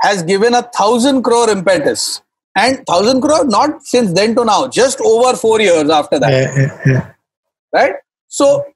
has 0.00 0.22
given 0.22 0.54
a 0.54 0.62
thousand 0.62 1.22
crore 1.22 1.50
impetus. 1.50 2.22
And 2.54 2.84
thousand 2.86 3.22
crore, 3.22 3.46
not 3.46 3.82
since 3.82 4.12
then 4.12 4.34
to 4.36 4.44
now, 4.44 4.68
just 4.68 5.00
over 5.00 5.36
four 5.36 5.60
years 5.60 5.88
after 5.88 6.18
that. 6.18 6.30
Yeah, 6.30 6.54
yeah, 6.56 6.80
yeah. 6.86 7.12
Right? 7.72 7.94
So 8.28 8.66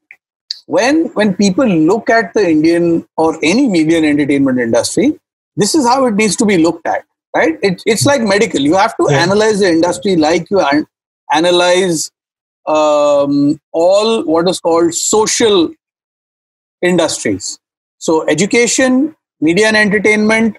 when 0.66 1.08
when 1.08 1.34
people 1.34 1.66
look 1.66 2.10
at 2.10 2.32
the 2.34 2.48
Indian 2.48 3.06
or 3.16 3.38
any 3.42 3.68
media 3.68 3.98
and 3.98 4.06
entertainment 4.06 4.58
industry, 4.58 5.18
this 5.56 5.74
is 5.74 5.86
how 5.86 6.06
it 6.06 6.14
needs 6.14 6.36
to 6.36 6.46
be 6.46 6.58
looked 6.58 6.86
at, 6.86 7.04
right? 7.34 7.58
It, 7.62 7.82
it's 7.86 8.06
like 8.06 8.22
medical. 8.22 8.60
You 8.60 8.76
have 8.76 8.96
to 8.96 9.08
analyze 9.08 9.60
the 9.60 9.68
industry 9.68 10.16
like 10.16 10.50
you 10.50 10.60
an- 10.60 10.86
analyze 11.32 12.10
um, 12.66 13.60
all 13.72 14.24
what 14.24 14.48
is 14.48 14.60
called 14.60 14.94
social 14.94 15.70
industries. 16.82 17.58
So 17.98 18.26
education, 18.28 19.16
media 19.40 19.68
and 19.68 19.76
entertainment, 19.76 20.58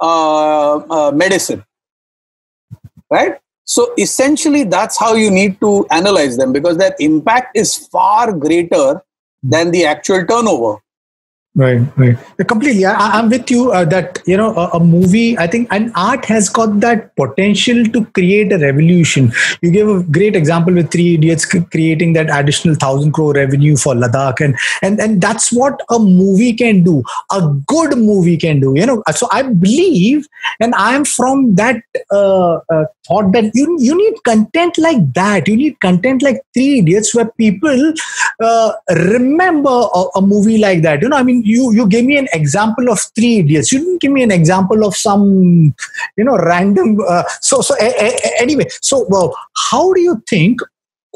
uh, 0.00 0.76
uh, 0.76 1.12
medicine, 1.12 1.64
right? 3.10 3.38
So 3.64 3.92
essentially, 3.98 4.64
that's 4.64 4.98
how 4.98 5.14
you 5.14 5.30
need 5.30 5.60
to 5.60 5.86
analyze 5.90 6.36
them 6.36 6.52
because 6.52 6.78
their 6.78 6.94
impact 7.00 7.56
is 7.56 7.76
far 7.76 8.32
greater 8.32 9.02
than 9.42 9.70
the 9.70 9.84
actual 9.84 10.24
turnover. 10.24 10.80
Right, 11.54 11.80
right. 11.96 12.16
Completely. 12.46 12.86
I, 12.86 13.18
am 13.18 13.30
with 13.30 13.50
you 13.50 13.72
uh, 13.72 13.84
that, 13.86 14.22
you 14.26 14.36
know, 14.36 14.54
a, 14.54 14.68
a, 14.74 14.80
movie, 14.80 15.36
I 15.38 15.48
think, 15.48 15.66
an 15.72 15.90
art 15.96 16.24
has 16.26 16.48
got 16.48 16.78
that 16.80 17.16
potential 17.16 17.84
to 17.86 18.04
create 18.12 18.52
a 18.52 18.58
revolution. 18.58 19.32
You 19.60 19.72
gave 19.72 19.88
a 19.88 20.04
great 20.04 20.36
example 20.36 20.72
with 20.72 20.92
Three 20.92 21.14
Idiots 21.14 21.44
creating 21.44 22.12
that 22.12 22.28
additional 22.30 22.76
thousand 22.76 23.10
crore 23.10 23.32
revenue 23.32 23.76
for 23.76 23.94
Ladakh. 23.94 24.40
And, 24.40 24.56
and, 24.82 25.00
and 25.00 25.20
that's 25.20 25.52
what 25.52 25.80
a 25.90 25.98
movie 25.98 26.52
can 26.52 26.84
do. 26.84 27.02
A 27.32 27.48
good 27.66 27.98
movie 27.98 28.36
can 28.36 28.60
do, 28.60 28.74
you 28.76 28.86
know. 28.86 29.02
So 29.10 29.26
I 29.32 29.42
believe, 29.42 30.28
and 30.60 30.74
I'm 30.76 31.04
from 31.04 31.56
that 31.56 31.82
uh, 32.12 32.58
uh, 32.70 32.84
thought 33.08 33.32
that 33.32 33.50
you, 33.54 33.76
you 33.80 33.96
need 33.96 34.22
content 34.22 34.78
like 34.78 35.12
that. 35.14 35.48
You 35.48 35.56
need 35.56 35.80
content 35.80 36.22
like 36.22 36.40
Three 36.54 36.80
Idiots 36.80 37.14
where 37.16 37.30
people 37.36 37.94
uh, 38.40 38.72
remember 38.90 39.70
a, 39.70 40.04
a 40.16 40.22
movie 40.22 40.58
like 40.58 40.82
that. 40.82 41.02
You 41.02 41.08
know, 41.08 41.16
I 41.16 41.24
mean, 41.24 41.37
you 41.44 41.72
you 41.72 41.86
gave 41.86 42.04
me 42.04 42.16
an 42.16 42.28
example 42.32 42.90
of 42.90 43.00
three 43.14 43.38
idiots 43.38 43.72
you 43.72 43.78
didn't 43.78 44.00
give 44.00 44.12
me 44.12 44.22
an 44.22 44.30
example 44.30 44.84
of 44.84 44.96
some 44.96 45.74
you 46.16 46.24
know 46.24 46.36
random 46.38 46.98
uh, 47.06 47.22
so 47.40 47.60
so 47.60 47.74
a, 47.80 47.88
a, 48.06 48.40
anyway 48.40 48.66
so 48.82 49.06
well, 49.08 49.34
how 49.70 49.92
do 49.92 50.00
you 50.00 50.22
think 50.28 50.60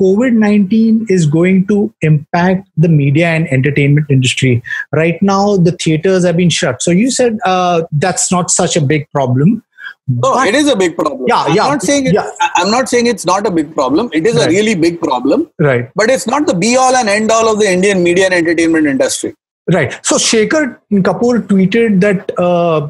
covid-19 0.01 1.11
is 1.11 1.27
going 1.27 1.67
to 1.67 1.93
impact 2.01 2.67
the 2.77 2.89
media 2.89 3.27
and 3.27 3.47
entertainment 3.49 4.07
industry 4.11 4.63
right 4.93 5.21
now 5.23 5.57
the 5.57 5.73
theaters 5.73 6.25
have 6.25 6.37
been 6.37 6.51
shut 6.51 6.83
so 6.83 6.91
you 6.91 7.11
said 7.11 7.39
uh, 7.45 7.83
that's 7.93 8.33
not 8.33 8.51
such 8.51 8.77
a 8.77 8.81
big 8.81 9.09
problem 9.11 9.63
no, 10.09 10.35
but, 10.35 10.49
it 10.49 10.55
is 10.55 10.69
a 10.69 10.77
big 10.77 10.97
problem. 10.97 11.25
Yeah, 11.29 11.43
I'm 11.43 11.55
yeah. 11.55 11.63
Not 11.69 11.83
saying 11.83 12.07
it, 12.07 12.15
yeah. 12.15 12.29
I'm 12.57 12.71
not 12.71 12.89
saying 12.89 13.07
it's 13.07 13.25
not 13.25 13.47
a 13.47 13.51
big 13.51 13.73
problem. 13.73 14.11
It 14.13 14.27
is 14.27 14.35
right. 14.35 14.49
a 14.49 14.51
really 14.51 14.75
big 14.75 15.01
problem. 15.01 15.49
Right. 15.59 15.91
But 15.95 16.11
it's 16.11 16.27
not 16.27 16.47
the 16.47 16.55
be 16.55 16.77
all 16.77 16.95
and 16.97 17.09
end 17.09 17.31
all 17.31 17.51
of 17.51 17.61
the 17.61 17.71
Indian 17.71 18.03
media 18.03 18.27
and 18.27 18.35
entertainment 18.35 18.87
industry. 18.87 19.35
Right. 19.71 20.05
So 20.05 20.17
Shekhar 20.17 20.79
Kapur 20.91 21.47
tweeted 21.47 22.01
that 22.01 22.37
uh, 22.39 22.89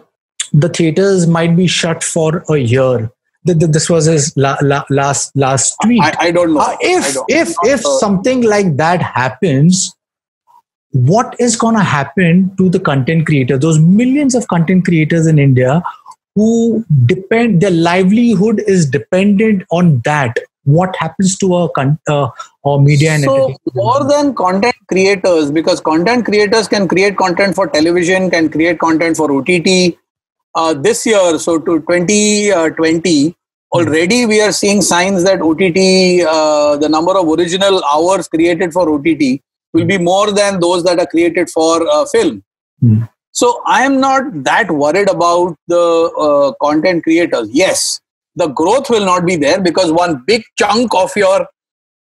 the 0.53 0.69
theaters 0.69 1.27
might 1.27 1.57
be 1.57 1.67
shut 1.67 2.03
for 2.03 2.45
a 2.49 2.57
year. 2.57 3.11
This 3.45 3.91
was 3.91 4.05
his 4.05 4.33
la- 4.37 4.57
la- 4.63 4.85
last 4.89 5.37
last 5.37 5.77
tweet. 5.83 6.01
I, 6.01 6.15
I 6.19 6.31
don't 6.31 6.55
know. 6.55 6.61
Uh, 6.61 6.77
if 6.81 7.15
don't 7.15 7.27
if 7.29 7.55
if 7.65 7.81
something 7.81 8.43
like 8.43 8.77
that 8.77 9.03
happens, 9.03 9.95
what 10.93 11.35
is 11.41 11.57
going 11.57 11.75
to 11.75 11.83
happen 11.83 12.55
to 12.57 12.69
the 12.69 12.79
content 12.79 13.27
creators? 13.27 13.59
Those 13.59 13.81
millions 13.81 14.35
of 14.35 14.47
content 14.49 14.85
creators 14.85 15.27
in 15.27 15.39
India 15.39 15.83
who 16.37 16.85
depend 17.05 17.61
their 17.61 17.71
livelihood 17.71 18.63
is 18.67 18.89
dependent 18.89 19.65
on 19.71 20.01
that 20.05 20.39
what 20.65 20.95
happens 20.97 21.37
to 21.39 21.55
a 21.57 21.69
uh, 22.09 22.29
or 22.63 22.81
media 22.81 23.13
and 23.13 23.25
so 23.25 23.55
more 23.75 24.05
than 24.09 24.33
content 24.35 24.75
creators 24.89 25.51
because 25.51 25.81
content 25.81 26.25
creators 26.25 26.69
can 26.69 26.87
create 26.87 27.17
content 27.17 27.55
for 27.55 27.67
television 27.67 28.31
can 28.31 28.49
create 28.49 28.79
content 28.79 29.17
for 29.17 29.31
ott 29.33 29.51
uh, 30.55 30.75
this 30.75 31.05
year 31.05 31.39
so 31.39 31.59
to 31.59 31.81
2020 31.81 32.53
uh, 32.53 33.31
already 33.73 34.27
we 34.27 34.41
are 34.41 34.53
seeing 34.53 34.81
signs 34.81 35.25
that 35.25 35.41
ott 35.41 35.63
uh, 36.35 36.77
the 36.77 36.89
number 36.89 37.17
of 37.19 37.27
original 37.29 37.83
hours 37.85 38.29
created 38.29 38.73
for 38.73 38.89
ott 38.89 39.41
will 39.73 39.87
be 39.87 39.99
more 39.99 40.31
than 40.31 40.61
those 40.61 40.85
that 40.85 40.99
are 40.99 41.07
created 41.07 41.49
for 41.49 41.89
uh, 41.89 42.05
film. 42.07 42.43
Mm. 42.85 43.09
so 43.41 43.49
i 43.67 43.83
am 43.89 43.99
not 44.01 44.25
that 44.47 44.71
worried 44.71 45.09
about 45.09 45.57
the 45.69 45.85
uh, 46.25 46.53
content 46.65 47.03
creators. 47.03 47.49
Yes 47.51 48.02
the 48.37 48.49
growth 48.49 48.89
will 48.91 49.05
not 49.05 49.27
be 49.27 49.37
there 49.37 49.61
because 49.61 49.93
one 49.93 50.23
big 50.27 50.43
chunk 50.59 50.95
of 50.95 51.11
your 51.17 51.47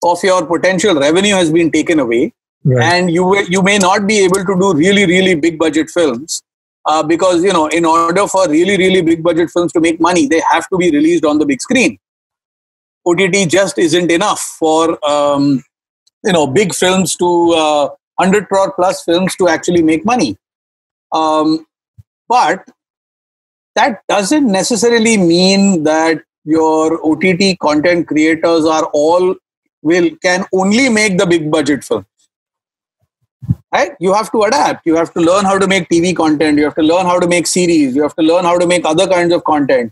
of 0.04 0.24
your 0.24 0.46
potential 0.46 0.96
revenue 0.96 1.36
has 1.36 1.52
been 1.52 1.72
taken 1.72 2.00
away. 2.00 2.34
Right. 2.68 2.84
and 2.84 3.12
you 3.12 3.40
you 3.48 3.62
may 3.62 3.78
not 3.78 4.08
be 4.08 4.18
able 4.26 4.44
to 4.44 4.56
do 4.60 4.74
really 4.74 5.06
really 5.06 5.36
big 5.36 5.60
budget 5.60 5.88
films 5.88 6.42
uh, 6.88 7.04
because 7.04 7.44
you 7.44 7.54
know 7.54 7.68
in 7.68 7.86
order 7.86 8.26
for 8.28 8.50
really 8.50 8.76
really 8.76 9.04
big 9.04 9.22
budget 9.22 9.52
films 9.52 9.72
to 9.74 9.80
make 9.80 10.02
money 10.02 10.28
they 10.28 10.42
have 10.52 10.68
to 10.70 10.78
be 10.78 10.90
released 10.90 11.26
on 11.26 11.38
the 11.38 11.46
big 11.46 11.62
screen. 11.62 12.00
Ott 13.06 13.20
just 13.50 13.78
isn't 13.78 14.10
enough 14.10 14.42
for 14.42 14.98
um, 15.08 15.64
you 16.24 16.34
know 16.34 16.48
big 16.48 16.74
films 16.74 17.16
to 17.18 17.52
uh, 17.52 17.90
100 18.16 18.48
crore 18.48 18.74
plus 18.74 19.04
films 19.04 19.36
to 19.36 19.48
actually 19.48 19.84
make 19.84 20.04
money. 20.04 20.36
Um, 21.12 21.68
but 22.28 22.68
that 23.76 24.02
doesn't 24.08 24.52
necessarily 24.52 25.18
mean 25.18 25.84
that 25.84 26.22
your 26.46 27.00
OTT 27.06 27.60
content 27.60 28.08
creators 28.08 28.66
are 28.66 28.86
all 28.94 29.36
will 29.82 30.10
can 30.22 30.46
only 30.54 30.90
make 30.90 31.18
the 31.18 31.26
big 31.26 31.52
budget 31.52 31.84
films. 31.84 32.06
Right? 33.72 33.92
You 34.00 34.14
have 34.14 34.32
to 34.32 34.44
adapt. 34.44 34.86
You 34.86 34.96
have 34.96 35.14
to 35.14 35.20
learn 35.20 35.46
how 35.46 35.60
to 35.60 35.68
make 35.68 35.90
TV 35.90 36.16
content. 36.16 36.58
You 36.58 36.64
have 36.64 36.76
to 36.76 36.82
learn 36.82 37.06
how 37.06 37.20
to 37.20 37.28
make 37.28 37.46
series. 37.46 37.96
You 37.96 38.04
have 38.04 38.16
to 38.16 38.24
learn 38.24 38.46
how 38.46 38.58
to 38.58 38.66
make 38.66 38.86
other 38.86 39.08
kinds 39.08 39.34
of 39.34 39.44
content. 39.44 39.92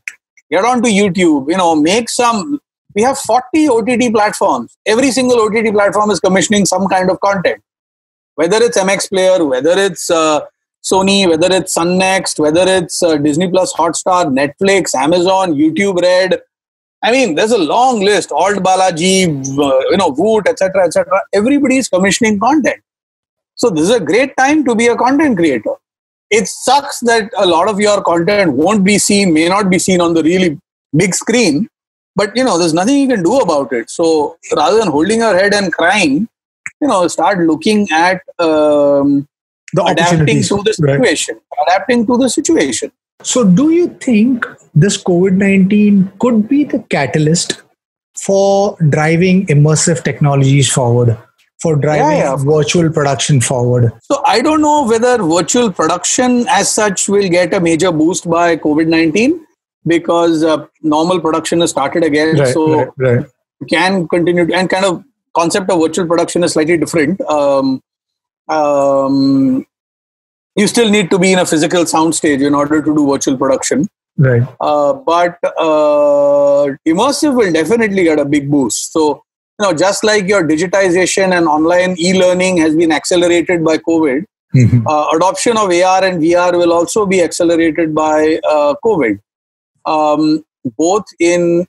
Get 0.49 0.63
onto 0.63 0.89
YouTube. 0.89 1.49
You 1.49 1.57
know, 1.57 1.75
make 1.75 2.09
some. 2.09 2.59
We 2.95 3.01
have 3.01 3.17
40 3.17 3.69
OTT 3.69 4.13
platforms. 4.13 4.77
Every 4.85 5.11
single 5.11 5.39
OTT 5.41 5.73
platform 5.73 6.11
is 6.11 6.19
commissioning 6.19 6.65
some 6.65 6.87
kind 6.87 7.09
of 7.09 7.19
content. 7.19 7.61
Whether 8.35 8.57
it's 8.57 8.77
MX 8.77 9.09
Player, 9.09 9.45
whether 9.45 9.77
it's 9.77 10.09
uh, 10.09 10.41
Sony, 10.83 11.29
whether 11.29 11.47
it's 11.55 11.73
Sun 11.73 11.97
Next, 11.97 12.39
whether 12.39 12.63
it's 12.67 13.01
uh, 13.01 13.17
Disney 13.17 13.49
Plus, 13.49 13.73
Hotstar, 13.73 14.25
Netflix, 14.25 14.93
Amazon, 14.93 15.53
YouTube 15.53 16.01
Red. 16.01 16.41
I 17.01 17.11
mean, 17.11 17.35
there's 17.35 17.51
a 17.51 17.57
long 17.57 18.01
list. 18.01 18.31
Alt 18.31 18.57
Balaji, 18.57 19.27
uh, 19.57 19.79
you 19.91 19.97
know, 19.97 20.11
Voot, 20.11 20.47
etc., 20.47 20.85
etc. 20.85 21.21
Everybody 21.33 21.77
is 21.77 21.87
commissioning 21.89 22.39
content. 22.39 22.81
So 23.55 23.69
this 23.69 23.83
is 23.83 23.91
a 23.91 23.99
great 23.99 24.35
time 24.37 24.65
to 24.65 24.75
be 24.75 24.87
a 24.87 24.95
content 24.95 25.37
creator. 25.37 25.75
It 26.29 26.47
sucks 26.47 26.99
that 27.01 27.31
a 27.37 27.45
lot 27.45 27.69
of 27.69 27.79
your 27.79 28.01
content 28.01 28.53
won't 28.53 28.83
be 28.83 28.97
seen, 28.97 29.33
may 29.33 29.47
not 29.47 29.69
be 29.69 29.79
seen 29.79 30.01
on 30.01 30.13
the 30.13 30.23
really 30.23 30.59
big 30.95 31.13
screen, 31.13 31.69
but 32.15 32.35
you 32.35 32.43
know, 32.43 32.57
there's 32.57 32.73
nothing 32.73 32.97
you 32.97 33.07
can 33.07 33.23
do 33.23 33.39
about 33.39 33.71
it. 33.71 33.89
So 33.89 34.37
rather 34.55 34.79
than 34.79 34.87
holding 34.87 35.19
your 35.19 35.37
head 35.37 35.53
and 35.53 35.71
crying, 35.71 36.27
you 36.81 36.87
know, 36.87 37.07
start 37.07 37.39
looking 37.39 37.87
at 37.91 38.21
um, 38.39 39.27
the 39.73 39.83
adapting 39.83 40.41
to 40.43 40.61
the 40.63 40.73
situation 40.73 41.35
right. 41.35 41.67
adapting 41.67 42.05
to 42.05 42.17
the 42.17 42.29
situation 42.29 42.91
so 43.21 43.43
do 43.43 43.69
you 43.71 43.87
think 44.07 44.45
this 44.73 45.01
covid-19 45.03 46.17
could 46.19 46.47
be 46.47 46.63
the 46.63 46.79
catalyst 46.95 47.61
for 48.15 48.77
driving 48.89 49.45
immersive 49.47 50.03
technologies 50.03 50.71
forward 50.71 51.17
for 51.61 51.75
driving 51.75 52.17
yeah, 52.17 52.35
yeah. 52.35 52.35
virtual 52.35 52.91
production 52.91 53.39
forward 53.41 53.91
so 54.01 54.21
i 54.25 54.41
don't 54.41 54.61
know 54.61 54.85
whether 54.87 55.15
virtual 55.23 55.71
production 55.71 56.45
as 56.49 56.69
such 56.69 57.07
will 57.07 57.29
get 57.29 57.53
a 57.53 57.59
major 57.59 57.91
boost 57.91 58.29
by 58.29 58.55
covid-19 58.55 59.39
because 59.85 60.43
uh, 60.43 60.65
normal 60.81 61.19
production 61.19 61.61
has 61.61 61.71
started 61.71 62.03
again 62.03 62.35
right, 62.37 62.53
so 62.53 62.67
right, 62.75 62.89
right. 62.97 63.25
can 63.69 64.07
continue 64.07 64.45
to, 64.45 64.53
and 64.53 64.69
kind 64.69 64.85
of 64.85 65.03
concept 65.35 65.69
of 65.69 65.79
virtual 65.79 66.07
production 66.07 66.43
is 66.43 66.53
slightly 66.53 66.77
different 66.77 67.19
um, 67.21 67.81
um, 68.47 69.65
you 70.55 70.67
still 70.67 70.89
need 70.89 71.09
to 71.09 71.19
be 71.19 71.33
in 71.33 71.39
a 71.39 71.45
physical 71.45 71.85
sound 71.85 72.15
stage 72.15 72.41
in 72.41 72.53
order 72.53 72.81
to 72.81 72.95
do 72.95 73.07
virtual 73.07 73.37
production. 73.37 73.87
Right. 74.17 74.43
Uh, 74.59 74.93
but 74.93 75.37
uh, 75.43 76.67
immersive 76.87 77.35
will 77.35 77.51
definitely 77.51 78.03
get 78.03 78.19
a 78.19 78.25
big 78.25 78.49
boost. 78.49 78.93
So, 78.93 79.23
you 79.59 79.65
know, 79.65 79.73
just 79.73 80.03
like 80.03 80.27
your 80.27 80.47
digitization 80.47 81.35
and 81.35 81.47
online 81.47 81.95
e-learning 81.99 82.57
has 82.57 82.75
been 82.75 82.91
accelerated 82.91 83.63
by 83.63 83.77
COVID, 83.79 84.23
mm-hmm. 84.55 84.87
uh, 84.87 85.09
adoption 85.15 85.57
of 85.57 85.71
AR 85.71 86.03
and 86.03 86.21
VR 86.21 86.53
will 86.53 86.73
also 86.73 87.05
be 87.05 87.21
accelerated 87.21 87.95
by 87.95 88.39
uh, 88.47 88.75
COVID. 88.85 89.19
Um, 89.85 90.45
both 90.77 91.03
in 91.19 91.65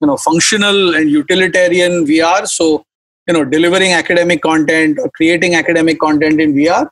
you 0.00 0.06
know 0.06 0.16
functional 0.16 0.94
and 0.94 1.10
utilitarian 1.10 2.04
VR. 2.04 2.46
So, 2.46 2.84
you 3.26 3.34
know, 3.34 3.44
delivering 3.44 3.92
academic 3.92 4.42
content 4.42 4.98
or 4.98 5.10
creating 5.10 5.54
academic 5.54 5.98
content 5.98 6.40
in 6.40 6.54
VR, 6.54 6.88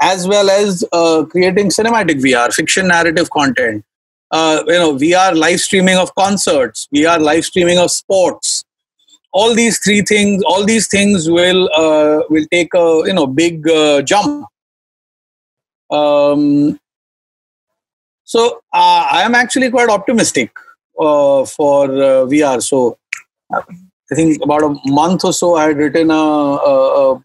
as 0.00 0.26
well 0.28 0.48
as 0.50 0.84
uh, 0.92 1.24
creating 1.24 1.70
cinematic 1.70 2.20
VR, 2.20 2.52
fiction 2.52 2.88
narrative 2.88 3.30
content. 3.30 3.84
Uh, 4.30 4.62
you 4.66 4.78
know, 4.78 4.94
VR 4.94 5.36
live 5.36 5.60
streaming 5.60 5.98
of 5.98 6.14
concerts, 6.14 6.88
VR 6.94 7.20
live 7.20 7.44
streaming 7.44 7.78
of 7.78 7.90
sports. 7.90 8.64
All 9.32 9.54
these 9.54 9.78
three 9.78 10.02
things, 10.02 10.42
all 10.44 10.64
these 10.64 10.88
things 10.88 11.28
will 11.28 11.68
uh, 11.74 12.22
will 12.30 12.46
take 12.50 12.72
a 12.74 13.02
you 13.06 13.12
know 13.12 13.26
big 13.26 13.68
uh, 13.68 14.02
jump. 14.02 14.46
Um, 15.90 16.78
so 18.24 18.62
uh, 18.72 19.08
I 19.10 19.22
am 19.22 19.34
actually 19.34 19.70
quite 19.70 19.90
optimistic 19.90 20.50
uh, 20.98 21.44
for 21.44 21.88
VR. 21.88 22.62
So 22.62 22.98
I 24.10 24.14
think 24.14 24.42
about 24.42 24.62
a 24.62 24.76
month 24.86 25.24
or 25.24 25.32
so, 25.32 25.54
I 25.54 25.68
had 25.68 25.76
written 25.76 26.10
a, 26.10 26.14
a, 26.14 27.14
a 27.14 27.24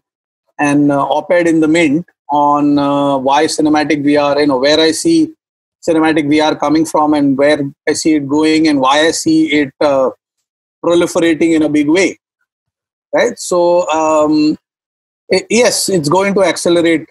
an 0.60 0.90
op-ed 0.90 1.46
in 1.46 1.60
the 1.60 1.68
Mint 1.68 2.06
on 2.30 2.78
uh, 2.78 3.16
why 3.16 3.44
cinematic 3.44 4.04
VR, 4.04 4.40
you 4.40 4.46
know, 4.46 4.58
where 4.58 4.80
I 4.80 4.90
see 4.90 5.34
cinematic 5.86 6.26
VR 6.26 6.58
coming 6.58 6.84
from 6.84 7.14
and 7.14 7.38
where 7.38 7.60
I 7.88 7.92
see 7.92 8.14
it 8.14 8.28
going 8.28 8.68
and 8.68 8.80
why 8.80 9.06
I 9.06 9.10
see 9.12 9.46
it 9.46 9.72
uh, 9.80 10.10
proliferating 10.84 11.54
in 11.54 11.62
a 11.62 11.68
big 11.68 11.88
way 11.88 12.18
right? 13.12 13.38
So 13.38 13.88
um, 13.90 14.58
it, 15.28 15.46
yes 15.50 15.88
it's 15.88 16.08
going 16.08 16.34
to 16.34 16.42
accelerate 16.42 17.08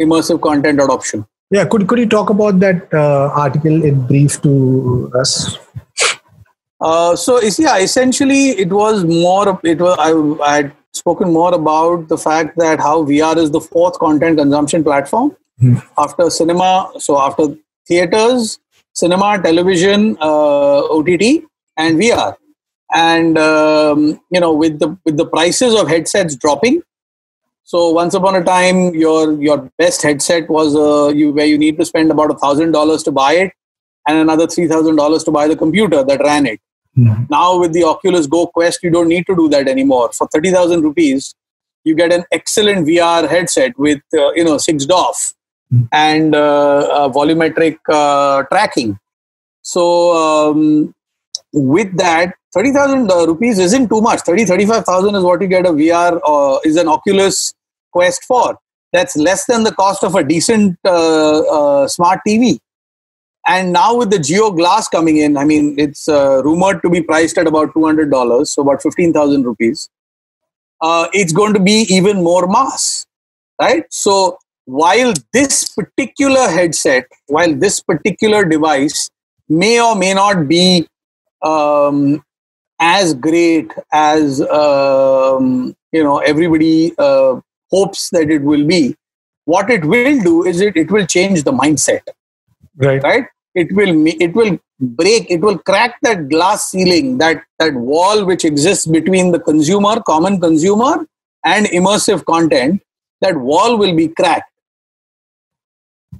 immersive 0.00 0.40
content 0.40 0.80
adoption. 0.80 1.26
Yeah 1.50 1.64
could, 1.64 1.86
could 1.88 1.98
you 1.98 2.08
talk 2.08 2.30
about 2.30 2.60
that 2.60 2.92
uh, 2.92 3.30
article 3.34 3.84
in 3.84 4.06
brief 4.06 4.40
to 4.42 5.12
us 5.18 5.58
uh, 6.88 7.16
so 7.16 7.40
yeah 7.58 7.76
essentially 7.78 8.42
it 8.64 8.70
was 8.80 9.04
more 9.04 9.60
it 9.64 9.80
was 9.80 9.96
I, 9.98 10.10
I 10.50 10.56
had 10.56 10.72
spoken 10.92 11.32
more 11.32 11.54
about 11.54 12.08
the 12.08 12.18
fact 12.18 12.56
that 12.58 12.78
how 12.78 13.04
vr 13.04 13.36
is 13.36 13.50
the 13.50 13.60
fourth 13.60 13.98
content 13.98 14.38
consumption 14.38 14.84
platform. 14.84 15.36
Hmm. 15.60 15.74
after 16.04 16.30
cinema 16.30 16.68
so 16.98 17.16
after 17.24 17.44
theaters 17.88 18.58
cinema 18.92 19.28
television 19.42 20.16
uh, 20.20 20.80
ott 20.96 21.28
and 21.76 22.00
vr 22.00 22.34
and 22.92 23.38
um, 23.38 24.20
you 24.30 24.40
know 24.40 24.52
with 24.52 24.80
the 24.80 24.88
with 25.04 25.16
the 25.16 25.26
prices 25.26 25.78
of 25.80 25.88
headsets 25.88 26.36
dropping 26.36 26.82
so 27.62 27.90
once 27.90 28.14
upon 28.14 28.36
a 28.40 28.44
time 28.44 28.94
your 28.94 29.40
your 29.40 29.58
best 29.78 30.02
headset 30.02 30.50
was 30.50 30.76
uh, 30.76 31.08
you 31.20 31.30
where 31.32 31.46
you 31.46 31.58
need 31.58 31.78
to 31.78 31.84
spend 31.84 32.10
about 32.10 32.30
a 32.30 32.38
thousand 32.44 32.72
dollars 32.72 33.02
to 33.02 33.12
buy 33.22 33.32
it 33.44 33.52
and 34.08 34.18
another 34.18 34.46
three 34.46 34.68
thousand 34.74 34.96
dollars 34.96 35.24
to 35.24 35.30
buy 35.30 35.46
the 35.48 35.56
computer 35.64 36.04
that 36.04 36.20
ran 36.30 36.46
it 36.46 36.60
mm-hmm. 36.96 37.24
now 37.30 37.58
with 37.58 37.72
the 37.72 37.84
oculus 37.84 38.26
go 38.26 38.46
quest 38.46 38.82
you 38.82 38.90
don't 38.90 39.08
need 39.08 39.26
to 39.26 39.36
do 39.36 39.48
that 39.48 39.68
anymore 39.68 40.10
for 40.12 40.28
30000 40.28 40.82
rupees 40.82 41.34
you 41.84 41.94
get 41.94 42.12
an 42.12 42.24
excellent 42.32 42.86
vr 42.86 43.28
headset 43.28 43.78
with 43.78 44.00
uh, 44.14 44.32
you 44.32 44.44
know 44.44 44.58
6 44.58 44.86
dof 44.86 45.34
mm-hmm. 45.72 45.84
and 45.92 46.34
uh, 46.34 47.10
volumetric 47.14 47.78
uh, 47.88 48.42
tracking 48.44 48.98
so 49.62 49.84
um, 50.14 50.94
with 51.52 51.96
that 51.96 52.34
30,000 52.54 53.10
uh, 53.10 53.26
rupees 53.26 53.58
isn't 53.58 53.88
too 53.88 54.00
much. 54.00 54.20
30, 54.20 54.44
35,000 54.44 55.14
is 55.16 55.24
what 55.24 55.40
you 55.40 55.48
get 55.48 55.66
a 55.66 55.70
VR 55.70 56.20
uh, 56.24 56.58
is 56.64 56.76
an 56.76 56.88
Oculus 56.88 57.52
Quest 57.90 58.22
for. 58.24 58.56
That's 58.92 59.16
less 59.16 59.46
than 59.46 59.64
the 59.64 59.72
cost 59.72 60.04
of 60.04 60.14
a 60.14 60.22
decent 60.22 60.78
uh 60.84 61.88
smart 61.88 62.20
TV. 62.26 62.58
And 63.46 63.72
now 63.72 63.96
with 63.96 64.10
the 64.10 64.16
Jio 64.16 64.56
Glass 64.56 64.88
coming 64.88 65.18
in, 65.18 65.36
I 65.36 65.44
mean, 65.44 65.74
it's 65.78 66.08
uh, 66.08 66.42
rumored 66.42 66.82
to 66.82 66.90
be 66.90 67.02
priced 67.02 67.36
at 67.36 67.46
about 67.46 67.74
$200, 67.74 68.46
so 68.46 68.62
about 68.62 68.82
15,000 68.82 69.42
rupees. 69.42 69.90
Uh, 70.80 71.08
it's 71.12 71.32
going 71.32 71.52
to 71.54 71.60
be 71.60 71.86
even 71.90 72.22
more 72.22 72.46
mass, 72.46 73.06
right? 73.60 73.84
So 73.90 74.38
while 74.64 75.12
this 75.32 75.68
particular 75.68 76.48
headset, 76.48 77.06
while 77.26 77.54
this 77.54 77.80
particular 77.80 78.44
device 78.44 79.10
may 79.48 79.80
or 79.80 79.94
may 79.94 80.14
not 80.14 80.48
be 80.48 80.86
um, 81.42 82.22
as 82.80 83.14
great 83.14 83.72
as 83.92 84.40
um, 84.42 85.76
you 85.92 86.02
know 86.02 86.18
everybody 86.18 86.92
uh, 86.98 87.40
hopes 87.70 88.10
that 88.10 88.30
it 88.30 88.42
will 88.42 88.66
be 88.66 88.96
what 89.44 89.70
it 89.70 89.84
will 89.84 90.20
do 90.20 90.44
is 90.44 90.60
it 90.60 90.76
it 90.76 90.90
will 90.90 91.06
change 91.06 91.44
the 91.44 91.52
mindset 91.52 92.02
right. 92.76 93.02
right? 93.02 93.26
It 93.54 93.72
will 93.72 94.06
it 94.06 94.34
will 94.34 94.58
break 94.80 95.30
it 95.30 95.40
will 95.40 95.58
crack 95.58 95.96
that 96.02 96.28
glass 96.28 96.70
ceiling 96.70 97.18
that 97.18 97.42
that 97.58 97.74
wall 97.74 98.24
which 98.24 98.44
exists 98.44 98.86
between 98.86 99.30
the 99.30 99.38
consumer 99.38 100.00
common 100.00 100.40
consumer 100.40 101.06
and 101.44 101.66
immersive 101.66 102.24
content 102.24 102.82
that 103.20 103.36
wall 103.36 103.78
will 103.78 103.94
be 103.94 104.08
cracked. 104.08 104.50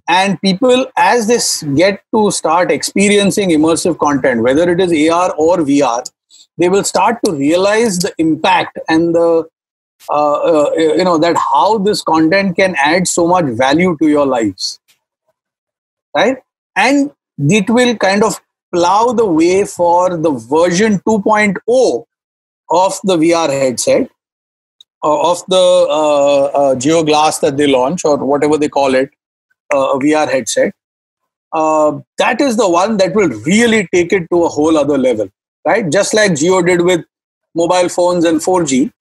And 0.09 0.41
people 0.41 0.87
as 0.97 1.27
this 1.27 1.63
get 1.75 2.03
to 2.15 2.31
start 2.31 2.71
experiencing 2.71 3.51
immersive 3.51 3.99
content 3.99 4.43
whether 4.43 4.71
it 4.71 4.81
is 4.81 4.93
ar 5.11 5.35
or 5.37 5.59
vr 5.59 6.05
they 6.59 6.69
will 6.69 6.85
start 6.85 7.19
to 7.25 7.33
realize 7.33 7.99
the 7.99 8.13
impact 8.19 8.79
and 8.89 9.15
the 9.15 9.45
uh, 10.11 10.35
uh, 10.35 10.71
you 10.77 11.05
know 11.05 11.19
that 11.19 11.37
how 11.37 11.79
this 11.79 12.03
content 12.03 12.57
can 12.57 12.75
add 12.79 13.09
so 13.09 13.27
much 13.27 13.47
value 13.47 13.97
to 14.01 14.09
your 14.09 14.27
lives 14.27 14.79
right 16.15 16.39
and 16.77 17.11
it 17.39 17.69
will 17.71 17.97
kind 17.97 18.23
of 18.25 18.41
plow 18.73 19.13
the 19.13 19.27
way 19.27 19.65
for 19.65 20.17
the 20.17 20.31
version 20.31 20.99
2.0 21.09 22.05
of 22.71 22.99
the 23.05 23.17
vr 23.17 23.49
headset 23.49 24.09
uh, 25.05 25.31
of 25.31 25.43
the 25.49 25.87
uh, 25.91 26.45
uh, 26.61 26.75
Jio 26.75 27.05
glass 27.05 27.39
that 27.41 27.57
they 27.57 27.67
launch 27.67 28.05
or 28.05 28.17
whatever 28.17 28.57
they 28.59 28.69
call 28.69 28.95
it 28.95 29.11
uh, 29.73 29.91
a 29.91 29.99
vr 29.99 30.29
headset 30.31 30.73
that 32.19 32.41
is 32.41 32.57
the 32.57 32.69
one 32.69 32.97
that 32.97 33.15
will 33.15 33.29
really 33.47 33.87
take 33.93 34.13
it 34.13 34.27
to 34.31 34.45
a 34.45 34.49
whole 34.49 34.77
other 34.77 34.99
level 34.99 35.29
right? 35.65 35.91
Just 35.91 36.15
like 36.15 36.33
Jio 36.33 36.65
did 36.65 36.83
with 36.83 37.05
mobile 37.55 37.89
phones 37.89 38.25
and 38.25 38.41
4G, 38.41 38.93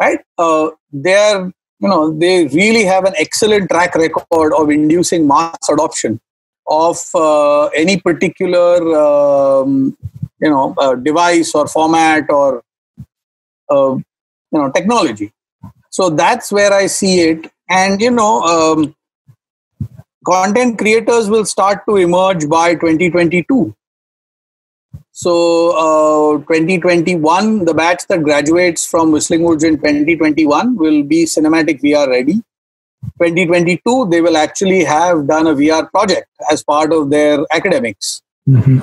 right? 0.00 0.20
Uh, 0.36 0.70
they're 0.92 1.52
you 1.80 1.88
know 1.88 2.12
they 2.18 2.46
really 2.48 2.84
have 2.84 3.04
an 3.04 3.14
excellent 3.16 3.70
track 3.70 3.94
record 3.94 4.52
of 4.54 4.70
inducing 4.70 5.26
mass 5.26 5.68
adoption 5.68 6.20
of 6.66 6.98
uh, 7.14 7.66
any 7.68 7.98
particular 7.98 8.76
um, 8.96 9.96
you 10.40 10.50
know 10.50 10.74
uh, 10.78 10.94
device 10.94 11.54
or 11.54 11.66
format 11.66 12.30
or 12.30 12.62
uh, 13.70 13.94
you 13.94 14.58
know 14.58 14.70
technology. 14.70 15.32
So 15.90 16.10
that's 16.10 16.52
where 16.52 16.72
I 16.72 16.86
see 16.86 17.20
it, 17.20 17.50
and 17.68 18.00
you 18.00 18.10
know. 18.10 18.42
Um, 18.42 18.94
content 20.26 20.76
creators 20.76 21.30
will 21.30 21.44
start 21.46 21.84
to 21.88 21.96
emerge 21.96 22.46
by 22.48 22.74
2022 22.74 23.74
so, 25.18 25.70
uh, 25.70 26.38
2021, 26.38 27.64
the 27.64 27.74
batch 27.74 28.06
that 28.06 28.22
graduates 28.22 28.86
from 28.86 29.10
Whistling 29.10 29.42
Woods 29.42 29.64
in 29.64 29.74
2021 29.74 30.76
will 30.76 31.02
be 31.02 31.24
cinematic 31.24 31.80
VR 31.82 32.06
ready. 32.06 32.34
2022, 33.20 34.06
they 34.10 34.20
will 34.20 34.36
actually 34.36 34.84
have 34.84 35.26
done 35.26 35.48
a 35.48 35.54
VR 35.54 35.90
project 35.90 36.28
as 36.52 36.62
part 36.62 36.92
of 36.92 37.10
their 37.10 37.44
academics. 37.50 38.22
Mm-hmm. 38.48 38.78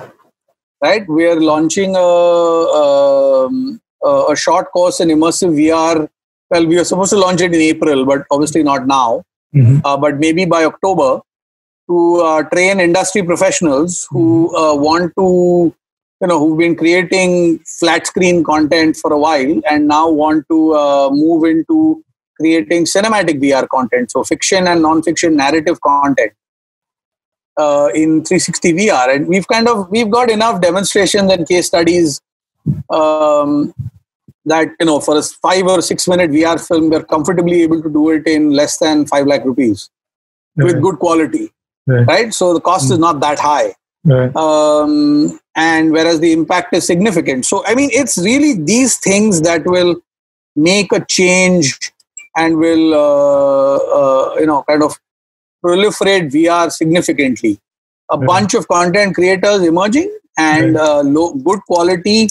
Right? 0.83 1.07
We 1.07 1.25
are 1.25 1.39
launching 1.39 1.95
a, 1.95 1.99
um, 2.01 3.79
a, 4.03 4.25
a 4.31 4.35
short 4.35 4.73
course 4.73 4.99
in 4.99 5.07
immersive 5.07 5.55
VR. 5.55 6.09
Well, 6.49 6.67
we 6.67 6.77
are 6.77 6.83
supposed 6.83 7.11
to 7.11 7.17
launch 7.17 7.39
it 7.39 7.53
in 7.53 7.61
April, 7.61 8.03
but 8.05 8.25
obviously 8.29 8.61
not 8.61 8.87
now. 8.87 9.23
Mm-hmm. 9.55 9.85
Uh, 9.85 9.95
but 9.95 10.19
maybe 10.19 10.43
by 10.43 10.65
October 10.65 11.21
to 11.89 12.15
uh, 12.17 12.43
train 12.49 12.81
industry 12.81 13.23
professionals 13.23 14.05
who 14.09 14.49
mm-hmm. 14.49 14.55
uh, 14.57 14.75
want 14.75 15.13
to 15.17 15.73
you 16.21 16.27
know 16.27 16.39
who've 16.39 16.57
been 16.57 16.75
creating 16.75 17.59
flat 17.79 18.07
screen 18.07 18.43
content 18.43 18.95
for 18.95 19.11
a 19.11 19.17
while 19.17 19.61
and 19.69 19.87
now 19.87 20.09
want 20.09 20.45
to 20.49 20.73
uh, 20.73 21.09
move 21.11 21.43
into 21.43 22.03
creating 22.39 22.85
cinematic 22.85 23.41
VR 23.41 23.67
content, 23.67 24.11
so 24.11 24.23
fiction 24.23 24.67
and 24.67 24.81
non-fiction 24.81 25.35
narrative 25.35 25.79
content 25.81 26.33
uh, 27.57 27.89
in 27.93 28.23
360 28.23 28.73
VR. 28.73 29.15
And 29.15 29.27
we've 29.27 29.47
kind 29.47 29.67
of 29.67 29.89
we've 29.89 30.09
got 30.09 30.29
enough 30.29 30.61
demonstrations 30.61 31.31
and 31.31 31.47
case 31.47 31.67
studies 31.67 32.21
um, 32.89 33.73
that 34.45 34.69
you 34.79 34.85
know 34.85 34.99
for 34.99 35.17
a 35.17 35.23
five 35.23 35.65
or 35.65 35.81
six 35.81 36.07
minute 36.07 36.31
VR 36.31 36.65
film, 36.65 36.89
we're 36.89 37.03
comfortably 37.03 37.63
able 37.63 37.81
to 37.81 37.89
do 37.89 38.09
it 38.11 38.27
in 38.27 38.51
less 38.51 38.77
than 38.77 39.05
five 39.05 39.27
lakh 39.27 39.45
rupees 39.45 39.89
with 40.55 40.81
good 40.81 40.99
quality. 40.99 41.51
Right. 41.87 42.07
right. 42.07 42.33
So 42.33 42.53
the 42.53 42.61
cost 42.61 42.89
mm. 42.89 42.93
is 42.93 42.99
not 42.99 43.19
that 43.19 43.39
high. 43.39 43.75
Right. 44.05 44.35
Um, 44.35 45.39
and 45.55 45.91
whereas 45.91 46.19
the 46.19 46.31
impact 46.31 46.73
is 46.75 46.85
significant. 46.85 47.45
So, 47.45 47.65
I 47.65 47.73
mean, 47.73 47.89
it's 47.91 48.17
really 48.17 48.53
these 48.53 48.97
things 48.97 49.41
that 49.41 49.65
will 49.65 49.95
make 50.55 50.91
a 50.91 51.03
change 51.05 51.91
and 52.35 52.57
will, 52.57 52.93
uh, 52.93 53.75
uh, 53.77 54.35
you 54.39 54.45
know, 54.45 54.63
kind 54.69 54.83
of 54.83 54.99
proliferate 55.63 56.31
VR 56.31 56.71
significantly. 56.71 57.59
A 58.11 58.17
right. 58.17 58.27
bunch 58.27 58.53
of 58.53 58.67
content 58.67 59.15
creators 59.15 59.61
emerging 59.61 60.15
and 60.37 60.75
right. 60.75 60.83
uh, 60.83 61.01
low, 61.01 61.33
good 61.33 61.61
quality, 61.61 62.27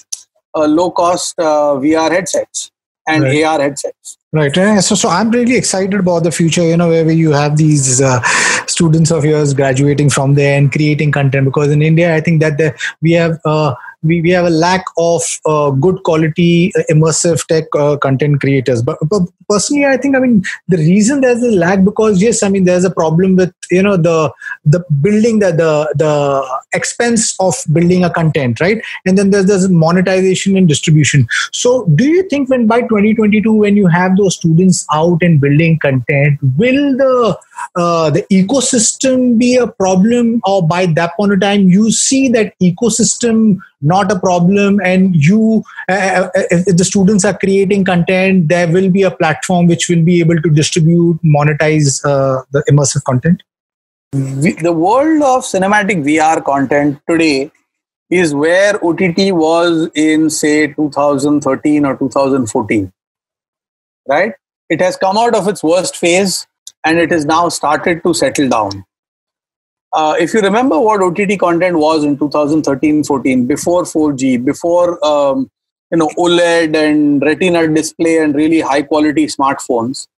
uh, 0.55 0.67
low 0.67 0.91
cost 0.93 1.35
uh, 1.39 1.75
VR 1.75 2.13
headsets 2.13 2.71
and. 3.09 3.25
AR 3.25 3.61
headsets. 3.61 4.19
Right. 4.35 4.53
So, 4.83 4.97
so 4.97 5.09
I'm 5.09 5.31
really 5.31 5.55
excited 5.55 5.95
about 5.95 6.25
the 6.25 6.33
future, 6.33 6.65
you 6.65 6.77
know, 6.77 6.89
where 6.89 7.09
you 7.09 7.31
have 7.31 7.57
these 7.57 8.01
uh, 8.01 8.21
students 8.67 9.13
of 9.13 9.25
yours 9.25 9.55
graduating 9.55 10.11
from 10.11 10.35
there 10.35 10.59
and 10.59 10.73
creating 10.73 11.13
content. 11.13 11.45
Because 11.45 11.71
in 11.71 11.83
India, 11.83 12.17
I 12.17 12.21
think 12.21 12.41
that 12.41 12.59
the, 12.59 12.77
we 13.01 13.13
have 13.13 13.39
uh, 13.45 13.77
we, 14.05 14.21
we 14.21 14.31
have 14.31 14.45
a 14.45 14.51
lack 14.51 14.85
of 14.99 15.23
uh, 15.47 15.71
good 15.71 16.03
quality 16.05 16.73
uh, 16.77 16.83
immersive 16.91 17.45
tech 17.47 17.65
uh, 17.79 17.97
content 17.97 18.41
creators. 18.41 18.83
But, 18.83 18.99
but, 19.09 19.23
personally 19.47 19.85
i 19.85 19.99
think 19.99 20.17
i 20.17 20.19
mean 20.19 20.43
the 20.69 20.79
reason 20.79 21.21
there's 21.21 21.43
a 21.43 21.51
lack 21.51 21.85
because 21.85 22.23
yes 22.23 22.43
i 22.43 22.49
mean 22.49 22.65
there's 22.65 22.83
a 22.83 22.91
problem 22.91 23.37
with 23.37 23.53
you 23.71 23.83
know 23.83 23.95
the 23.95 24.33
the 24.65 24.83
building 25.03 25.39
the 25.39 25.53
the, 25.53 25.95
the 25.97 26.61
expense 26.73 27.37
of 27.41 27.55
building 27.71 28.05
a 28.05 28.09
content 28.09 28.55
right? 28.61 28.83
And 29.07 29.17
then 29.19 29.31
there's, 29.31 29.47
there's 29.47 29.69
monetization 29.69 30.57
and 30.57 30.69
distribution. 30.69 31.27
So 31.53 31.87
do 31.95 32.05
you 32.05 32.23
think 32.29 32.51
when 32.51 32.67
by 32.67 32.81
2022 32.83 33.53
when 33.53 33.77
you 33.77 33.87
have 33.87 34.17
those 34.17 34.37
students 34.37 34.87
out 34.93 35.23
and 35.23 35.41
building 35.41 35.79
content 35.79 36.39
will 36.57 36.97
the 36.97 37.39
uh, 37.77 38.11
the 38.11 38.23
ecosystem 38.31 39.39
be 39.39 39.57
a 39.57 39.67
problem? 39.67 40.41
Or 40.45 40.67
by 40.67 40.87
that 40.87 41.17
point 41.17 41.33
of 41.33 41.41
time 41.41 41.63
you 41.69 41.91
see 41.91 42.29
that 42.31 42.55
ecosystem 42.61 43.59
not 43.85 44.11
a 44.11 44.19
problem 44.19 44.81
and 44.83 45.15
you 45.15 45.63
uh, 45.89 46.29
if 46.51 46.77
the 46.77 46.85
students 46.85 47.25
are 47.25 47.37
creating 47.39 47.85
content 47.85 48.49
there 48.49 48.71
will 48.77 48.91
be 48.91 49.03
a 49.03 49.11
platform 49.11 49.67
which 49.67 49.89
will 49.89 50.03
be 50.03 50.21
able 50.21 50.41
to 50.41 50.51
distribute 50.51 51.19
monetize 51.25 52.05
uh, 52.05 52.43
the 52.53 52.65
immersive 52.71 53.05
content? 53.05 53.43
The 54.13 54.73
world 54.73 55.23
of 55.23 55.43
cinematic 55.43 56.03
vr 56.05 56.45
content 56.45 57.01
today 57.09 57.51
is 58.11 58.35
where 58.35 58.75
ott 58.85 59.01
was 59.45 59.89
in 59.95 60.31
say 60.31 60.69
2013 60.69 61.85
or 61.85 61.97
2014 61.97 62.93
right? 64.07 64.33
It 64.69 64.81
has 64.81 64.97
come 64.97 65.17
out 65.19 65.35
of 65.35 65.49
its 65.49 65.63
worst 65.63 65.97
phase 65.97 66.47
and 66.85 66.99
it 66.99 67.11
has 67.11 67.25
now 67.25 67.49
started 67.49 68.03
to 68.05 68.15
settle 68.15 68.49
down 68.49 68.85
uh, 69.95 70.17
if 70.19 70.35
you 70.35 70.41
remember 70.41 70.79
what 70.79 71.01
OTT 71.01 71.39
content 71.39 71.77
was 71.79 72.03
in 72.03 72.17
2013-14, 72.17 73.47
before 73.47 73.85
4G, 73.85 74.45
before 74.45 75.05
um, 75.07 75.49
you 75.93 75.99
know 75.99 76.09
OLED 76.19 76.75
and 76.77 77.23
Retina 77.23 77.69
display 77.69 78.19
and 78.19 78.35
really 78.35 78.61
high 78.61 78.83
quality 78.83 79.27
smartphones, 79.27 80.09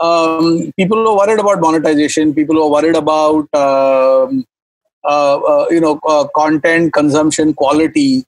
um, 0.00 0.72
people 0.76 0.98
were 0.98 1.16
worried 1.16 1.38
about 1.38 1.60
monetization. 1.60 2.34
People 2.34 2.56
were 2.56 2.68
worried 2.68 2.96
about 2.96 3.46
um, 3.54 4.44
uh, 5.04 5.36
uh, 5.36 5.66
you 5.70 5.80
know 5.80 6.00
uh, 6.08 6.26
content 6.34 6.92
consumption 6.92 7.54
quality. 7.54 8.24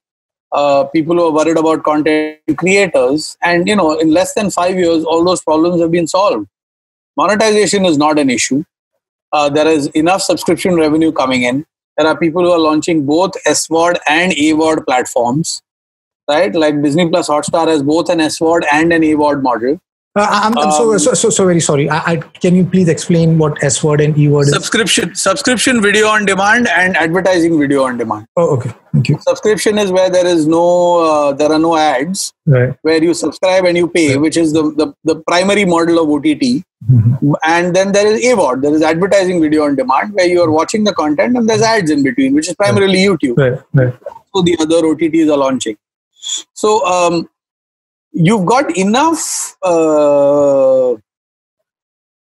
Uh, 0.52 0.84
people 0.84 1.16
were 1.16 1.32
worried 1.32 1.56
about 1.56 1.82
content 1.82 2.38
creators, 2.56 3.36
and 3.42 3.66
you 3.66 3.74
know 3.74 3.98
in 3.98 4.12
less 4.12 4.34
than 4.34 4.52
five 4.52 4.76
years, 4.76 5.02
all 5.02 5.24
those 5.24 5.42
problems 5.42 5.80
have 5.80 5.90
been 5.90 6.06
solved. 6.06 6.46
Monetization 7.16 7.84
is 7.84 7.98
not 7.98 8.20
an 8.20 8.30
issue 8.30 8.64
uh, 9.34 9.48
there 9.50 9.66
is 9.66 9.88
enough 9.88 10.22
subscription 10.22 10.76
revenue 10.76 11.10
coming 11.10 11.42
in. 11.42 11.66
There 11.96 12.06
are 12.06 12.16
people 12.16 12.44
who 12.44 12.52
are 12.52 12.58
launching 12.58 13.04
both 13.04 13.32
SVOD 13.46 13.98
and 14.08 14.32
AVOD 14.32 14.84
platforms, 14.86 15.60
right? 16.28 16.54
Like 16.54 16.80
Disney 16.82 17.08
Plus 17.08 17.28
Hotstar 17.28 17.66
has 17.66 17.82
both 17.82 18.08
an 18.10 18.20
SVOD 18.20 18.62
and 18.72 18.92
an 18.92 19.02
AVOD 19.02 19.42
model. 19.42 19.80
Uh, 20.16 20.28
I'm, 20.30 20.56
I'm 20.58 20.68
um, 20.68 20.70
so, 20.70 20.96
so, 20.96 21.14
so, 21.14 21.28
so 21.28 21.44
very 21.44 21.58
sorry. 21.58 21.90
I, 21.90 21.98
I, 22.12 22.16
can 22.18 22.54
you 22.54 22.64
please 22.64 22.88
explain 22.88 23.36
what 23.36 23.54
SVOD 23.56 24.04
and 24.04 24.14
AVOD 24.14 24.42
is? 24.42 24.52
Subscription, 24.52 25.12
subscription 25.16 25.82
video 25.82 26.06
on 26.06 26.24
demand 26.24 26.68
and 26.68 26.96
advertising 26.96 27.58
video 27.58 27.82
on 27.82 27.98
demand. 27.98 28.28
Oh, 28.36 28.56
okay. 28.56 28.72
Thank 28.92 29.08
you. 29.08 29.18
Subscription 29.22 29.76
is 29.76 29.90
where 29.90 30.08
there 30.10 30.24
is 30.24 30.46
no, 30.46 31.00
uh, 31.00 31.32
there 31.32 31.50
are 31.50 31.58
no 31.58 31.76
ads, 31.76 32.32
right. 32.46 32.76
where 32.82 33.02
you 33.02 33.12
subscribe 33.12 33.64
and 33.64 33.76
you 33.76 33.88
pay, 33.88 34.12
right. 34.12 34.20
which 34.20 34.36
is 34.36 34.52
the, 34.52 34.62
the, 34.76 34.94
the 35.02 35.20
primary 35.22 35.64
model 35.64 35.98
of 35.98 36.08
OTT. 36.08 36.62
Mm-hmm. 36.88 37.32
And 37.44 37.74
then 37.74 37.90
there 37.90 38.06
is 38.06 38.22
AVOD, 38.22 38.62
there 38.62 38.72
is 38.72 38.82
advertising 38.82 39.40
video 39.40 39.64
on 39.64 39.74
demand, 39.74 40.14
where 40.14 40.28
you 40.28 40.40
are 40.42 40.50
watching 40.50 40.84
the 40.84 40.94
content 40.94 41.36
and 41.36 41.48
there's 41.48 41.62
ads 41.62 41.90
in 41.90 42.04
between, 42.04 42.34
which 42.34 42.48
is 42.48 42.54
primarily 42.54 43.08
right. 43.08 43.18
YouTube. 43.18 43.36
Right. 43.36 43.60
Right. 43.72 43.94
So 44.32 44.42
the 44.42 44.56
other 44.60 44.82
OTTs 44.82 45.32
are 45.32 45.38
launching. 45.38 45.76
So 46.52 46.86
um, 46.86 47.28
you've 48.14 48.46
got 48.46 48.76
enough 48.76 49.56
uh, 49.62 50.94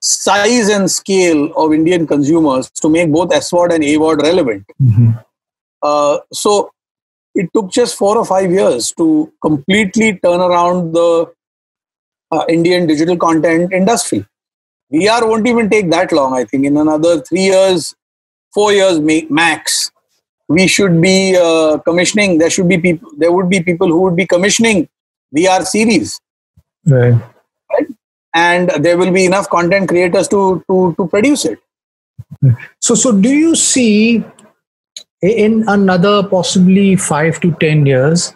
size 0.01 0.69
and 0.69 0.89
scale 0.89 1.51
of 1.55 1.73
Indian 1.73 2.07
consumers 2.07 2.69
to 2.71 2.89
make 2.89 3.11
both 3.11 3.29
SVOD 3.29 3.75
and 3.75 3.83
AVOD 3.83 4.21
relevant. 4.21 4.65
Mm-hmm. 4.81 5.11
Uh, 5.81 6.17
so 6.33 6.71
it 7.35 7.49
took 7.53 7.71
just 7.71 7.97
four 7.97 8.17
or 8.17 8.25
five 8.25 8.51
years 8.51 8.91
to 8.97 9.31
completely 9.41 10.17
turn 10.23 10.39
around 10.39 10.93
the 10.93 11.31
uh, 12.31 12.45
Indian 12.49 12.87
digital 12.87 13.17
content 13.17 13.71
industry. 13.71 14.25
VR 14.91 15.27
won't 15.27 15.47
even 15.47 15.69
take 15.69 15.89
that 15.91 16.11
long, 16.11 16.33
I 16.33 16.45
think. 16.45 16.65
In 16.65 16.77
another 16.77 17.21
three 17.21 17.45
years, 17.45 17.95
four 18.53 18.71
years 18.71 18.99
max, 19.29 19.91
we 20.47 20.67
should 20.67 20.99
be 21.01 21.35
uh, 21.35 21.77
commissioning. 21.79 22.37
There 22.37 22.49
should 22.49 22.69
be 22.69 22.77
people. 22.77 23.11
There 23.17 23.31
would 23.31 23.49
be 23.49 23.61
people 23.61 23.87
who 23.87 24.01
would 24.03 24.15
be 24.15 24.25
commissioning 24.25 24.87
VR 25.35 25.65
series. 25.65 26.19
Right. 26.85 27.15
Right. 27.71 27.87
And 28.33 28.69
there 28.83 28.97
will 28.97 29.11
be 29.11 29.25
enough 29.25 29.49
content 29.49 29.89
creators 29.89 30.27
to 30.29 30.63
to 30.69 30.95
to 30.97 31.07
produce 31.07 31.45
it. 31.45 31.59
So, 32.79 32.95
so 32.95 33.11
do 33.11 33.29
you 33.29 33.55
see 33.55 34.23
in 35.21 35.63
another 35.67 36.23
possibly 36.23 36.95
five 36.95 37.39
to 37.41 37.53
ten 37.59 37.85
years, 37.85 38.33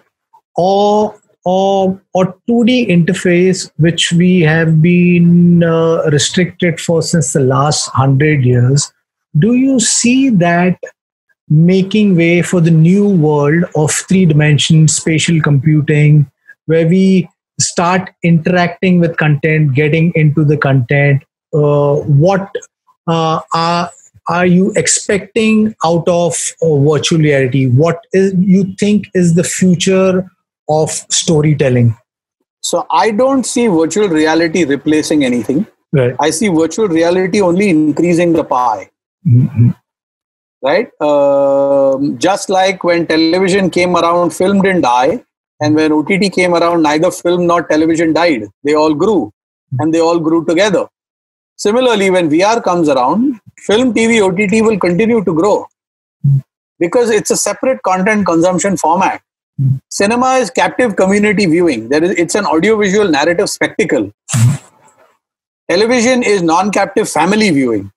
or 0.55 1.19
or 1.45 2.01
or 2.13 2.35
2D 2.49 2.89
interface 2.89 3.71
which 3.77 4.11
we 4.11 4.41
have 4.41 4.81
been 4.81 5.63
uh, 5.63 6.03
restricted 6.11 6.79
for 6.79 7.01
since 7.01 7.33
the 7.33 7.39
last 7.39 7.89
hundred 7.89 8.43
years? 8.43 8.91
Do 9.37 9.53
you 9.53 9.79
see 9.79 10.29
that 10.29 10.77
making 11.49 12.15
way 12.15 12.41
for 12.41 12.61
the 12.61 12.71
new 12.71 13.07
world 13.07 13.63
of 13.75 13.91
three 13.91 14.25
dimension 14.25 14.87
spatial 14.87 15.41
computing 15.41 16.29
where 16.69 16.87
we 16.87 17.27
start 17.59 18.09
interacting 18.23 18.99
with 18.99 19.17
content, 19.17 19.73
getting 19.73 20.11
into 20.15 20.45
the 20.45 20.57
content. 20.57 21.23
Uh, 21.53 21.95
what 22.25 22.55
uh, 23.07 23.39
are 23.53 23.89
are 24.27 24.45
you 24.45 24.71
expecting 24.75 25.75
out 25.83 26.07
of 26.07 26.35
uh, 26.61 26.75
virtual 26.89 27.19
reality? 27.19 27.65
What 27.65 28.05
is 28.13 28.35
you 28.37 28.75
think 28.79 29.07
is 29.15 29.33
the 29.33 29.43
future 29.43 30.29
of 30.69 30.89
storytelling? 31.21 31.97
So 32.61 32.85
I 32.91 33.09
don't 33.11 33.45
see 33.45 33.67
virtual 33.67 34.09
reality 34.09 34.65
replacing 34.65 35.25
anything. 35.25 35.65
Right. 35.91 36.15
I 36.19 36.29
see 36.29 36.49
virtual 36.49 36.87
reality 36.87 37.41
only 37.41 37.69
increasing 37.69 38.33
the 38.33 38.43
pie. 38.43 38.91
Mm-hmm. 39.27 39.71
Right. 40.61 40.89
Um, 41.01 42.19
just 42.19 42.49
like 42.49 42.83
when 42.83 43.07
television 43.07 43.71
came 43.71 43.95
around, 43.95 44.31
film 44.31 44.61
didn't 44.61 44.81
die. 44.81 45.23
And 45.61 45.75
when 45.75 45.91
OTT 45.91 46.31
came 46.31 46.53
around, 46.55 46.83
neither 46.83 47.11
film 47.11 47.47
nor 47.47 47.63
television 47.63 48.13
died. 48.13 48.43
They 48.63 48.75
all 48.75 48.93
grew 48.93 49.31
and 49.79 49.93
they 49.93 49.99
all 49.99 50.19
grew 50.19 50.45
together. 50.45 50.87
Similarly, 51.57 52.09
when 52.09 52.29
VR 52.29 52.63
comes 52.63 52.87
around, 52.87 53.39
film, 53.57 53.93
TV, 53.93 54.21
OTT 54.21 54.65
will 54.65 54.79
continue 54.79 55.23
to 55.23 55.33
grow 55.33 55.67
because 56.79 57.09
it's 57.09 57.31
a 57.31 57.35
separate 57.37 57.81
content 57.83 58.25
consumption 58.25 58.77
format. 58.77 59.21
Cinema 59.89 60.35
is 60.35 60.49
captive 60.49 60.95
community 60.95 61.45
viewing. 61.45 61.89
There 61.89 62.01
is, 62.01 62.11
it's 62.11 62.35
an 62.35 62.45
audiovisual 62.45 63.09
narrative 63.09 63.49
spectacle. 63.49 64.13
Television 65.69 66.23
is 66.23 66.41
non-captive 66.41 67.09
family 67.09 67.49
viewing. 67.51 67.91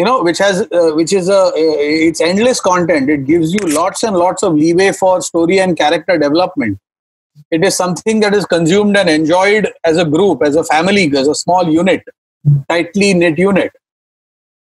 You 0.00 0.04
know, 0.06 0.22
which 0.22 0.38
has, 0.38 0.60
uh, 0.62 0.92
which 0.98 1.12
is 1.12 1.28
a, 1.28 1.40
it's 1.54 2.22
endless 2.22 2.60
content. 2.66 3.10
It 3.10 3.26
gives 3.26 3.52
you 3.52 3.60
lots 3.78 4.02
and 4.02 4.16
lots 4.16 4.42
of 4.42 4.54
leeway 4.54 4.92
for 4.92 5.20
story 5.20 5.58
and 5.60 5.76
character 5.76 6.16
development. 6.16 6.78
It 7.50 7.64
is 7.64 7.76
something 7.76 8.20
that 8.20 8.32
is 8.32 8.46
consumed 8.46 8.96
and 8.96 9.10
enjoyed 9.10 9.68
as 9.84 9.98
a 9.98 10.06
group, 10.06 10.42
as 10.42 10.56
a 10.56 10.64
family, 10.64 11.04
as 11.16 11.28
a 11.28 11.34
small 11.34 11.70
unit, 11.70 12.02
tightly 12.70 13.12
knit 13.12 13.38
unit. 13.38 13.72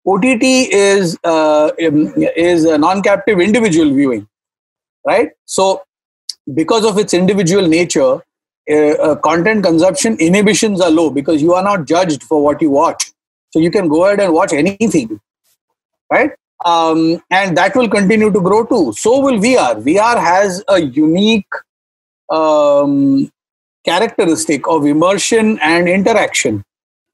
OTT 0.08 0.44
is 0.80 1.16
uh, 1.24 1.70
is 1.78 2.66
a 2.66 2.80
non-captive 2.80 3.40
individual 3.40 3.94
viewing, 3.94 4.28
right? 5.06 5.30
So, 5.46 5.84
because 6.56 6.86
of 6.86 6.98
its 6.98 7.14
individual 7.14 7.68
nature, 7.68 8.12
uh, 8.72 8.74
uh, 8.74 9.16
content 9.18 9.64
consumption 9.64 10.18
inhibitions 10.20 10.82
are 10.82 10.90
low 10.90 11.10
because 11.12 11.40
you 11.42 11.54
are 11.54 11.64
not 11.64 11.86
judged 11.86 12.24
for 12.24 12.44
what 12.44 12.62
you 12.64 12.72
watch. 12.72 13.12
So 13.52 13.60
you 13.60 13.72
can 13.72 13.88
go 13.88 14.06
ahead 14.06 14.20
and 14.20 14.34
watch 14.34 14.54
anything, 14.54 15.20
right? 16.12 16.32
Um, 16.66 17.22
and 17.32 17.58
that 17.58 17.76
will 17.76 17.90
continue 17.90 18.32
to 18.32 18.42
grow 18.42 18.66
too. 18.66 18.94
So 18.94 19.20
will 19.22 19.40
VR. 19.40 19.82
VR 19.82 20.20
has 20.20 20.64
a 20.68 20.82
unique 20.82 21.48
um, 22.30 23.32
characteristic 23.86 24.68
of 24.68 24.86
immersion 24.86 25.58
and 25.62 25.88
interaction, 25.88 26.64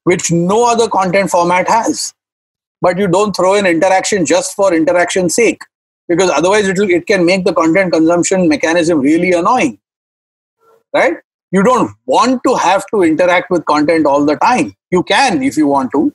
which 0.04 0.30
no 0.30 0.66
other 0.66 0.88
content 0.88 1.30
format 1.30 1.68
has. 1.68 2.12
But 2.82 2.98
you 2.98 3.08
don't 3.08 3.34
throw 3.34 3.54
in 3.54 3.66
interaction 3.66 4.26
just 4.26 4.54
for 4.54 4.74
interaction's 4.74 5.34
sake, 5.34 5.62
because 6.08 6.30
otherwise 6.30 6.68
it, 6.68 6.78
it 6.78 7.06
can 7.06 7.24
make 7.24 7.44
the 7.44 7.54
content 7.54 7.92
consumption 7.92 8.48
mechanism 8.48 9.00
really 9.00 9.32
annoying. 9.32 9.78
Right? 10.92 11.14
You 11.52 11.62
don't 11.62 11.92
want 12.06 12.42
to 12.44 12.54
have 12.56 12.84
to 12.92 13.02
interact 13.02 13.50
with 13.50 13.64
content 13.64 14.04
all 14.04 14.24
the 14.24 14.36
time. 14.36 14.74
You 14.90 15.02
can 15.02 15.42
if 15.42 15.56
you 15.56 15.66
want 15.66 15.92
to. 15.92 16.12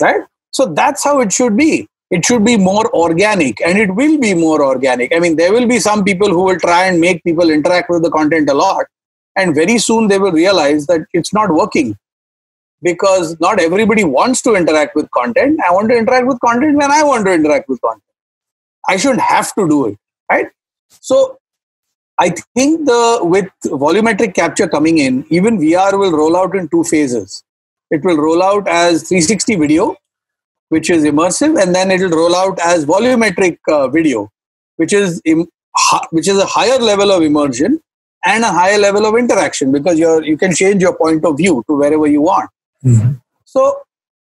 Right? 0.00 0.22
So 0.50 0.66
that's 0.66 1.04
how 1.04 1.20
it 1.20 1.32
should 1.32 1.56
be. 1.56 1.88
It 2.10 2.24
should 2.24 2.44
be 2.44 2.56
more 2.56 2.88
organic 2.94 3.60
and 3.60 3.78
it 3.78 3.94
will 3.94 4.18
be 4.18 4.32
more 4.32 4.64
organic. 4.64 5.14
I 5.14 5.18
mean 5.18 5.36
there 5.36 5.52
will 5.52 5.66
be 5.66 5.80
some 5.80 6.04
people 6.04 6.28
who 6.28 6.44
will 6.44 6.58
try 6.58 6.86
and 6.86 7.00
make 7.00 7.22
people 7.24 7.50
interact 7.50 7.90
with 7.90 8.02
the 8.02 8.10
content 8.10 8.48
a 8.48 8.54
lot 8.54 8.86
and 9.34 9.54
very 9.54 9.78
soon 9.78 10.08
they 10.08 10.18
will 10.18 10.32
realize 10.32 10.86
that 10.86 11.00
it's 11.12 11.32
not 11.32 11.50
working. 11.50 11.98
Because 12.82 13.38
not 13.40 13.58
everybody 13.58 14.04
wants 14.04 14.42
to 14.42 14.54
interact 14.54 14.94
with 14.94 15.10
content. 15.10 15.58
I 15.66 15.72
want 15.72 15.88
to 15.90 15.96
interact 15.96 16.26
with 16.26 16.38
content 16.40 16.76
when 16.76 16.92
i 16.92 17.02
want 17.02 17.26
to 17.26 17.32
interact 17.32 17.68
with 17.68 17.80
content. 17.80 18.02
I 18.88 18.96
shouldn't 18.96 19.22
have 19.22 19.52
to 19.54 19.68
do 19.68 19.86
it 19.86 19.98
right? 20.30 20.46
So 21.00 21.38
i 22.18 22.30
think 22.54 22.86
the 22.86 23.20
with 23.22 23.50
volumetric 23.64 24.34
capture 24.34 24.66
coming 24.66 24.98
in 24.98 25.24
even 25.28 25.58
vr 25.58 25.98
will 25.98 26.12
roll 26.12 26.36
out 26.36 26.56
in 26.56 26.68
two 26.68 26.82
phases 26.84 27.42
it 27.90 28.04
will 28.04 28.16
roll 28.16 28.42
out 28.42 28.68
as 28.68 29.08
360 29.08 29.56
video 29.56 29.96
which 30.68 30.90
is 30.90 31.04
immersive, 31.04 31.60
and 31.60 31.74
then 31.74 31.90
it 31.90 32.00
will 32.00 32.16
roll 32.16 32.34
out 32.34 32.58
as 32.58 32.84
volumetric 32.84 33.58
uh, 33.68 33.88
video, 33.88 34.30
which 34.76 34.92
is 34.92 35.20
Im- 35.24 35.48
which 36.10 36.28
is 36.28 36.38
a 36.38 36.46
higher 36.46 36.78
level 36.78 37.10
of 37.10 37.22
immersion 37.22 37.80
and 38.24 38.44
a 38.44 38.50
higher 38.50 38.78
level 38.78 39.06
of 39.06 39.14
interaction 39.14 39.70
because 39.70 39.98
you're 39.98 40.24
you 40.24 40.36
can 40.36 40.54
change 40.54 40.82
your 40.82 40.96
point 40.96 41.24
of 41.24 41.36
view 41.36 41.62
to 41.68 41.76
wherever 41.76 42.06
you 42.06 42.22
want. 42.22 42.50
Mm-hmm. 42.84 43.12
So 43.44 43.80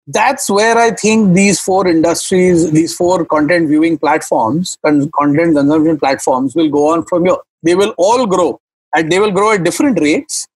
that's 0.07 0.49
where 0.49 0.79
I 0.79 0.93
think 0.93 1.35
these 1.35 1.61
four 1.61 1.87
industries, 1.87 2.71
these 2.71 2.95
four 2.95 3.25
content 3.25 3.69
viewing 3.69 3.99
platforms 3.99 4.79
and 4.83 5.13
content 5.13 5.57
consumption 5.57 5.99
platforms 5.99 6.55
will 6.55 6.71
go 6.71 6.93
on 6.93 7.05
from 7.05 7.27
here. 7.27 7.37
They 7.63 7.75
will 7.75 7.95
all 7.99 8.27
grow 8.27 8.61
and 8.95 9.11
they 9.11 9.19
will 9.19 9.33
grow 9.33 9.53
at 9.53 9.65
different 9.65 10.01
rates. 10.01 10.47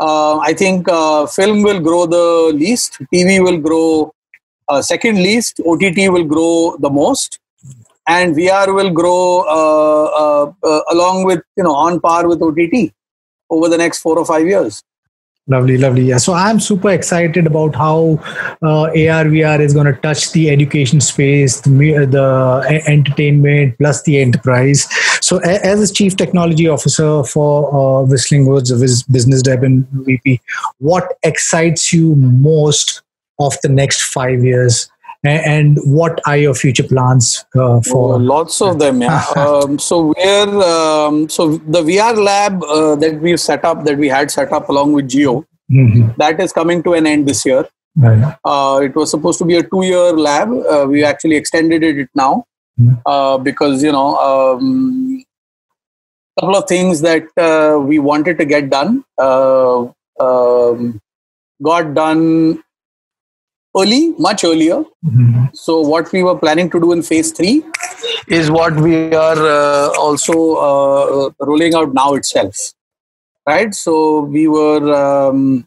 Uh, 0.00 0.38
I 0.38 0.54
think 0.54 0.88
uh, 0.88 1.26
film 1.26 1.62
will 1.62 1.78
grow 1.78 2.06
the 2.06 2.52
least, 2.56 2.98
TV 3.12 3.44
will 3.44 3.58
grow 3.58 4.14
uh, 4.70 4.80
second 4.80 5.16
least, 5.16 5.60
OTT 5.66 6.10
will 6.10 6.24
grow 6.24 6.76
the 6.78 6.88
most, 6.88 7.38
and 8.06 8.34
VR 8.34 8.74
will 8.74 8.90
grow 8.90 9.40
uh, 9.40 10.04
uh, 10.22 10.52
uh, 10.64 10.80
along 10.92 11.24
with 11.24 11.42
you 11.56 11.64
know 11.64 11.74
on 11.74 12.00
par 12.00 12.28
with 12.28 12.40
OTT 12.40 12.92
over 13.50 13.68
the 13.68 13.76
next 13.76 13.98
four 14.00 14.18
or 14.18 14.24
five 14.24 14.46
years. 14.46 14.82
Lovely, 15.48 15.76
lovely. 15.76 16.04
Yeah. 16.04 16.18
So 16.18 16.32
I'm 16.32 16.60
super 16.60 16.90
excited 16.90 17.46
about 17.46 17.74
how 17.74 18.20
AR 18.62 19.24
VR 19.34 19.58
is 19.58 19.74
going 19.74 19.86
to 19.86 20.00
touch 20.00 20.30
the 20.30 20.48
education 20.48 21.00
space, 21.00 21.60
the, 21.60 21.70
the 21.70 22.82
entertainment, 22.86 23.76
plus 23.78 24.02
the 24.02 24.20
enterprise. 24.20 24.86
So, 25.30 25.38
as 25.38 25.88
a 25.88 25.94
chief 25.94 26.16
technology 26.16 26.66
officer 26.66 27.22
for 27.22 27.72
uh, 27.72 28.02
Whistling 28.02 28.46
Woods, 28.46 28.72
business 29.04 29.42
dev 29.42 29.62
and 29.62 29.86
VP, 29.92 30.40
what 30.78 31.12
excites 31.22 31.92
you 31.92 32.16
most 32.16 33.02
of 33.38 33.56
the 33.62 33.68
next 33.68 34.02
five 34.02 34.42
years? 34.42 34.90
and 35.22 35.78
what 35.84 36.18
are 36.26 36.38
your 36.38 36.54
future 36.54 36.82
plans 36.82 37.44
uh, 37.54 37.78
for 37.82 38.14
oh, 38.14 38.16
lots 38.16 38.62
of 38.62 38.78
them 38.78 39.02
yeah 39.02 39.22
um, 39.36 39.78
so 39.78 40.14
we're 40.16 40.62
um, 40.62 41.28
so 41.28 41.58
the 41.58 41.82
vr 41.82 42.16
lab 42.16 42.64
uh, 42.64 42.96
that 42.96 43.20
we've 43.20 43.38
set 43.38 43.62
up 43.62 43.84
that 43.84 43.98
we 43.98 44.08
had 44.08 44.30
set 44.30 44.50
up 44.50 44.70
along 44.70 44.94
with 44.94 45.10
Jio, 45.10 45.44
mm-hmm. 45.70 46.08
that 46.16 46.40
is 46.40 46.54
coming 46.54 46.82
to 46.84 46.94
an 46.94 47.06
end 47.06 47.28
this 47.28 47.44
year 47.44 47.68
right. 47.96 48.34
uh, 48.46 48.80
it 48.82 48.96
was 48.96 49.10
supposed 49.10 49.38
to 49.40 49.44
be 49.44 49.56
a 49.58 49.62
two 49.62 49.82
year 49.82 50.14
lab 50.14 50.48
uh, 50.50 50.86
we 50.88 51.04
actually 51.04 51.36
extended 51.36 51.82
it 51.82 52.08
now 52.14 52.46
mm-hmm. 52.80 53.42
because 53.42 53.82
you 53.82 53.92
know 53.92 54.16
um, 54.16 55.24
couple 56.38 56.56
of 56.56 56.66
things 56.68 57.00
that 57.02 57.24
uh, 57.36 57.78
we 57.78 57.98
wanted 57.98 58.38
to 58.38 58.44
get 58.44 58.70
done 58.70 59.04
um, 60.20 61.00
got 61.62 61.94
done 61.94 62.62
early, 63.76 64.14
much 64.18 64.44
earlier. 64.44 64.82
Mm-hmm. 65.04 65.46
So 65.54 65.80
what 65.80 66.12
we 66.12 66.22
were 66.22 66.38
planning 66.38 66.70
to 66.70 66.80
do 66.80 66.92
in 66.92 67.02
phase 67.02 67.32
three 67.32 67.64
is 68.28 68.50
what 68.50 68.74
we 68.74 69.14
are 69.14 69.38
uh, 69.38 69.98
also 69.98 70.54
uh, 70.56 71.30
rolling 71.40 71.74
out 71.74 71.94
now 71.94 72.14
itself. 72.14 72.72
Right. 73.46 73.74
So 73.74 74.20
we 74.20 74.48
were 74.48 74.94
um, 74.94 75.66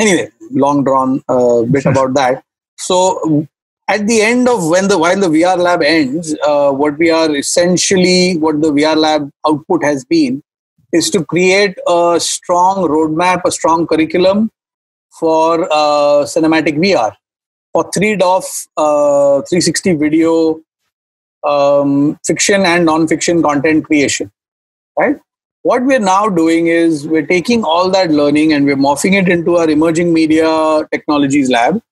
anyway 0.00 0.30
long 0.50 0.84
drawn 0.84 1.22
uh, 1.28 1.62
bit 1.62 1.86
about 1.86 2.14
that. 2.14 2.42
So 2.78 3.46
at 3.88 4.06
the 4.06 4.20
end 4.20 4.48
of 4.48 4.68
when 4.68 4.88
the 4.88 4.98
while 4.98 5.18
the 5.18 5.28
VR 5.28 5.56
lab 5.58 5.82
ends, 5.82 6.36
uh, 6.46 6.70
what 6.70 6.98
we 6.98 7.10
are 7.10 7.34
essentially 7.34 8.36
what 8.38 8.60
the 8.60 8.72
VR 8.72 8.96
lab 8.96 9.30
output 9.46 9.84
has 9.84 10.04
been 10.04 10.42
is 10.92 11.10
to 11.10 11.24
create 11.24 11.76
a 11.86 12.18
strong 12.20 12.88
roadmap, 12.88 13.42
a 13.44 13.50
strong 13.50 13.86
curriculum 13.86 14.50
for 15.10 15.64
uh, 15.72 16.24
cinematic 16.24 16.78
VR 16.78 17.12
for 17.72 17.90
3DOF 17.90 18.68
uh, 18.76 19.42
360 19.42 19.94
video 19.94 20.60
um, 21.44 22.18
fiction 22.26 22.64
and 22.64 22.84
non-fiction 22.86 23.42
content 23.42 23.84
creation. 23.84 24.30
Right. 24.98 25.18
What 25.62 25.84
we're 25.84 25.98
now 25.98 26.28
doing 26.28 26.68
is 26.68 27.06
we're 27.06 27.26
taking 27.26 27.64
all 27.64 27.90
that 27.90 28.10
learning 28.10 28.52
and 28.52 28.64
we're 28.64 28.76
morphing 28.76 29.20
it 29.20 29.28
into 29.28 29.56
our 29.56 29.68
emerging 29.68 30.12
media 30.12 30.88
technologies 30.92 31.50
lab, 31.50 31.82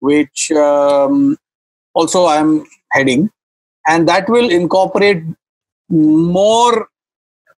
which 0.00 0.50
um, 0.52 1.36
also 1.94 2.26
I'm 2.26 2.64
heading, 2.92 3.30
and 3.86 4.08
that 4.08 4.28
will 4.28 4.50
incorporate 4.50 5.22
more 5.88 6.88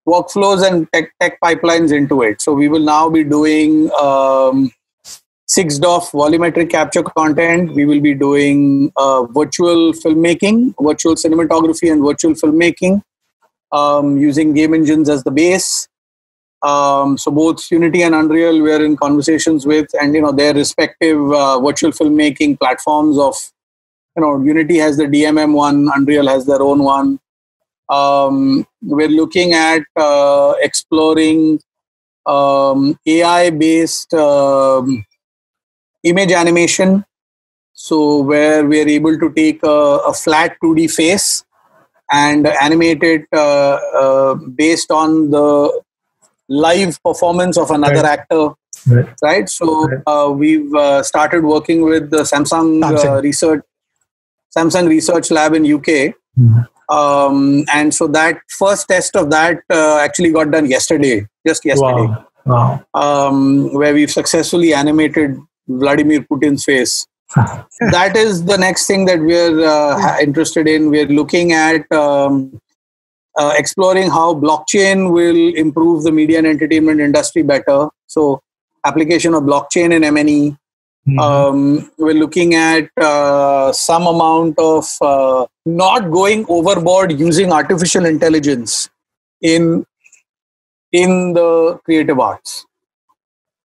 workflows 0.08 0.66
and 0.68 0.92
tech, 0.92 1.12
tech 1.20 1.40
pipelines 1.44 1.96
into 1.96 2.22
it. 2.24 2.42
So 2.42 2.54
we 2.54 2.68
will 2.68 2.84
now 2.84 3.10
be 3.10 3.24
doing 3.24 3.92
um, 4.00 4.72
6DOF 5.50 6.12
volumetric 6.12 6.70
capture 6.70 7.04
content. 7.04 7.74
We 7.74 7.86
will 7.86 8.00
be 8.00 8.14
doing 8.14 8.92
uh, 8.96 9.24
virtual 9.24 9.94
filmmaking, 9.94 10.76
virtual 10.80 11.16
cinematography, 11.16 11.92
and 11.92 12.04
virtual 12.04 12.34
filmmaking 12.34 13.02
um, 13.72 14.18
using 14.18 14.54
game 14.54 14.74
engines 14.74 15.10
as 15.10 15.24
the 15.24 15.32
base. 15.32 15.88
Um, 16.62 17.18
so 17.18 17.32
both 17.32 17.72
Unity 17.72 18.02
and 18.02 18.14
Unreal 18.14 18.62
we're 18.62 18.84
in 18.84 18.98
conversations 18.98 19.66
with, 19.66 19.88
and 20.00 20.14
you 20.14 20.22
know 20.22 20.32
their 20.32 20.54
respective 20.54 21.32
uh, 21.32 21.60
virtual 21.60 21.92
filmmaking 21.92 22.60
platforms. 22.60 23.18
Of 23.18 23.36
you 24.16 24.22
know, 24.24 24.44
Unity 24.44 24.78
has 24.78 24.98
the 24.98 25.06
DMM 25.06 25.54
one, 25.54 25.90
Unreal 25.94 26.28
has 26.28 26.46
their 26.46 26.62
own 26.62 26.84
one. 26.84 27.20
Um, 27.90 28.68
we're 28.82 29.08
looking 29.08 29.54
at 29.54 29.82
uh, 29.96 30.54
exploring 30.62 31.60
um, 32.26 33.00
AI-based 33.06 34.14
um, 34.14 35.06
image 36.04 36.32
animation. 36.32 37.06
So 37.74 38.22
where 38.22 38.66
we 38.66 38.82
are 38.82 38.88
able 38.88 39.18
to 39.18 39.32
take 39.34 39.64
a, 39.64 39.70
a 40.08 40.14
flat 40.14 40.58
2D 40.62 40.92
face 40.92 41.44
and 42.12 42.48
animate 42.48 43.04
it 43.04 43.26
uh, 43.34 43.80
uh, 43.96 44.36
based 44.36 44.92
on 44.92 45.32
the 45.32 45.82
live 46.50 47.02
performance 47.04 47.58
of 47.58 47.72
another 47.72 48.02
right. 48.02 48.20
actor. 48.20 48.50
Right. 48.88 49.10
right? 49.22 49.50
So 49.50 49.88
right. 49.88 50.00
Uh, 50.08 50.32
we've 50.32 50.74
uh, 50.74 51.04
started 51.04 51.44
working 51.44 51.84
with 51.84 52.10
the 52.10 52.24
Samsung, 52.24 52.84
uh, 52.84 52.92
Samsung. 52.92 53.24
research 53.24 53.64
Samsung 54.56 54.88
Research 54.88 55.32
Lab 55.32 55.54
in 55.54 55.64
UK. 55.64 56.16
Mm-hmm. 56.38 56.60
Um, 56.90 57.66
and 57.72 57.94
so 57.94 58.08
that 58.08 58.40
first 58.48 58.88
test 58.88 59.16
of 59.16 59.30
that 59.30 59.62
uh, 59.70 59.98
actually 59.98 60.32
got 60.32 60.50
done 60.50 60.68
yesterday, 60.68 61.28
just 61.46 61.64
yesterday, 61.64 62.08
wow. 62.08 62.26
Wow. 62.46 62.84
Um, 62.96 63.74
where 63.74 63.94
we've 63.94 64.10
successfully 64.10 64.74
animated 64.74 65.38
Vladimir 65.68 66.22
Putin's 66.22 66.66
face. 66.66 67.06
that 67.36 68.16
is 68.16 68.46
the 68.46 68.58
next 68.58 68.88
thing 68.88 69.06
that 69.06 69.20
we're 69.20 69.64
uh, 69.64 70.20
interested 70.20 70.68
in. 70.68 70.90
We're 70.90 71.06
looking 71.06 71.52
at 71.52 71.90
um, 71.92 72.60
uh, 73.40 73.54
exploring 73.58 74.10
how 74.10 74.34
blockchain 74.34 75.12
will 75.12 75.56
improve 75.56 76.04
the 76.04 76.12
media 76.12 76.38
and 76.40 76.48
entertainment 76.48 77.00
industry 77.00 77.42
better. 77.42 77.88
So, 78.08 78.42
application 78.86 79.34
of 79.34 79.44
blockchain 79.44 79.94
in 79.94 80.04
M&E. 80.04 80.56
Mm-hmm. 81.08 81.20
Um, 81.20 81.92
we're 81.98 82.14
looking 82.14 82.56
at 82.56 82.90
uh, 82.98 83.72
some 83.72 84.06
amount 84.06 84.60
of 84.60 84.86
uh, 85.02 85.46
not 85.66 86.12
going 86.12 86.46
overboard 86.50 87.18
using 87.18 87.54
artificial 87.54 88.06
intelligence 88.06 88.90
in 89.42 89.86
in 90.92 91.34
the 91.34 91.80
creative 91.86 92.20
arts 92.20 92.66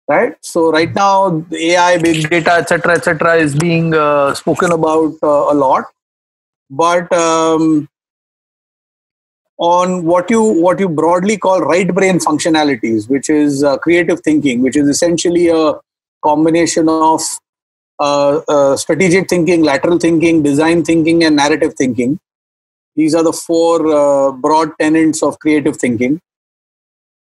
right 0.08 0.34
so 0.42 0.70
right 0.72 0.94
now 0.94 1.44
ai 1.52 1.96
big 1.98 2.28
data 2.28 2.52
etc 2.54 2.94
etc 2.94 3.36
is 3.36 3.54
being 3.54 3.94
uh, 3.94 4.34
spoken 4.34 4.72
about 4.72 5.14
uh, 5.22 5.52
a 5.52 5.54
lot 5.54 5.84
but 6.68 7.10
um, 7.12 7.88
on 9.58 10.04
what 10.04 10.30
you 10.30 10.42
what 10.42 10.80
you 10.80 10.88
broadly 10.88 11.36
call 11.36 11.60
right 11.60 11.94
brain 11.94 12.18
functionalities 12.18 13.08
which 13.08 13.28
is 13.28 13.62
uh, 13.62 13.76
creative 13.78 14.20
thinking 14.20 14.62
which 14.62 14.76
is 14.76 14.88
essentially 14.88 15.48
a 15.48 15.74
combination 16.24 16.88
of 16.88 17.20
uh, 18.00 18.40
uh, 18.48 18.76
strategic 18.76 19.28
thinking 19.28 19.62
lateral 19.62 19.98
thinking 19.98 20.42
design 20.42 20.82
thinking 20.82 21.22
and 21.24 21.36
narrative 21.36 21.74
thinking 21.74 22.18
these 22.96 23.14
are 23.14 23.22
the 23.22 23.32
four 23.32 23.86
uh, 23.94 24.32
broad 24.32 24.70
tenets 24.80 25.22
of 25.22 25.38
creative 25.38 25.76
thinking 25.76 26.20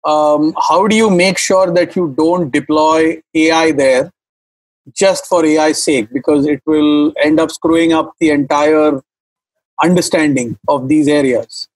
um, 0.05 0.53
how 0.57 0.87
do 0.87 0.95
you 0.95 1.09
make 1.09 1.37
sure 1.37 1.71
that 1.71 1.95
you 1.95 2.13
don't 2.17 2.51
deploy 2.51 3.21
AI 3.33 3.71
there 3.71 4.11
just 4.93 5.25
for 5.27 5.45
AI's 5.45 5.81
sake? 5.81 6.11
Because 6.11 6.45
it 6.45 6.61
will 6.65 7.13
end 7.21 7.39
up 7.39 7.51
screwing 7.51 7.93
up 7.93 8.13
the 8.19 8.31
entire 8.31 9.01
understanding 9.81 10.57
of 10.67 10.89
these 10.89 11.07
areas. 11.07 11.69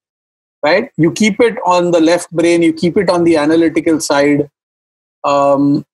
Right? 0.68 0.91
You 0.97 1.11
keep 1.24 1.39
it 1.39 1.57
on 1.74 1.91
the 1.91 2.01
left 2.01 2.32
brain, 2.32 2.61
you 2.61 2.74
keep 2.74 2.97
it 2.97 3.09
on 3.09 3.24
the 3.24 3.38
analytical 3.38 3.99
side. 3.99 4.49
Um, 5.24 5.86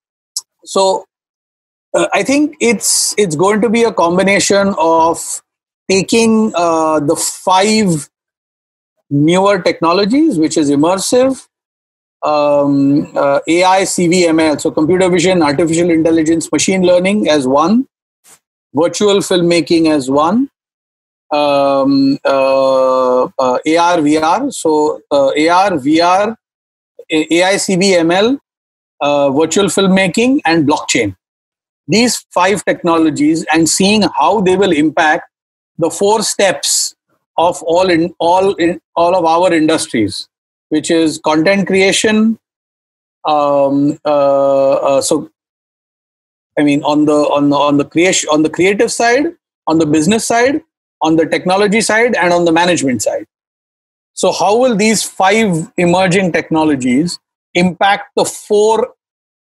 so 0.66 1.06
uh, 1.94 2.08
I 2.14 2.24
think 2.24 2.56
it's 2.60 3.14
it's 3.18 3.36
going 3.36 3.62
to 3.62 3.70
be 3.70 3.84
a 3.84 3.94
combination 3.94 4.74
of 4.78 5.24
taking 5.90 6.52
uh, 6.56 7.00
the 7.00 7.16
five 7.16 8.10
newer 9.10 9.62
technologies, 9.62 10.40
which 10.40 10.58
is 10.58 10.72
immersive, 10.72 11.48
um, 12.24 13.16
uh, 13.16 13.40
AI, 13.48 13.82
CVML, 13.84 14.60
so 14.60 14.72
computer 14.72 15.10
vision, 15.10 15.44
artificial 15.44 15.92
intelligence, 15.92 16.52
machine 16.52 16.84
learning 16.84 17.30
as 17.30 17.48
one, 17.48 17.86
virtual 18.74 19.18
filmmaking 19.18 19.92
as 19.92 20.10
one, 20.10 20.50
um, 21.34 22.18
uh, 22.24 23.24
uh, 23.24 23.28
AR, 23.40 23.98
VR. 24.08 24.54
So 24.54 25.02
uh, 25.12 25.28
AR, 25.28 25.72
VR, 25.72 26.36
AICV, 27.12 27.84
ML, 28.08 28.38
uh, 29.02 29.32
virtual 29.32 29.66
filmmaking, 29.66 30.42
and 30.46 30.68
blockchain. 30.68 31.16
These 31.88 32.26
five 32.34 32.64
technologies, 32.64 33.46
and 33.54 33.68
seeing 33.68 34.04
how 34.04 34.42
they 34.42 34.56
will 34.56 34.72
impact 34.72 35.30
the 35.78 35.90
four 35.90 36.22
steps 36.22 36.96
of 37.38 37.62
all 37.64 37.90
in 37.90 38.14
all 38.20 38.54
in 38.56 38.80
all 38.96 39.16
of 39.16 39.26
our 39.26 39.52
industries, 39.52 40.30
which 40.70 40.92
is 40.92 41.20
content 41.26 41.68
creation. 41.68 42.40
Um, 43.26 44.00
uh, 44.06 44.74
uh, 44.74 45.02
so, 45.02 45.30
I 46.58 46.64
mean, 46.64 46.84
on 46.84 47.06
the 47.06 47.14
on 47.14 47.50
the 47.50 47.58
on 47.58 47.78
the 47.78 47.86
creation 47.86 48.30
on 48.32 48.44
the 48.44 48.50
creative 48.50 48.92
side, 48.92 49.26
on 49.68 49.80
the 49.80 49.86
business 49.86 50.26
side, 50.26 50.62
on 51.04 51.16
the 51.18 51.26
technology 51.36 51.82
side, 51.82 52.16
and 52.16 52.34
on 52.34 52.46
the 52.46 52.52
management 52.52 53.02
side. 53.04 53.26
So, 54.14 54.32
how 54.32 54.58
will 54.58 54.76
these 54.76 55.04
five 55.04 55.72
emerging 55.78 56.32
technologies 56.34 57.20
impact 57.54 58.12
the 58.16 58.26
four 58.26 58.94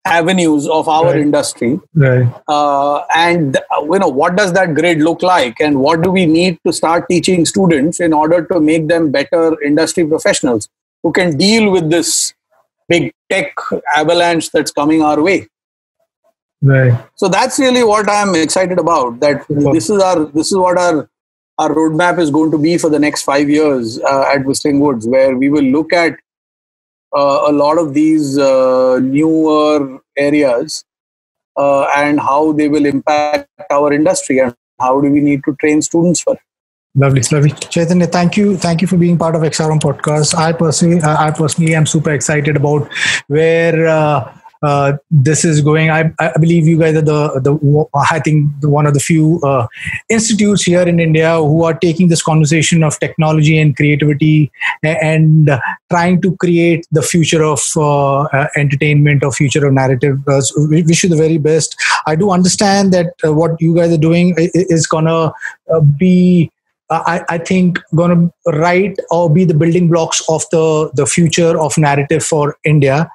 avenues 0.06 0.66
of 0.68 0.88
our 0.88 1.06
Right. 1.06 1.20
industry? 1.20 1.78
Right. 1.94 2.26
Uh, 2.48 3.00
and 3.14 3.56
uh, 3.58 3.82
you 3.82 3.98
know, 3.98 4.08
what 4.08 4.36
does 4.36 4.52
that 4.54 4.74
grade 4.74 4.98
look 5.08 5.22
like, 5.22 5.60
and 5.60 5.80
what 5.80 6.02
do 6.02 6.10
we 6.10 6.26
need 6.26 6.58
to 6.66 6.72
start 6.72 7.08
teaching 7.10 7.44
students 7.54 8.00
in 8.00 8.12
order 8.24 8.42
to 8.52 8.60
make 8.72 8.88
them 8.88 9.10
better 9.10 9.44
industry 9.62 10.06
professionals 10.06 10.68
who 11.02 11.12
can 11.12 11.36
deal 11.38 11.70
with 11.70 11.90
this 11.90 12.34
big 12.88 13.12
tech 13.30 13.52
avalanche 13.96 14.50
that's 14.50 14.70
coming 14.82 15.02
our 15.02 15.22
way? 15.30 15.38
Right. 16.62 16.92
so 17.20 17.26
that's 17.34 17.58
really 17.58 17.82
what 17.90 18.08
i'm 18.14 18.34
excited 18.38 18.78
about 18.78 19.18
that 19.20 19.46
this 19.48 19.88
is 19.88 20.02
our 20.08 20.26
this 20.38 20.48
is 20.52 20.58
what 20.62 20.76
our 20.82 21.08
our 21.60 21.72
roadmap 21.78 22.18
is 22.18 22.30
going 22.30 22.50
to 22.50 22.58
be 22.58 22.76
for 22.78 22.90
the 22.90 22.98
next 22.98 23.22
five 23.22 23.50
years 23.50 24.00
uh, 24.00 24.24
at 24.34 24.44
whistling 24.44 24.80
woods 24.80 25.06
where 25.06 25.36
we 25.36 25.50
will 25.54 25.68
look 25.78 25.92
at 25.92 26.14
uh, 27.16 27.40
a 27.48 27.52
lot 27.52 27.78
of 27.78 27.92
these 27.94 28.38
uh, 28.38 28.98
newer 29.02 29.98
areas 30.16 30.84
and 31.96 32.20
how 32.20 32.52
they 32.52 32.68
will 32.68 32.86
impact 32.86 33.48
our 33.70 33.92
industry 33.92 34.38
and 34.38 34.54
how 34.80 35.00
do 35.00 35.10
we 35.10 35.20
need 35.20 35.42
to 35.44 35.54
train 35.56 35.82
students 35.82 36.22
for 36.22 36.34
it 36.34 36.40
Lovely, 36.96 37.22
lovely. 37.30 37.50
Chaitanya, 37.52 38.06
thank 38.08 38.36
you, 38.36 38.56
thank 38.56 38.82
you 38.82 38.88
for 38.88 38.96
being 38.96 39.16
part 39.16 39.36
of 39.36 39.42
XR 39.42 39.68
Home 39.68 39.78
podcast. 39.78 40.34
I 40.34 40.52
personally, 40.52 41.00
I 41.02 41.30
personally 41.30 41.72
am 41.72 41.86
super 41.86 42.10
excited 42.10 42.56
about 42.56 42.90
where 43.28 43.86
uh, 43.86 44.39
uh, 44.62 44.92
this 45.10 45.44
is 45.44 45.60
going. 45.60 45.90
I, 45.90 46.12
I 46.18 46.32
believe 46.38 46.66
you 46.66 46.78
guys 46.78 46.96
are 46.96 47.02
the 47.02 47.40
the 47.40 47.86
I 48.10 48.18
think 48.20 48.50
one 48.62 48.86
of 48.86 48.94
the 48.94 49.00
few 49.00 49.40
uh, 49.42 49.66
institutes 50.08 50.62
here 50.64 50.82
in 50.82 51.00
India 51.00 51.36
who 51.36 51.64
are 51.64 51.74
taking 51.74 52.08
this 52.08 52.22
conversation 52.22 52.82
of 52.82 52.98
technology 53.00 53.58
and 53.58 53.74
creativity 53.76 54.50
a- 54.84 55.02
and 55.02 55.50
trying 55.90 56.20
to 56.22 56.36
create 56.36 56.86
the 56.92 57.02
future 57.02 57.42
of 57.42 57.60
uh, 57.76 58.20
uh, 58.22 58.46
entertainment 58.56 59.24
or 59.24 59.32
future 59.32 59.66
of 59.66 59.72
narrative. 59.72 60.18
So 60.40 60.66
we 60.68 60.82
wish 60.82 61.04
you 61.04 61.08
the 61.08 61.16
very 61.16 61.38
best. 61.38 61.76
I 62.06 62.16
do 62.16 62.30
understand 62.30 62.92
that 62.92 63.14
what 63.24 63.60
you 63.60 63.74
guys 63.74 63.92
are 63.92 63.98
doing 63.98 64.34
is 64.36 64.86
gonna 64.86 65.32
be 65.98 66.50
I, 66.90 67.24
I 67.28 67.38
think 67.38 67.78
going 67.94 68.10
to 68.44 68.50
write 68.58 68.96
or 69.10 69.30
be 69.32 69.44
the 69.44 69.54
building 69.54 69.88
blocks 69.88 70.22
of 70.28 70.44
the 70.50 70.90
the 70.94 71.06
future 71.06 71.58
of 71.58 71.78
narrative 71.78 72.24
for 72.24 72.58
India. 72.64 73.08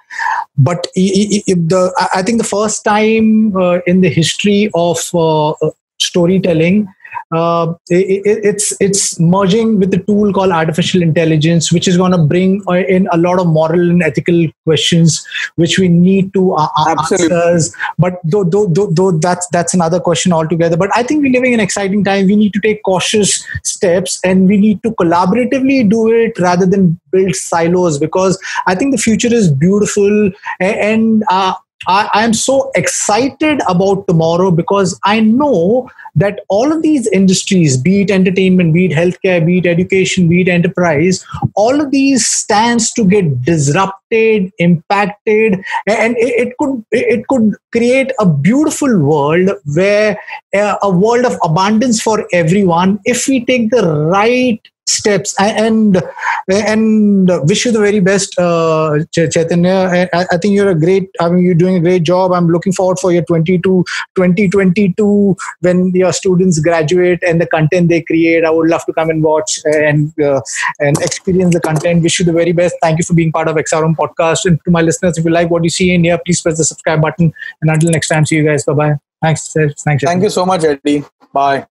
But 0.57 0.87
the 0.95 1.93
I 1.97 2.19
I 2.19 2.23
think 2.23 2.37
the 2.37 2.47
first 2.47 2.83
time 2.83 3.55
uh, 3.55 3.79
in 3.85 4.01
the 4.01 4.09
history 4.09 4.69
of 4.73 4.99
uh, 5.13 5.51
uh, 5.51 5.71
storytelling. 5.99 6.87
Uh, 7.31 7.73
i- 7.91 8.05
i- 8.17 8.41
it's 8.51 8.73
it's 8.79 9.19
merging 9.19 9.79
with 9.79 9.93
a 9.93 9.97
tool 10.09 10.31
called 10.33 10.51
artificial 10.51 11.01
intelligence, 11.01 11.71
which 11.71 11.87
is 11.87 11.97
going 11.97 12.11
to 12.11 12.17
bring 12.17 12.61
uh, 12.67 12.73
in 12.97 13.07
a 13.11 13.17
lot 13.17 13.39
of 13.39 13.47
moral 13.47 13.89
and 13.89 14.03
ethical 14.03 14.45
questions, 14.65 15.25
which 15.55 15.77
we 15.79 15.87
need 15.87 16.31
to 16.33 16.53
uh, 16.53 16.67
uh, 16.77 16.95
answers. 17.29 17.75
But 17.97 18.19
though, 18.23 18.43
though, 18.43 18.67
though, 18.67 18.87
though 18.91 19.11
that's 19.11 19.47
that's 19.51 19.73
another 19.73 19.99
question 19.99 20.33
altogether. 20.33 20.77
But 20.77 20.89
I 20.95 21.03
think 21.03 21.23
we're 21.23 21.31
living 21.31 21.53
in 21.53 21.59
an 21.59 21.63
exciting 21.63 22.03
time. 22.03 22.27
We 22.27 22.35
need 22.35 22.53
to 22.53 22.59
take 22.59 22.83
cautious 22.83 23.43
steps, 23.63 24.19
and 24.23 24.47
we 24.47 24.57
need 24.57 24.81
to 24.83 24.91
collaboratively 24.91 25.89
do 25.89 26.11
it 26.11 26.37
rather 26.39 26.65
than 26.65 26.99
build 27.11 27.35
silos. 27.35 27.97
Because 27.99 28.39
I 28.67 28.75
think 28.75 28.91
the 28.95 28.97
future 29.01 29.33
is 29.33 29.51
beautiful, 29.51 30.31
a- 30.61 30.79
and 30.91 31.23
uh, 31.29 31.53
I, 31.87 32.09
I'm 32.13 32.33
so 32.33 32.71
excited 32.75 33.61
about 33.67 34.07
tomorrow 34.07 34.51
because 34.51 34.99
I 35.03 35.19
know 35.19 35.89
that 36.15 36.39
all 36.47 36.71
of 36.71 36.81
these 36.81 37.07
industries, 37.07 37.77
be 37.77 38.01
it 38.01 38.11
entertainment, 38.11 38.73
be 38.73 38.85
it 38.85 38.91
healthcare, 38.91 39.45
be 39.45 39.57
it 39.59 39.65
education, 39.67 40.27
be 40.27 40.41
it 40.41 40.47
enterprise, 40.47 41.25
all 41.55 41.81
of 41.81 41.91
these 41.91 42.25
stands 42.25 42.91
to 42.93 43.05
get 43.05 43.41
disrupted, 43.43 44.51
impacted, 44.59 45.63
and 45.87 46.15
it, 46.17 46.53
could 46.57 46.83
it 46.91 47.27
could 47.27 47.53
create 47.71 48.11
a 48.19 48.25
beautiful 48.25 48.97
world 48.99 49.49
where 49.73 50.17
a 50.53 50.89
world 50.89 51.25
of 51.25 51.37
abundance 51.43 52.01
for 52.01 52.25
everyone 52.31 52.99
if 53.05 53.27
we 53.27 53.43
take 53.45 53.69
the 53.69 53.85
right 54.09 54.61
steps. 54.87 55.35
And 55.39 56.01
and 56.47 57.29
wish 57.49 57.65
you 57.65 57.71
the 57.71 57.79
very 57.79 57.99
best 57.99 58.37
uh, 58.37 58.99
chaitanya. 59.11 60.07
I, 60.13 60.25
I 60.31 60.37
think 60.37 60.53
you're 60.53 60.69
a 60.69 60.79
great 60.79 61.09
i 61.19 61.29
mean 61.29 61.43
you're 61.43 61.55
doing 61.55 61.75
a 61.75 61.79
great 61.79 62.03
job. 62.03 62.31
I'm 62.31 62.47
looking 62.47 62.73
forward 62.73 62.99
for 62.99 63.11
your 63.11 63.23
22 63.23 63.85
2022 64.15 65.35
when 65.61 65.91
your 65.95 66.13
students 66.13 66.59
graduate 66.59 67.19
and 67.27 67.41
the 67.41 67.47
content 67.47 67.89
they 67.89 68.01
create. 68.01 68.45
I 68.45 68.49
would 68.49 68.69
love 68.69 68.85
to 68.85 68.93
come 68.93 69.09
and 69.09 69.23
watch 69.23 69.59
and 69.65 70.19
uh, 70.21 70.41
and 70.79 70.97
experience 71.01 71.53
the 71.53 71.61
content. 71.61 72.03
Wish 72.03 72.19
you 72.19 72.25
the 72.25 72.33
very 72.33 72.51
best. 72.51 72.75
Thank 72.81 72.99
you 72.99 73.05
for 73.05 73.13
being 73.13 73.31
part 73.31 73.47
of 73.47 73.55
XR 73.55 73.81
Home 73.81 73.95
podcast. 73.95 74.45
And 74.45 74.63
to 74.65 74.71
my 74.71 74.81
listeners 74.81 75.17
if 75.17 75.25
you 75.25 75.31
like 75.31 75.49
what 75.49 75.63
you 75.63 75.69
see 75.69 75.93
in 75.93 76.03
here 76.03 76.19
please 76.25 76.41
press 76.41 76.57
the 76.57 76.65
subscribe 76.65 77.01
button. 77.01 77.33
And 77.61 77.71
until 77.71 77.89
next 77.91 78.09
time 78.09 78.25
see 78.25 78.35
you 78.35 78.45
guys. 78.45 78.63
Bye 78.65 78.73
bye 78.73 78.95
thanks 79.21 79.53
thanks 79.53 80.03
thank 80.03 80.21
you 80.23 80.29
so 80.29 80.45
much 80.45 80.63
eddie. 80.63 81.03
Bye 81.33 81.65